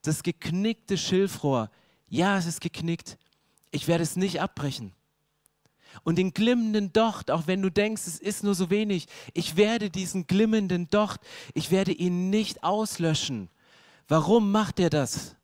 das 0.04 0.24
geknickte 0.24 0.98
Schilfrohr, 0.98 1.72
ja, 2.10 2.38
es 2.38 2.46
ist 2.46 2.62
geknickt, 2.62 3.18
ich 3.72 3.88
werde 3.88 4.04
es 4.04 4.16
nicht 4.16 4.42
abbrechen. 4.42 4.94
Und 6.04 6.18
den 6.18 6.34
glimmenden 6.34 6.94
Docht, 6.94 7.32
auch 7.32 7.48
wenn 7.48 7.62
du 7.62 7.70
denkst, 7.70 8.04
es 8.06 8.20
ist 8.20 8.44
nur 8.44 8.56
so 8.56 8.70
wenig, 8.70 9.08
ich 9.34 9.56
werde 9.56 9.90
diesen 9.90 10.28
glimmenden 10.28 10.90
Docht, 10.90 11.22
ich 11.54 11.72
werde 11.72 11.92
ihn 11.92 12.30
nicht 12.30 12.64
auslöschen. 12.64 13.50
Warum 14.08 14.52
macht 14.52 14.80
er 14.80 14.90
das? 14.90 15.36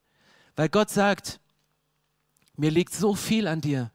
Weil 0.56 0.70
Gott 0.70 0.90
sagt, 0.90 1.40
mir 2.56 2.72
liegt 2.72 2.94
so 2.94 3.16
viel 3.16 3.48
an 3.48 3.62
dir. 3.62 3.92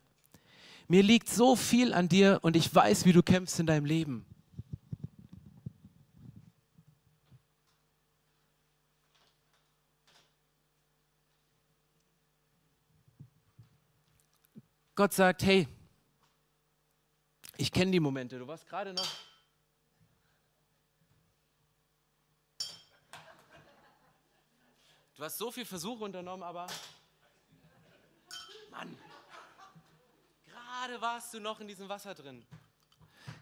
Mir 0.89 1.03
liegt 1.03 1.29
so 1.29 1.55
viel 1.55 1.93
an 1.93 2.09
dir 2.09 2.41
und 2.43 2.57
ich 2.57 2.75
weiß, 2.75 3.05
wie 3.05 3.13
du 3.13 3.23
kämpfst 3.23 3.61
in 3.61 3.67
deinem 3.67 3.85
Leben. 3.85 4.25
Gott 14.99 15.15
sagt, 15.15 15.45
hey, 15.45 15.69
ich 17.57 17.71
kenne 17.71 17.93
die 17.93 18.01
Momente. 18.01 18.37
Du 18.37 18.49
warst 18.49 18.67
gerade 18.67 18.93
noch. 18.93 19.07
Du 25.15 25.23
hast 25.23 25.39
so 25.39 25.53
viel 25.53 25.65
Versuche 25.65 26.03
unternommen, 26.03 26.43
aber 26.43 26.67
Mann, 28.73 28.99
gerade 30.47 31.01
warst 31.01 31.33
du 31.33 31.39
noch 31.39 31.61
in 31.61 31.69
diesem 31.69 31.89
Wasser 31.89 32.17
drin. 32.17 32.45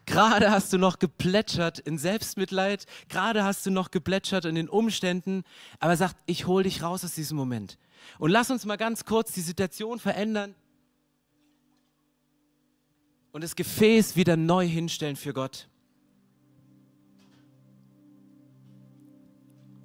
Gerade 0.04 0.50
hast 0.50 0.74
du 0.74 0.76
noch 0.76 0.98
geplätschert 0.98 1.78
in 1.78 1.96
Selbstmitleid, 1.96 2.84
gerade 3.08 3.44
hast 3.44 3.64
du 3.64 3.70
noch 3.70 3.90
geplätschert 3.90 4.44
in 4.44 4.56
den 4.56 4.68
Umständen, 4.68 5.42
aber 5.80 5.92
er 5.92 5.96
sagt, 5.96 6.16
ich 6.26 6.46
hole 6.46 6.64
dich 6.64 6.82
raus 6.82 7.02
aus 7.02 7.14
diesem 7.14 7.38
Moment. 7.38 7.78
Und 8.18 8.30
lass 8.30 8.50
uns 8.50 8.66
mal 8.66 8.76
ganz 8.76 9.06
kurz 9.06 9.32
die 9.32 9.40
Situation 9.40 9.98
verändern 9.98 10.54
und 13.36 13.42
das 13.42 13.54
Gefäß 13.54 14.16
wieder 14.16 14.34
neu 14.34 14.66
hinstellen 14.66 15.14
für 15.14 15.34
Gott. 15.34 15.68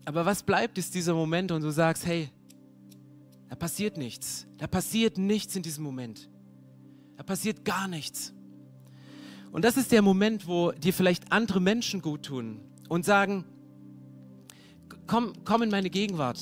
Aber 0.05 0.25
was 0.25 0.41
bleibt, 0.41 0.77
ist 0.77 0.95
dieser 0.95 1.13
Moment 1.13 1.51
und 1.51 1.61
du 1.61 1.69
sagst, 1.69 2.05
hey, 2.05 2.29
da 3.49 3.55
passiert 3.57 3.97
nichts. 3.97 4.47
Da 4.57 4.67
passiert 4.67 5.17
nichts 5.17 5.53
in 5.57 5.63
diesem 5.63 5.83
Moment. 5.83 6.29
Da 7.17 7.23
passiert 7.23 7.65
gar 7.65 7.89
nichts. 7.89 8.33
Und 9.51 9.65
das 9.65 9.75
ist 9.75 9.91
der 9.91 10.01
Moment, 10.01 10.47
wo 10.47 10.71
dir 10.71 10.93
vielleicht 10.93 11.29
andere 11.33 11.59
Menschen 11.59 12.01
gut 12.01 12.23
tun 12.23 12.61
und 12.87 13.03
sagen, 13.03 13.43
komm, 15.07 15.33
komm 15.43 15.63
in 15.63 15.69
meine 15.69 15.89
Gegenwart. 15.89 16.39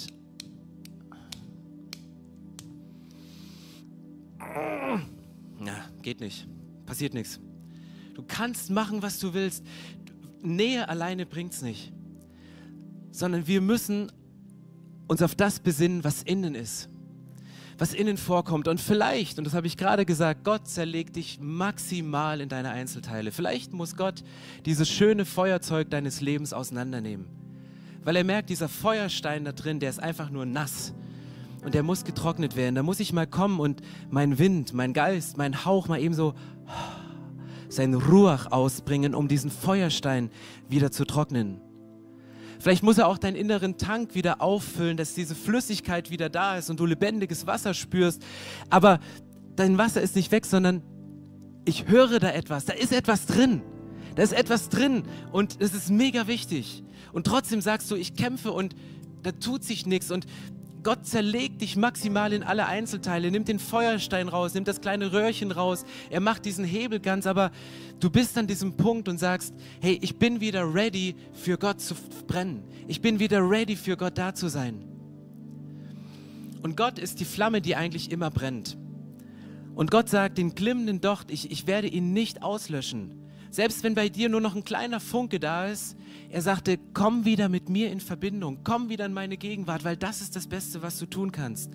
Ja, 5.65 5.89
geht 6.03 6.19
nicht 6.19 6.47
passiert 6.89 7.13
nichts. 7.13 7.39
Du 8.15 8.23
kannst 8.27 8.69
machen, 8.69 9.01
was 9.01 9.19
du 9.19 9.33
willst. 9.33 9.63
Nähe 10.41 10.89
alleine 10.89 11.25
bringt 11.25 11.53
es 11.53 11.61
nicht. 11.61 11.93
Sondern 13.11 13.47
wir 13.47 13.61
müssen 13.61 14.11
uns 15.07 15.21
auf 15.21 15.35
das 15.35 15.59
besinnen, 15.59 16.03
was 16.03 16.23
innen 16.23 16.55
ist. 16.55 16.89
Was 17.77 17.93
innen 17.93 18.17
vorkommt. 18.17 18.67
Und 18.67 18.81
vielleicht, 18.81 19.37
und 19.37 19.45
das 19.45 19.53
habe 19.53 19.67
ich 19.67 19.77
gerade 19.77 20.05
gesagt, 20.05 20.43
Gott 20.43 20.67
zerlegt 20.67 21.15
dich 21.15 21.39
maximal 21.39 22.41
in 22.41 22.49
deine 22.49 22.71
Einzelteile. 22.71 23.31
Vielleicht 23.31 23.71
muss 23.71 23.95
Gott 23.95 24.23
dieses 24.65 24.89
schöne 24.89 25.23
Feuerzeug 25.23 25.89
deines 25.89 26.19
Lebens 26.19 26.51
auseinandernehmen. 26.51 27.27
Weil 28.03 28.15
er 28.15 28.23
merkt, 28.23 28.49
dieser 28.49 28.67
Feuerstein 28.67 29.45
da 29.45 29.51
drin, 29.51 29.79
der 29.79 29.91
ist 29.91 30.01
einfach 30.01 30.29
nur 30.29 30.45
nass 30.45 30.93
und 31.63 31.73
der 31.73 31.83
muss 31.83 32.03
getrocknet 32.03 32.55
werden. 32.55 32.75
Da 32.75 32.83
muss 32.83 32.99
ich 32.99 33.13
mal 33.13 33.27
kommen 33.27 33.59
und 33.59 33.81
mein 34.09 34.39
Wind, 34.39 34.73
mein 34.73 34.93
Geist, 34.93 35.37
mein 35.37 35.65
Hauch 35.65 35.87
mal 35.87 35.99
eben 35.99 36.13
so 36.13 36.33
sein 37.69 37.93
Ruach 37.93 38.51
ausbringen, 38.51 39.13
um 39.13 39.27
diesen 39.27 39.51
Feuerstein 39.51 40.31
wieder 40.67 40.91
zu 40.91 41.05
trocknen. 41.05 41.61
Vielleicht 42.59 42.83
muss 42.83 42.97
er 42.97 43.07
auch 43.07 43.17
deinen 43.17 43.35
inneren 43.35 43.77
Tank 43.77 44.15
wieder 44.15 44.41
auffüllen, 44.41 44.97
dass 44.97 45.13
diese 45.13 45.33
Flüssigkeit 45.33 46.11
wieder 46.11 46.29
da 46.29 46.57
ist 46.57 46.69
und 46.69 46.79
du 46.79 46.85
lebendiges 46.85 47.47
Wasser 47.47 47.73
spürst. 47.73 48.21
Aber 48.69 48.99
dein 49.55 49.77
Wasser 49.77 50.01
ist 50.01 50.15
nicht 50.15 50.31
weg, 50.31 50.45
sondern 50.45 50.81
ich 51.63 51.87
höre 51.87 52.19
da 52.19 52.31
etwas. 52.31 52.65
Da 52.65 52.73
ist 52.73 52.91
etwas 52.91 53.27
drin. 53.27 53.61
Da 54.15 54.23
ist 54.23 54.33
etwas 54.33 54.67
drin 54.67 55.03
und 55.31 55.57
es 55.59 55.73
ist 55.73 55.89
mega 55.89 56.27
wichtig. 56.27 56.83
Und 57.13 57.25
trotzdem 57.25 57.61
sagst 57.61 57.89
du, 57.91 57.95
ich 57.95 58.15
kämpfe 58.15 58.51
und 58.51 58.75
da 59.23 59.31
tut 59.31 59.63
sich 59.63 59.85
nichts. 59.85 60.11
Und 60.11 60.25
Gott 60.83 61.05
zerlegt 61.05 61.61
dich 61.61 61.75
maximal 61.75 62.31
in 62.31 62.43
alle 62.43 62.65
Einzelteile, 62.65 63.31
nimmt 63.31 63.47
den 63.47 63.59
Feuerstein 63.59 64.29
raus, 64.29 64.53
nimmt 64.53 64.67
das 64.67 64.81
kleine 64.81 65.11
Röhrchen 65.11 65.51
raus, 65.51 65.83
er 66.09 66.21
macht 66.21 66.45
diesen 66.45 66.63
Hebel 66.63 66.99
ganz, 66.99 67.27
aber 67.27 67.51
du 67.99 68.09
bist 68.09 68.37
an 68.37 68.47
diesem 68.47 68.77
Punkt 68.77 69.09
und 69.09 69.17
sagst, 69.17 69.53
hey, 69.81 69.99
ich 70.01 70.17
bin 70.17 70.39
wieder 70.39 70.73
ready 70.73 71.15
für 71.33 71.57
Gott 71.57 71.81
zu 71.81 71.95
brennen. 72.27 72.63
Ich 72.87 73.01
bin 73.01 73.19
wieder 73.19 73.47
ready 73.47 73.75
für 73.75 73.97
Gott 73.97 74.17
da 74.17 74.33
zu 74.33 74.47
sein. 74.47 74.85
Und 76.61 76.77
Gott 76.77 76.99
ist 76.99 77.19
die 77.19 77.25
Flamme, 77.25 77.61
die 77.61 77.75
eigentlich 77.75 78.11
immer 78.11 78.29
brennt. 78.29 78.77
Und 79.75 79.91
Gott 79.91 80.09
sagt, 80.09 80.37
den 80.37 80.55
glimmenden 80.55 81.01
Docht, 81.01 81.31
ich, 81.31 81.51
ich 81.51 81.67
werde 81.67 81.87
ihn 81.87 82.11
nicht 82.11 82.43
auslöschen. 82.43 83.18
Selbst 83.51 83.83
wenn 83.83 83.95
bei 83.95 84.09
dir 84.09 84.29
nur 84.29 84.41
noch 84.41 84.55
ein 84.55 84.63
kleiner 84.63 84.99
Funke 84.99 85.39
da 85.39 85.65
ist, 85.65 85.97
er 86.29 86.41
sagte, 86.43 86.77
komm 86.93 87.25
wieder 87.25 87.49
mit 87.49 87.67
mir 87.69 87.91
in 87.91 87.99
Verbindung, 87.99 88.59
komm 88.63 88.89
wieder 88.89 89.07
in 89.07 89.13
meine 89.13 89.37
Gegenwart, 89.37 89.83
weil 89.83 89.97
das 89.97 90.21
ist 90.21 90.35
das 90.35 90.45
Beste, 90.45 90.83
was 90.83 90.99
du 90.99 91.07
tun 91.07 91.31
kannst. 91.31 91.71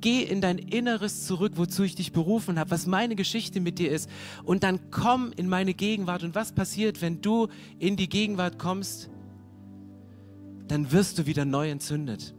Geh 0.00 0.22
in 0.22 0.40
dein 0.40 0.56
Inneres 0.56 1.26
zurück, 1.26 1.52
wozu 1.56 1.82
ich 1.82 1.94
dich 1.94 2.12
berufen 2.12 2.58
habe, 2.58 2.70
was 2.70 2.86
meine 2.86 3.16
Geschichte 3.16 3.60
mit 3.60 3.78
dir 3.78 3.90
ist. 3.90 4.08
Und 4.44 4.62
dann 4.62 4.90
komm 4.90 5.32
in 5.36 5.46
meine 5.46 5.74
Gegenwart. 5.74 6.22
Und 6.22 6.34
was 6.34 6.52
passiert, 6.52 7.02
wenn 7.02 7.20
du 7.20 7.48
in 7.78 7.96
die 7.96 8.08
Gegenwart 8.08 8.58
kommst? 8.58 9.10
Dann 10.68 10.90
wirst 10.90 11.18
du 11.18 11.26
wieder 11.26 11.44
neu 11.44 11.68
entzündet. 11.68 12.34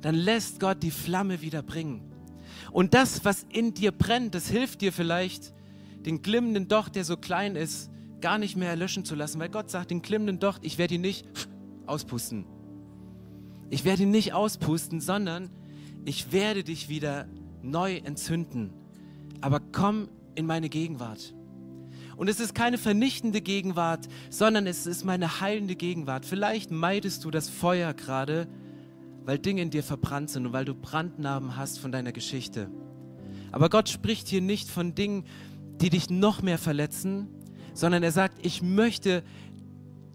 Dann 0.00 0.14
lässt 0.14 0.60
Gott 0.60 0.82
die 0.82 0.90
Flamme 0.90 1.42
wieder 1.42 1.60
bringen. 1.60 2.00
Und 2.72 2.94
das, 2.94 3.24
was 3.26 3.44
in 3.50 3.74
dir 3.74 3.92
brennt, 3.92 4.34
das 4.34 4.48
hilft 4.48 4.80
dir 4.80 4.92
vielleicht, 4.92 5.52
den 6.06 6.22
glimmenden 6.22 6.68
Docht, 6.68 6.96
der 6.96 7.04
so 7.04 7.18
klein 7.18 7.56
ist, 7.56 7.90
gar 8.20 8.38
nicht 8.38 8.56
mehr 8.56 8.70
erlöschen 8.70 9.04
zu 9.04 9.14
lassen, 9.14 9.40
weil 9.40 9.48
Gott 9.48 9.70
sagt, 9.70 9.90
den 9.90 10.02
glimmenden 10.02 10.38
Docht, 10.38 10.64
ich 10.64 10.78
werde 10.78 10.94
ihn 10.94 11.00
nicht 11.00 11.26
auspusten. 11.86 12.44
Ich 13.70 13.84
werde 13.84 14.04
ihn 14.04 14.10
nicht 14.10 14.32
auspusten, 14.32 15.00
sondern 15.00 15.50
ich 16.04 16.32
werde 16.32 16.64
dich 16.64 16.88
wieder 16.88 17.26
neu 17.62 17.96
entzünden. 17.96 18.72
Aber 19.40 19.60
komm 19.60 20.08
in 20.34 20.46
meine 20.46 20.68
Gegenwart. 20.68 21.34
Und 22.16 22.28
es 22.28 22.40
ist 22.40 22.54
keine 22.54 22.78
vernichtende 22.78 23.40
Gegenwart, 23.40 24.08
sondern 24.30 24.66
es 24.66 24.86
ist 24.86 25.04
meine 25.04 25.40
heilende 25.40 25.76
Gegenwart. 25.76 26.26
Vielleicht 26.26 26.70
meidest 26.70 27.24
du 27.24 27.30
das 27.30 27.48
Feuer 27.48 27.94
gerade, 27.94 28.48
weil 29.24 29.38
Dinge 29.38 29.62
in 29.62 29.70
dir 29.70 29.84
verbrannt 29.84 30.30
sind 30.30 30.46
und 30.46 30.52
weil 30.52 30.64
du 30.64 30.74
Brandnarben 30.74 31.56
hast 31.56 31.78
von 31.78 31.92
deiner 31.92 32.12
Geschichte. 32.12 32.70
Aber 33.52 33.68
Gott 33.68 33.88
spricht 33.88 34.26
hier 34.26 34.40
nicht 34.40 34.68
von 34.68 34.94
Dingen, 34.94 35.24
die 35.80 35.90
dich 35.90 36.10
noch 36.10 36.42
mehr 36.42 36.58
verletzen, 36.58 37.28
sondern 37.78 38.02
er 38.02 38.10
sagt, 38.10 38.44
ich 38.44 38.60
möchte 38.60 39.22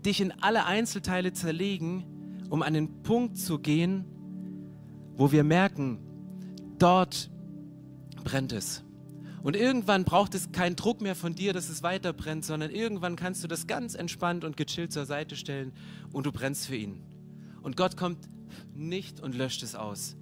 dich 0.06 0.20
in 0.20 0.34
alle 0.42 0.66
Einzelteile 0.66 1.32
zerlegen, 1.32 2.04
um 2.50 2.62
an 2.62 2.74
den 2.74 3.04
Punkt 3.04 3.38
zu 3.38 3.58
gehen, 3.58 4.04
wo 5.16 5.32
wir 5.32 5.46
merken, 5.46 5.98
dort 6.78 7.32
brennt 8.26 8.52
es. 8.52 8.84
Und 9.44 9.56
irgendwann 9.56 10.04
braucht 10.04 10.36
es 10.36 10.52
keinen 10.52 10.76
Druck 10.76 11.00
mehr 11.00 11.16
von 11.16 11.36
dir, 11.36 11.54
dass 11.54 11.70
es 11.70 11.84
weiter 11.84 12.12
brennt, 12.12 12.44
sondern 12.44 12.70
irgendwann 12.70 13.16
kannst 13.16 13.46
du 13.46 13.48
das 13.48 13.66
ganz 13.66 13.96
entspannt 13.96 14.44
und 14.44 14.58
gechillt 14.58 14.92
zur 14.92 15.06
Seite 15.06 15.38
stellen 15.38 15.72
und 16.12 16.26
du 16.26 16.34
brennst 16.34 16.68
für 16.68 16.76
ihn. 16.76 17.02
Und 17.62 17.78
Gott 17.78 17.96
kommt 17.96 18.28
nicht 18.74 19.22
und 19.22 19.36
löscht 19.36 19.64
es 19.64 19.74
aus, 19.74 20.18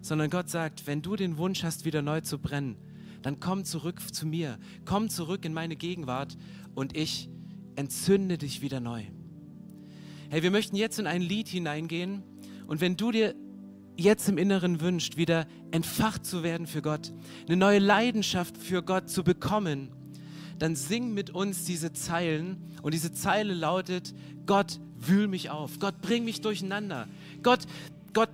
sondern 0.00 0.30
Gott 0.30 0.50
sagt, 0.50 0.88
wenn 0.88 1.00
du 1.00 1.14
den 1.14 1.36
Wunsch 1.36 1.62
hast, 1.62 1.84
wieder 1.84 2.02
neu 2.02 2.22
zu 2.22 2.40
brennen, 2.40 2.76
dann 3.22 3.40
komm 3.40 3.64
zurück 3.64 4.00
zu 4.12 4.26
mir, 4.26 4.58
komm 4.84 5.08
zurück 5.08 5.44
in 5.44 5.54
meine 5.54 5.76
Gegenwart 5.76 6.36
und 6.74 6.96
ich 6.96 7.28
entzünde 7.76 8.38
dich 8.38 8.62
wieder 8.62 8.80
neu. 8.80 9.02
Hey, 10.30 10.42
wir 10.42 10.50
möchten 10.50 10.76
jetzt 10.76 10.98
in 10.98 11.06
ein 11.06 11.22
Lied 11.22 11.48
hineingehen 11.48 12.22
und 12.66 12.80
wenn 12.80 12.96
du 12.96 13.10
dir 13.10 13.34
jetzt 13.96 14.28
im 14.28 14.38
Inneren 14.38 14.80
wünscht, 14.80 15.16
wieder 15.16 15.46
entfacht 15.70 16.24
zu 16.24 16.42
werden 16.42 16.66
für 16.66 16.82
Gott, 16.82 17.12
eine 17.46 17.56
neue 17.56 17.78
Leidenschaft 17.78 18.56
für 18.56 18.82
Gott 18.82 19.10
zu 19.10 19.24
bekommen, 19.24 19.90
dann 20.58 20.76
sing 20.76 21.12
mit 21.12 21.30
uns 21.30 21.64
diese 21.64 21.92
Zeilen 21.92 22.56
und 22.82 22.94
diese 22.94 23.12
Zeile 23.12 23.52
lautet, 23.54 24.14
Gott, 24.46 24.80
wühl 24.98 25.28
mich 25.28 25.50
auf, 25.50 25.78
Gott, 25.78 26.00
bring 26.00 26.24
mich 26.24 26.40
durcheinander, 26.40 27.08
Gott, 27.42 27.60
Gott, 28.12 28.30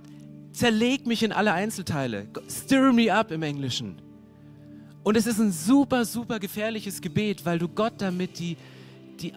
zerleg 0.51 1.07
mich 1.07 1.23
in 1.23 1.31
alle 1.31 1.53
Einzelteile, 1.53 2.27
stir 2.49 2.93
me 2.93 3.13
up 3.13 3.31
im 3.31 3.43
Englischen. 3.43 4.01
Und 5.09 5.15
es 5.15 5.25
ist 5.25 5.39
ein 5.39 5.51
super, 5.51 6.05
super 6.05 6.39
gefährliches 6.39 7.01
Gebet, 7.01 7.43
weil 7.43 7.57
du 7.57 7.67
Gott 7.67 7.93
damit 7.97 8.37
die, 8.37 8.57
die, 9.19 9.33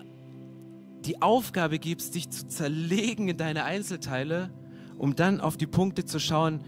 die 1.07 1.23
Aufgabe 1.23 1.79
gibst, 1.79 2.15
dich 2.15 2.29
zu 2.29 2.47
zerlegen 2.47 3.29
in 3.29 3.39
deine 3.39 3.65
Einzelteile, 3.65 4.51
um 4.99 5.17
dann 5.17 5.41
auf 5.41 5.57
die 5.57 5.67
Punkte 5.67 6.05
zu 6.05 6.21
schauen, 6.21 6.61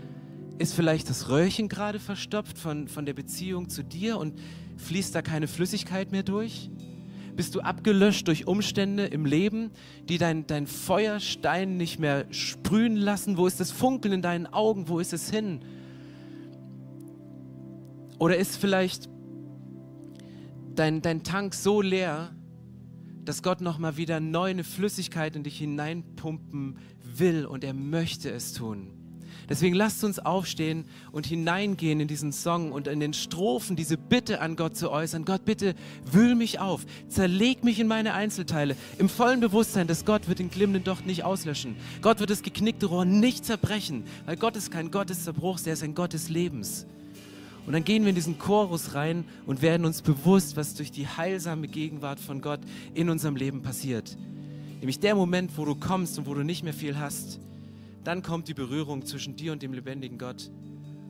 ist 0.57 0.73
vielleicht 0.73 1.11
das 1.11 1.29
Röhrchen 1.29 1.69
gerade 1.69 2.01
verstopft 2.01 2.57
von, 2.57 2.89
von 2.89 3.05
der 3.05 3.13
Beziehung 3.13 3.69
zu 3.69 3.85
dir 3.85 4.17
und 4.17 4.41
fließt 4.79 5.15
da 5.15 5.21
keine 5.21 5.49
Flüssigkeit 5.49 6.11
mehr 6.11 6.23
durch? 6.23 6.71
Bist 7.37 7.55
du 7.55 7.61
abgelöscht 7.61 8.27
durch 8.27 8.47
Umstände 8.47 9.05
im 9.05 9.27
Leben, 9.27 9.71
die 10.09 10.17
dein, 10.17 10.47
dein 10.47 10.67
Feuerstein 10.67 11.77
nicht 11.77 11.99
mehr 11.99 12.25
sprühen 12.31 12.97
lassen? 12.97 13.37
Wo 13.37 13.47
ist 13.47 13.61
das 13.61 13.71
Funkeln 13.71 14.15
in 14.15 14.23
deinen 14.23 14.47
Augen? 14.47 14.89
Wo 14.89 14.99
ist 14.99 15.13
es 15.13 15.29
hin? 15.29 15.61
Oder 18.19 18.37
ist 18.37 18.57
vielleicht 18.57 19.09
dein, 20.75 21.03
dein 21.03 21.23
Tank 21.23 21.55
so 21.55 21.81
leer, 21.81 22.35
dass 23.25 23.43
Gott 23.43 23.61
nochmal 23.61 23.97
wieder 23.97 24.21
neu 24.21 24.51
eine 24.51 24.65
Flüssigkeit 24.65 25.35
in 25.37 25.43
dich 25.45 25.59
hineinpumpen 25.59 26.79
will 27.03 27.47
und 27.47 27.65
er 27.65 27.75
möchte 27.75 28.31
es 28.31 28.53
tun. 28.53 28.91
Deswegen 29.49 29.75
lasst 29.75 30.05
uns 30.05 30.19
aufstehen 30.19 30.87
und 31.13 31.27
hineingehen 31.27 32.01
in 32.01 32.09
diesen 32.09 32.33
Song 32.33 32.73
und 32.73 32.87
in 32.87 33.01
den 33.01 33.13
Strophen 33.13 33.77
diese 33.77 33.99
Bitte 33.99 34.41
an 34.41 34.57
Gott 34.57 34.77
zu 34.77 34.91
äußern. 34.91 35.25
Gott, 35.25 35.45
bitte 35.45 35.75
wühl 36.11 36.35
mich 36.35 36.61
auf, 36.61 36.87
zerleg 37.09 37.63
mich 37.63 37.79
in 37.79 37.87
meine 37.87 38.15
Einzelteile, 38.15 38.77
im 38.99 39.09
vollen 39.09 39.41
Bewusstsein, 39.41 39.87
dass 39.87 40.05
Gott 40.05 40.29
wird 40.29 40.39
den 40.39 40.51
glimmenden 40.51 40.85
Docht 40.85 41.07
nicht 41.07 41.25
auslöschen. 41.25 41.77
Gott 42.01 42.21
wird 42.21 42.31
das 42.31 42.43
geknickte 42.43 42.87
Rohr 42.87 43.05
nicht 43.05 43.45
zerbrechen, 43.45 44.05
weil 44.25 44.37
Gott 44.37 44.57
ist 44.57 44.71
kein 44.71 44.91
Gott 44.91 45.11
des 45.11 45.25
Zerbruchs, 45.25 45.65
der 45.65 45.75
ist 45.75 45.83
ein 45.83 45.95
Gott 45.95 46.15
des 46.15 46.31
Lebens. 46.31 46.87
Und 47.67 47.73
dann 47.73 47.85
gehen 47.85 48.03
wir 48.03 48.11
in 48.11 48.15
diesen 48.15 48.39
Chorus 48.39 48.95
rein 48.95 49.25
und 49.47 49.63
werden 49.63 49.87
uns 49.87 50.03
bewusst, 50.03 50.57
was 50.57 50.75
durch 50.75 50.93
die 50.93 51.09
heilsame 51.09 51.67
Gegenwart 51.69 52.21
von 52.21 52.41
Gott 52.41 52.61
in 52.93 53.09
unserem 53.09 53.37
Leben 53.37 53.63
passiert. 53.63 54.17
Nämlich 54.81 55.01
der 55.01 55.15
Moment, 55.15 55.57
wo 55.57 55.65
du 55.65 55.75
kommst 55.75 56.19
und 56.19 56.27
wo 56.27 56.35
du 56.35 56.43
nicht 56.43 56.63
mehr 56.63 56.75
viel 56.75 56.99
hast, 56.99 57.41
dann 58.05 58.23
kommt 58.23 58.49
die 58.49 58.55
Berührung 58.55 59.07
zwischen 59.07 59.35
dir 59.35 59.53
und 59.53 59.63
dem 59.63 59.73
lebendigen 59.73 60.19
Gott 60.19 60.51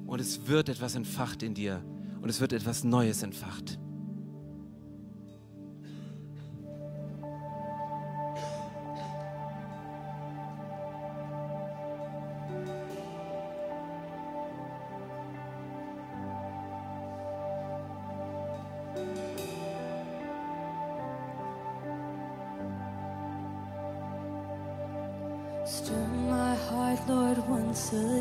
und 0.06 0.20
es 0.20 0.46
wird 0.46 0.68
etwas 0.68 0.94
entfacht 0.94 1.42
in 1.42 1.54
dir 1.54 1.82
und 2.22 2.28
es 2.28 2.40
wird 2.40 2.52
etwas 2.52 2.84
Neues 2.84 3.24
entfacht. 3.24 3.78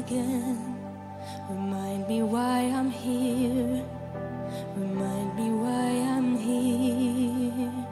Again. 0.05 0.57
Remind 1.49 2.07
me 2.07 2.23
why 2.23 2.59
I'm 2.77 2.89
here. 2.89 3.83
Remind 4.75 5.29
me 5.35 5.47
why 5.63 5.89
I'm 6.15 6.35
here. 6.37 7.85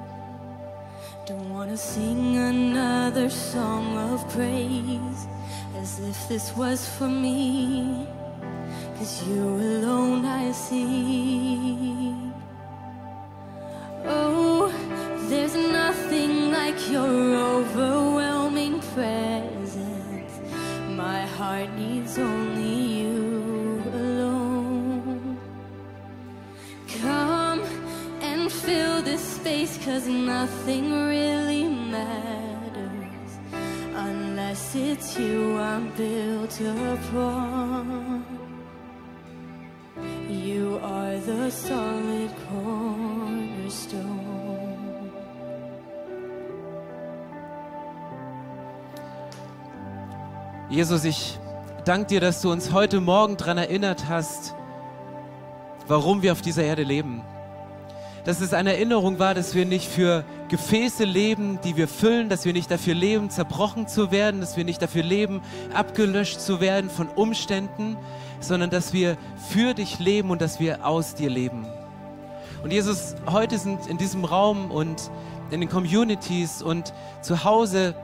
Don't 1.26 1.50
wanna 1.50 1.78
sing 1.78 2.36
another 2.38 3.30
song 3.30 3.86
of 4.12 4.28
praise 4.36 5.22
as 5.82 6.00
if 6.00 6.18
this 6.28 6.56
was 6.58 6.80
for 6.96 7.08
me. 7.08 8.08
Cause 8.98 9.28
you 9.28 9.42
alone 9.68 10.26
I 10.26 10.52
see. 10.52 12.16
Oh, 14.06 14.72
there's 15.30 15.56
nothing 15.56 16.52
like 16.52 16.80
your 16.92 17.08
overwhelming 17.08 17.41
cause 29.86 30.08
nothing 30.08 30.92
really 30.92 31.68
matters 31.68 33.40
unless 33.96 34.76
it's 34.76 35.18
you 35.18 35.58
I'm 35.58 35.90
built 35.98 36.62
upon. 36.62 38.26
You 40.30 40.80
are 40.84 41.18
the 41.20 41.50
solid 41.50 42.30
cornerstone. 42.50 44.22
Jesus, 50.70 51.04
ich 51.06 51.40
danke 51.86 52.08
dir, 52.08 52.22
dass 52.22 52.42
du 52.42 52.52
uns 52.52 52.72
heute 52.72 53.02
Morgen 53.02 53.36
daran 53.36 53.58
erinnert 53.58 54.08
hast, 54.08 54.54
warum 55.88 56.22
wir 56.22 56.32
auf 56.32 56.42
dieser 56.42 56.64
Erde 56.64 56.84
leben. 56.84 57.24
Dass 58.24 58.40
es 58.40 58.54
eine 58.54 58.74
Erinnerung 58.74 59.18
war, 59.18 59.34
dass 59.34 59.56
wir 59.56 59.66
nicht 59.66 59.90
für 59.90 60.24
Gefäße 60.50 61.06
leben, 61.06 61.60
die 61.64 61.76
wir 61.76 61.88
füllen, 61.88 62.30
dass 62.30 62.46
wir 62.46 62.54
nicht 62.54 62.70
dafür 62.70 62.94
leben, 62.94 63.30
zerbrochen 63.30 63.88
zu 63.88 64.12
werden, 64.12 64.42
dass 64.42 64.58
wir 64.58 64.64
nicht 64.64 64.82
dafür 64.82 65.02
leben, 65.02 65.42
abgelöscht 65.74 66.40
zu 66.40 66.60
werden 66.60 66.90
von 66.90 67.08
Umständen, 67.08 67.98
sondern 68.40 68.70
dass 68.70 68.94
wir 68.94 69.18
für 69.50 69.74
dich 69.74 69.98
leben 69.98 70.30
und 70.30 70.42
dass 70.42 70.60
wir 70.60 70.86
aus 70.86 71.16
dir 71.16 71.30
leben. 71.30 71.66
Und 72.64 72.72
Jesus, 72.72 73.16
heute 73.26 73.58
sind 73.58 73.88
in 73.88 73.98
diesem 73.98 74.24
Raum 74.24 74.70
und 74.70 75.10
in 75.50 75.62
den 75.62 75.70
Communities 75.70 76.62
und 76.62 76.94
zu 77.22 77.44
Hause 77.44 77.96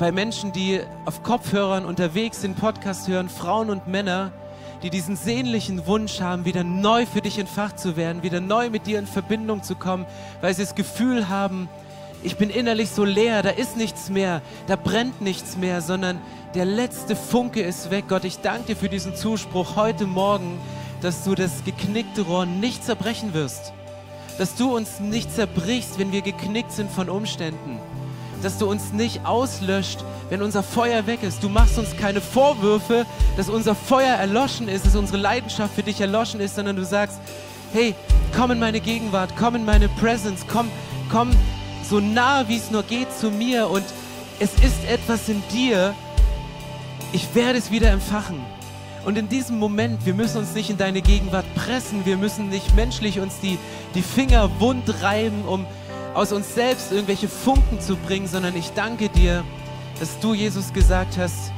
bei 0.00 0.10
Menschen, 0.10 0.50
die 0.50 0.80
auf 1.04 1.22
Kopfhörern 1.22 1.84
unterwegs 1.84 2.40
sind, 2.40 2.58
Podcast 2.58 3.06
hören, 3.06 3.28
Frauen 3.28 3.70
und 3.70 3.86
Männer, 3.86 4.32
die 4.82 4.90
diesen 4.90 5.16
sehnlichen 5.16 5.86
Wunsch 5.86 6.20
haben, 6.20 6.44
wieder 6.44 6.64
neu 6.64 7.06
für 7.06 7.20
dich 7.20 7.38
entfacht 7.38 7.78
zu 7.78 7.96
werden, 7.96 8.22
wieder 8.22 8.40
neu 8.40 8.68
mit 8.68 8.86
dir 8.86 8.98
in 8.98 9.06
Verbindung 9.06 9.62
zu 9.62 9.76
kommen, 9.76 10.06
weil 10.40 10.54
sie 10.54 10.62
das 10.62 10.74
Gefühl 10.74 11.28
haben, 11.28 11.68
ich 12.24 12.36
bin 12.36 12.50
innerlich 12.50 12.90
so 12.90 13.04
leer, 13.04 13.42
da 13.42 13.50
ist 13.50 13.76
nichts 13.76 14.08
mehr, 14.08 14.42
da 14.66 14.76
brennt 14.76 15.20
nichts 15.20 15.56
mehr, 15.56 15.80
sondern 15.80 16.20
der 16.54 16.64
letzte 16.64 17.16
Funke 17.16 17.62
ist 17.62 17.90
weg. 17.90 18.04
Gott, 18.08 18.24
ich 18.24 18.38
danke 18.38 18.68
dir 18.68 18.76
für 18.76 18.88
diesen 18.88 19.16
Zuspruch 19.16 19.76
heute 19.76 20.06
Morgen, 20.06 20.58
dass 21.00 21.24
du 21.24 21.34
das 21.34 21.64
geknickte 21.64 22.22
Rohr 22.22 22.46
nicht 22.46 22.84
zerbrechen 22.84 23.34
wirst, 23.34 23.72
dass 24.38 24.54
du 24.54 24.76
uns 24.76 25.00
nicht 25.00 25.32
zerbrichst, 25.32 25.98
wenn 25.98 26.12
wir 26.12 26.22
geknickt 26.22 26.72
sind 26.72 26.90
von 26.90 27.08
Umständen 27.08 27.80
dass 28.42 28.58
du 28.58 28.68
uns 28.68 28.92
nicht 28.92 29.24
auslöscht, 29.24 30.04
wenn 30.28 30.42
unser 30.42 30.62
Feuer 30.62 31.06
weg 31.06 31.22
ist. 31.22 31.42
Du 31.42 31.48
machst 31.48 31.78
uns 31.78 31.96
keine 31.96 32.20
Vorwürfe, 32.20 33.06
dass 33.36 33.48
unser 33.48 33.74
Feuer 33.74 34.14
erloschen 34.14 34.68
ist, 34.68 34.84
dass 34.86 34.96
unsere 34.96 35.18
Leidenschaft 35.18 35.74
für 35.74 35.82
dich 35.82 36.00
erloschen 36.00 36.40
ist, 36.40 36.56
sondern 36.56 36.76
du 36.76 36.84
sagst, 36.84 37.20
hey, 37.72 37.94
komm 38.36 38.50
in 38.50 38.58
meine 38.58 38.80
Gegenwart, 38.80 39.34
komm 39.38 39.56
in 39.56 39.64
meine 39.64 39.88
Presence, 39.88 40.44
komm, 40.46 40.68
komm 41.10 41.30
so 41.88 42.00
nah, 42.00 42.48
wie 42.48 42.56
es 42.56 42.70
nur 42.70 42.82
geht 42.82 43.12
zu 43.12 43.30
mir 43.30 43.68
und 43.68 43.84
es 44.38 44.52
ist 44.54 44.84
etwas 44.88 45.28
in 45.28 45.42
dir, 45.52 45.94
ich 47.12 47.34
werde 47.34 47.58
es 47.58 47.70
wieder 47.70 47.90
empfachen. 47.90 48.40
Und 49.04 49.18
in 49.18 49.28
diesem 49.28 49.58
Moment, 49.58 50.06
wir 50.06 50.14
müssen 50.14 50.38
uns 50.38 50.54
nicht 50.54 50.70
in 50.70 50.78
deine 50.78 51.02
Gegenwart 51.02 51.44
pressen, 51.54 52.06
wir 52.06 52.16
müssen 52.16 52.48
nicht 52.48 52.74
menschlich 52.76 53.18
uns 53.18 53.40
die, 53.40 53.58
die 53.94 54.02
Finger 54.02 54.48
wund 54.60 55.02
reiben, 55.02 55.44
um 55.44 55.66
aus 56.14 56.32
uns 56.32 56.54
selbst 56.54 56.92
irgendwelche 56.92 57.28
Funken 57.28 57.80
zu 57.80 57.96
bringen, 57.96 58.26
sondern 58.26 58.56
ich 58.56 58.72
danke 58.72 59.08
dir, 59.08 59.44
dass 59.98 60.18
du, 60.20 60.34
Jesus, 60.34 60.72
gesagt 60.72 61.16
hast, 61.16 61.52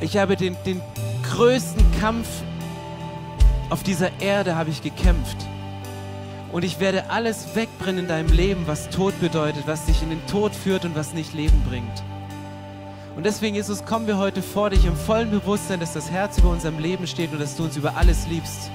ich 0.00 0.16
habe 0.16 0.36
den, 0.36 0.56
den 0.64 0.80
größten 1.30 1.84
Kampf 2.00 2.26
auf 3.70 3.82
dieser 3.82 4.10
Erde 4.20 4.56
habe 4.56 4.70
ich 4.70 4.82
gekämpft. 4.82 5.36
Und 6.52 6.64
ich 6.64 6.80
werde 6.80 7.10
alles 7.10 7.54
wegbrennen 7.54 8.04
in 8.04 8.08
deinem 8.08 8.32
Leben, 8.32 8.66
was 8.66 8.88
Tod 8.88 9.18
bedeutet, 9.20 9.64
was 9.66 9.84
dich 9.84 10.02
in 10.02 10.08
den 10.08 10.26
Tod 10.26 10.54
führt 10.54 10.86
und 10.86 10.94
was 10.94 11.12
nicht 11.12 11.34
Leben 11.34 11.62
bringt. 11.68 12.02
Und 13.16 13.26
deswegen, 13.26 13.56
Jesus, 13.56 13.84
kommen 13.84 14.06
wir 14.06 14.16
heute 14.16 14.42
vor 14.42 14.70
dich 14.70 14.86
im 14.86 14.96
vollen 14.96 15.30
Bewusstsein, 15.30 15.80
dass 15.80 15.92
das 15.92 16.10
Herz 16.10 16.38
über 16.38 16.50
unserem 16.50 16.78
Leben 16.78 17.06
steht 17.06 17.32
und 17.32 17.40
dass 17.40 17.56
du 17.56 17.64
uns 17.64 17.76
über 17.76 17.96
alles 17.96 18.26
liebst. 18.28 18.70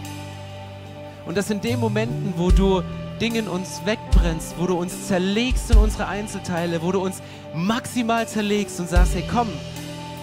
Und 1.26 1.38
dass 1.38 1.50
in 1.50 1.62
den 1.62 1.80
Momenten, 1.80 2.34
wo 2.38 2.52
du 2.52 2.84
Dinge 3.20 3.40
in 3.40 3.48
uns 3.48 3.82
wegbrennst, 4.24 4.56
wo 4.58 4.68
du 4.68 4.76
uns 4.76 5.08
zerlegst 5.08 5.72
in 5.72 5.78
unsere 5.78 6.08
Einzelteile, 6.08 6.82
wo 6.82 6.92
du 6.92 7.02
uns 7.02 7.22
maximal 7.54 8.28
zerlegst 8.28 8.80
und 8.80 8.90
sagst, 8.90 9.16
hey 9.16 9.24
komm, 9.30 9.50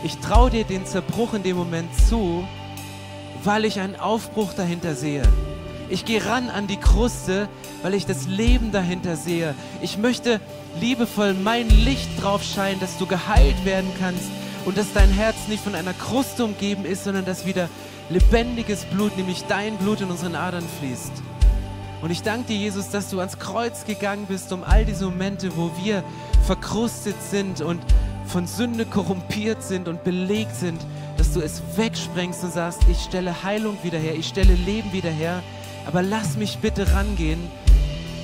ich 0.03 0.17
traue 0.19 0.51
dir 0.51 0.65
den 0.65 0.87
Zerbruch 0.87 1.35
in 1.35 1.43
dem 1.43 1.57
Moment 1.57 1.95
zu, 2.09 2.47
weil 3.45 3.65
ich 3.65 3.79
einen 3.79 3.97
Aufbruch 3.97 4.55
dahinter 4.55 4.95
sehe. 4.95 5.23
Ich 5.91 6.05
gehe 6.05 6.25
ran 6.25 6.49
an 6.49 6.67
die 6.67 6.79
Kruste, 6.79 7.49
weil 7.83 7.95
ich 7.95 8.07
das 8.07 8.27
Leben 8.27 8.73
dahinter 8.73 9.17
sehe. 9.17 9.55
Ich 9.83 9.99
möchte 9.99 10.41
liebevoll 10.81 11.35
mein 11.35 11.69
Licht 11.69 12.09
drauf 12.23 12.43
scheinen, 12.43 12.81
dass 12.81 12.97
du 12.97 13.07
geheilt 13.07 13.65
werden 13.65 13.91
kannst 13.99 14.31
und 14.65 14.79
dass 14.79 14.93
dein 14.95 15.11
Herz 15.11 15.37
nicht 15.49 15.63
von 15.63 15.75
einer 15.75 15.95
Kruste 15.95 16.45
umgeben 16.45 16.85
ist, 16.85 17.05
sondern 17.05 17.25
dass 17.25 17.45
wieder 17.45 17.69
lebendiges 18.09 18.85
Blut, 18.87 19.17
nämlich 19.17 19.45
dein 19.49 19.77
Blut 19.77 20.01
in 20.01 20.11
unseren 20.11 20.37
Adern 20.37 20.65
fließt. 20.79 21.30
Und 22.03 22.11
ich 22.11 22.23
danke 22.23 22.49
dir, 22.49 22.57
Jesus, 22.57 22.89
dass 22.89 23.11
du 23.11 23.19
ans 23.19 23.39
Kreuz 23.39 23.85
gegangen 23.85 24.27
bist, 24.27 24.53
um 24.53 24.65
all 24.65 24.85
diese 24.85 25.05
Momente, 25.05 25.57
wo 25.57 25.71
wir 25.83 26.03
verkrustet 26.47 27.17
sind 27.31 27.61
und 27.61 27.81
von 28.27 28.47
Sünde 28.47 28.87
korrumpiert 28.87 29.63
sind 29.63 29.89
und 29.89 30.03
belegt 30.05 30.55
sind, 30.55 30.81
dass 31.19 31.33
du 31.33 31.41
es 31.41 31.63
wegsprengst 31.77 32.45
und 32.45 32.53
sagst, 32.53 32.81
ich 32.91 32.99
stelle 33.01 33.43
Heilung 33.43 33.77
wieder 33.83 33.99
her, 33.99 34.15
ich 34.15 34.29
stelle 34.29 34.55
Leben 34.55 34.93
wieder 34.93 35.11
her, 35.11 35.43
aber 35.87 36.03
lass 36.03 36.37
mich 36.37 36.59
bitte 36.59 36.93
rangehen, 36.95 37.41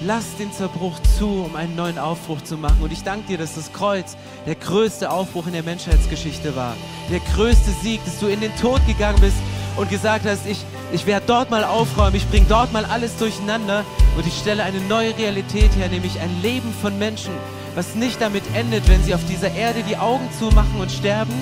lass 0.04 0.36
den 0.38 0.52
Zerbruch 0.52 0.98
zu, 1.18 1.44
um 1.44 1.56
einen 1.56 1.76
neuen 1.76 1.98
Aufbruch 1.98 2.40
zu 2.42 2.56
machen. 2.56 2.82
Und 2.82 2.92
ich 2.92 3.02
danke 3.02 3.26
dir, 3.28 3.38
dass 3.38 3.56
das 3.56 3.72
Kreuz 3.72 4.16
der 4.46 4.54
größte 4.54 5.10
Aufbruch 5.10 5.46
in 5.46 5.52
der 5.52 5.62
Menschheitsgeschichte 5.62 6.56
war, 6.56 6.76
der 7.10 7.20
größte 7.34 7.70
Sieg, 7.82 8.02
dass 8.04 8.18
du 8.20 8.28
in 8.28 8.40
den 8.40 8.54
Tod 8.56 8.80
gegangen 8.86 9.20
bist 9.20 9.36
und 9.76 9.90
gesagt 9.90 10.24
hast, 10.24 10.46
ich, 10.46 10.64
ich 10.92 11.06
werde 11.06 11.26
dort 11.26 11.50
mal 11.50 11.64
aufräumen, 11.64 12.16
ich 12.16 12.28
bringe 12.28 12.46
dort 12.48 12.72
mal 12.72 12.84
alles 12.84 13.16
durcheinander 13.16 13.84
und 14.16 14.26
ich 14.26 14.38
stelle 14.38 14.62
eine 14.62 14.80
neue 14.80 15.16
Realität 15.16 15.74
her, 15.76 15.88
nämlich 15.88 16.20
ein 16.20 16.42
Leben 16.42 16.72
von 16.80 16.98
Menschen, 16.98 17.32
was 17.74 17.94
nicht 17.94 18.20
damit 18.20 18.44
endet, 18.54 18.88
wenn 18.88 19.02
sie 19.02 19.14
auf 19.14 19.24
dieser 19.26 19.52
Erde 19.52 19.82
die 19.82 19.96
Augen 19.96 20.28
zumachen 20.38 20.80
und 20.80 20.90
sterben, 20.90 21.34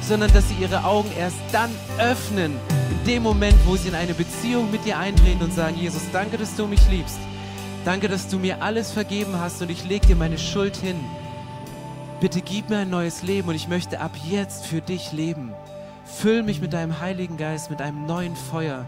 sondern 0.00 0.32
dass 0.32 0.48
sie 0.48 0.56
ihre 0.60 0.84
Augen 0.84 1.10
erst 1.18 1.36
dann 1.52 1.70
öffnen, 1.98 2.56
in 2.90 3.06
dem 3.06 3.22
Moment, 3.22 3.56
wo 3.66 3.76
sie 3.76 3.88
in 3.88 3.94
eine 3.94 4.14
Beziehung 4.14 4.70
mit 4.70 4.84
dir 4.84 4.98
eintreten 4.98 5.42
und 5.42 5.54
sagen, 5.54 5.76
Jesus, 5.76 6.02
danke, 6.12 6.38
dass 6.38 6.54
du 6.56 6.66
mich 6.66 6.88
liebst. 6.88 7.18
Danke, 7.84 8.08
dass 8.08 8.28
du 8.28 8.38
mir 8.38 8.62
alles 8.62 8.92
vergeben 8.92 9.38
hast 9.40 9.60
und 9.60 9.70
ich 9.70 9.84
lege 9.84 10.06
dir 10.06 10.16
meine 10.16 10.38
Schuld 10.38 10.76
hin. 10.76 11.00
Bitte 12.20 12.40
gib 12.40 12.70
mir 12.70 12.78
ein 12.78 12.90
neues 12.90 13.22
Leben 13.22 13.48
und 13.48 13.56
ich 13.56 13.66
möchte 13.66 14.00
ab 14.00 14.12
jetzt 14.24 14.66
für 14.66 14.80
dich 14.80 15.10
leben. 15.10 15.52
Füll 16.12 16.42
mich 16.44 16.60
mit 16.60 16.72
deinem 16.72 17.00
Heiligen 17.00 17.36
Geist, 17.36 17.70
mit 17.70 17.80
einem 17.80 18.06
neuen 18.06 18.36
Feuer, 18.36 18.86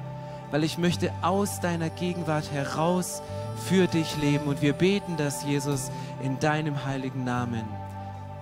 weil 0.53 0.63
ich 0.63 0.79
möchte 0.79 1.11
aus 1.23 1.59
deiner 1.59 1.91
Gegenwart 1.91 2.53
heraus 2.53 3.23
für 3.67 3.89
dich 3.89 4.17
leben. 4.21 4.45
Und 4.45 4.63
wir 4.63 4.73
beten 4.73 5.17
das, 5.17 5.43
Jesus, 5.45 5.91
in 6.23 6.39
deinem 6.39 6.85
heiligen 6.85 7.25
Namen. 7.25 7.65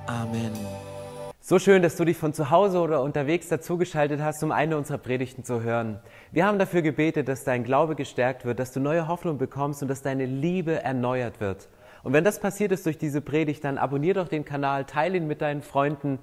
Amen. 0.06 0.50
So 1.40 1.58
schön, 1.58 1.80
dass 1.80 1.96
du 1.96 2.04
dich 2.04 2.18
von 2.18 2.34
zu 2.34 2.50
Hause 2.50 2.80
oder 2.80 3.02
unterwegs 3.02 3.48
dazugeschaltet 3.48 4.20
hast, 4.20 4.42
um 4.42 4.52
eine 4.52 4.76
unserer 4.76 4.98
Predigten 4.98 5.42
zu 5.42 5.62
hören. 5.62 5.98
Wir 6.32 6.44
haben 6.44 6.58
dafür 6.58 6.82
gebetet, 6.82 7.28
dass 7.28 7.44
dein 7.44 7.64
Glaube 7.64 7.94
gestärkt 7.94 8.44
wird, 8.44 8.58
dass 8.58 8.72
du 8.72 8.80
neue 8.80 9.08
Hoffnung 9.08 9.38
bekommst 9.38 9.80
und 9.80 9.88
dass 9.88 10.02
deine 10.02 10.26
Liebe 10.26 10.82
erneuert 10.82 11.40
wird. 11.40 11.68
Und 12.02 12.12
wenn 12.12 12.24
das 12.24 12.40
passiert 12.40 12.72
ist 12.72 12.84
durch 12.84 12.98
diese 12.98 13.20
Predigt, 13.20 13.64
dann 13.64 13.78
abonnier 13.78 14.14
doch 14.14 14.28
den 14.28 14.44
Kanal, 14.44 14.84
teile 14.84 15.16
ihn 15.16 15.28
mit 15.28 15.40
deinen 15.40 15.62
Freunden 15.62 16.18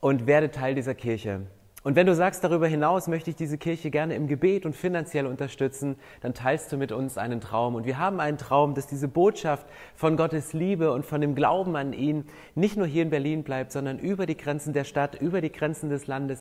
und 0.00 0.26
werde 0.26 0.50
Teil 0.50 0.74
dieser 0.74 0.94
Kirche. 0.94 1.40
Und 1.84 1.94
wenn 1.94 2.06
du 2.06 2.14
sagst, 2.14 2.42
darüber 2.42 2.66
hinaus 2.66 3.06
möchte 3.06 3.30
ich 3.30 3.36
diese 3.36 3.56
Kirche 3.56 3.90
gerne 3.90 4.16
im 4.16 4.26
Gebet 4.26 4.66
und 4.66 4.74
finanziell 4.74 5.26
unterstützen, 5.26 5.96
dann 6.20 6.34
teilst 6.34 6.72
du 6.72 6.76
mit 6.76 6.90
uns 6.90 7.16
einen 7.16 7.40
Traum. 7.40 7.76
Und 7.76 7.86
wir 7.86 7.98
haben 7.98 8.18
einen 8.18 8.36
Traum, 8.36 8.74
dass 8.74 8.88
diese 8.88 9.06
Botschaft 9.06 9.66
von 9.94 10.16
Gottes 10.16 10.52
Liebe 10.52 10.92
und 10.92 11.06
von 11.06 11.20
dem 11.20 11.36
Glauben 11.36 11.76
an 11.76 11.92
ihn 11.92 12.24
nicht 12.56 12.76
nur 12.76 12.86
hier 12.86 13.02
in 13.02 13.10
Berlin 13.10 13.44
bleibt, 13.44 13.70
sondern 13.70 14.00
über 14.00 14.26
die 14.26 14.36
Grenzen 14.36 14.72
der 14.72 14.84
Stadt, 14.84 15.20
über 15.20 15.40
die 15.40 15.52
Grenzen 15.52 15.88
des 15.88 16.08
Landes 16.08 16.40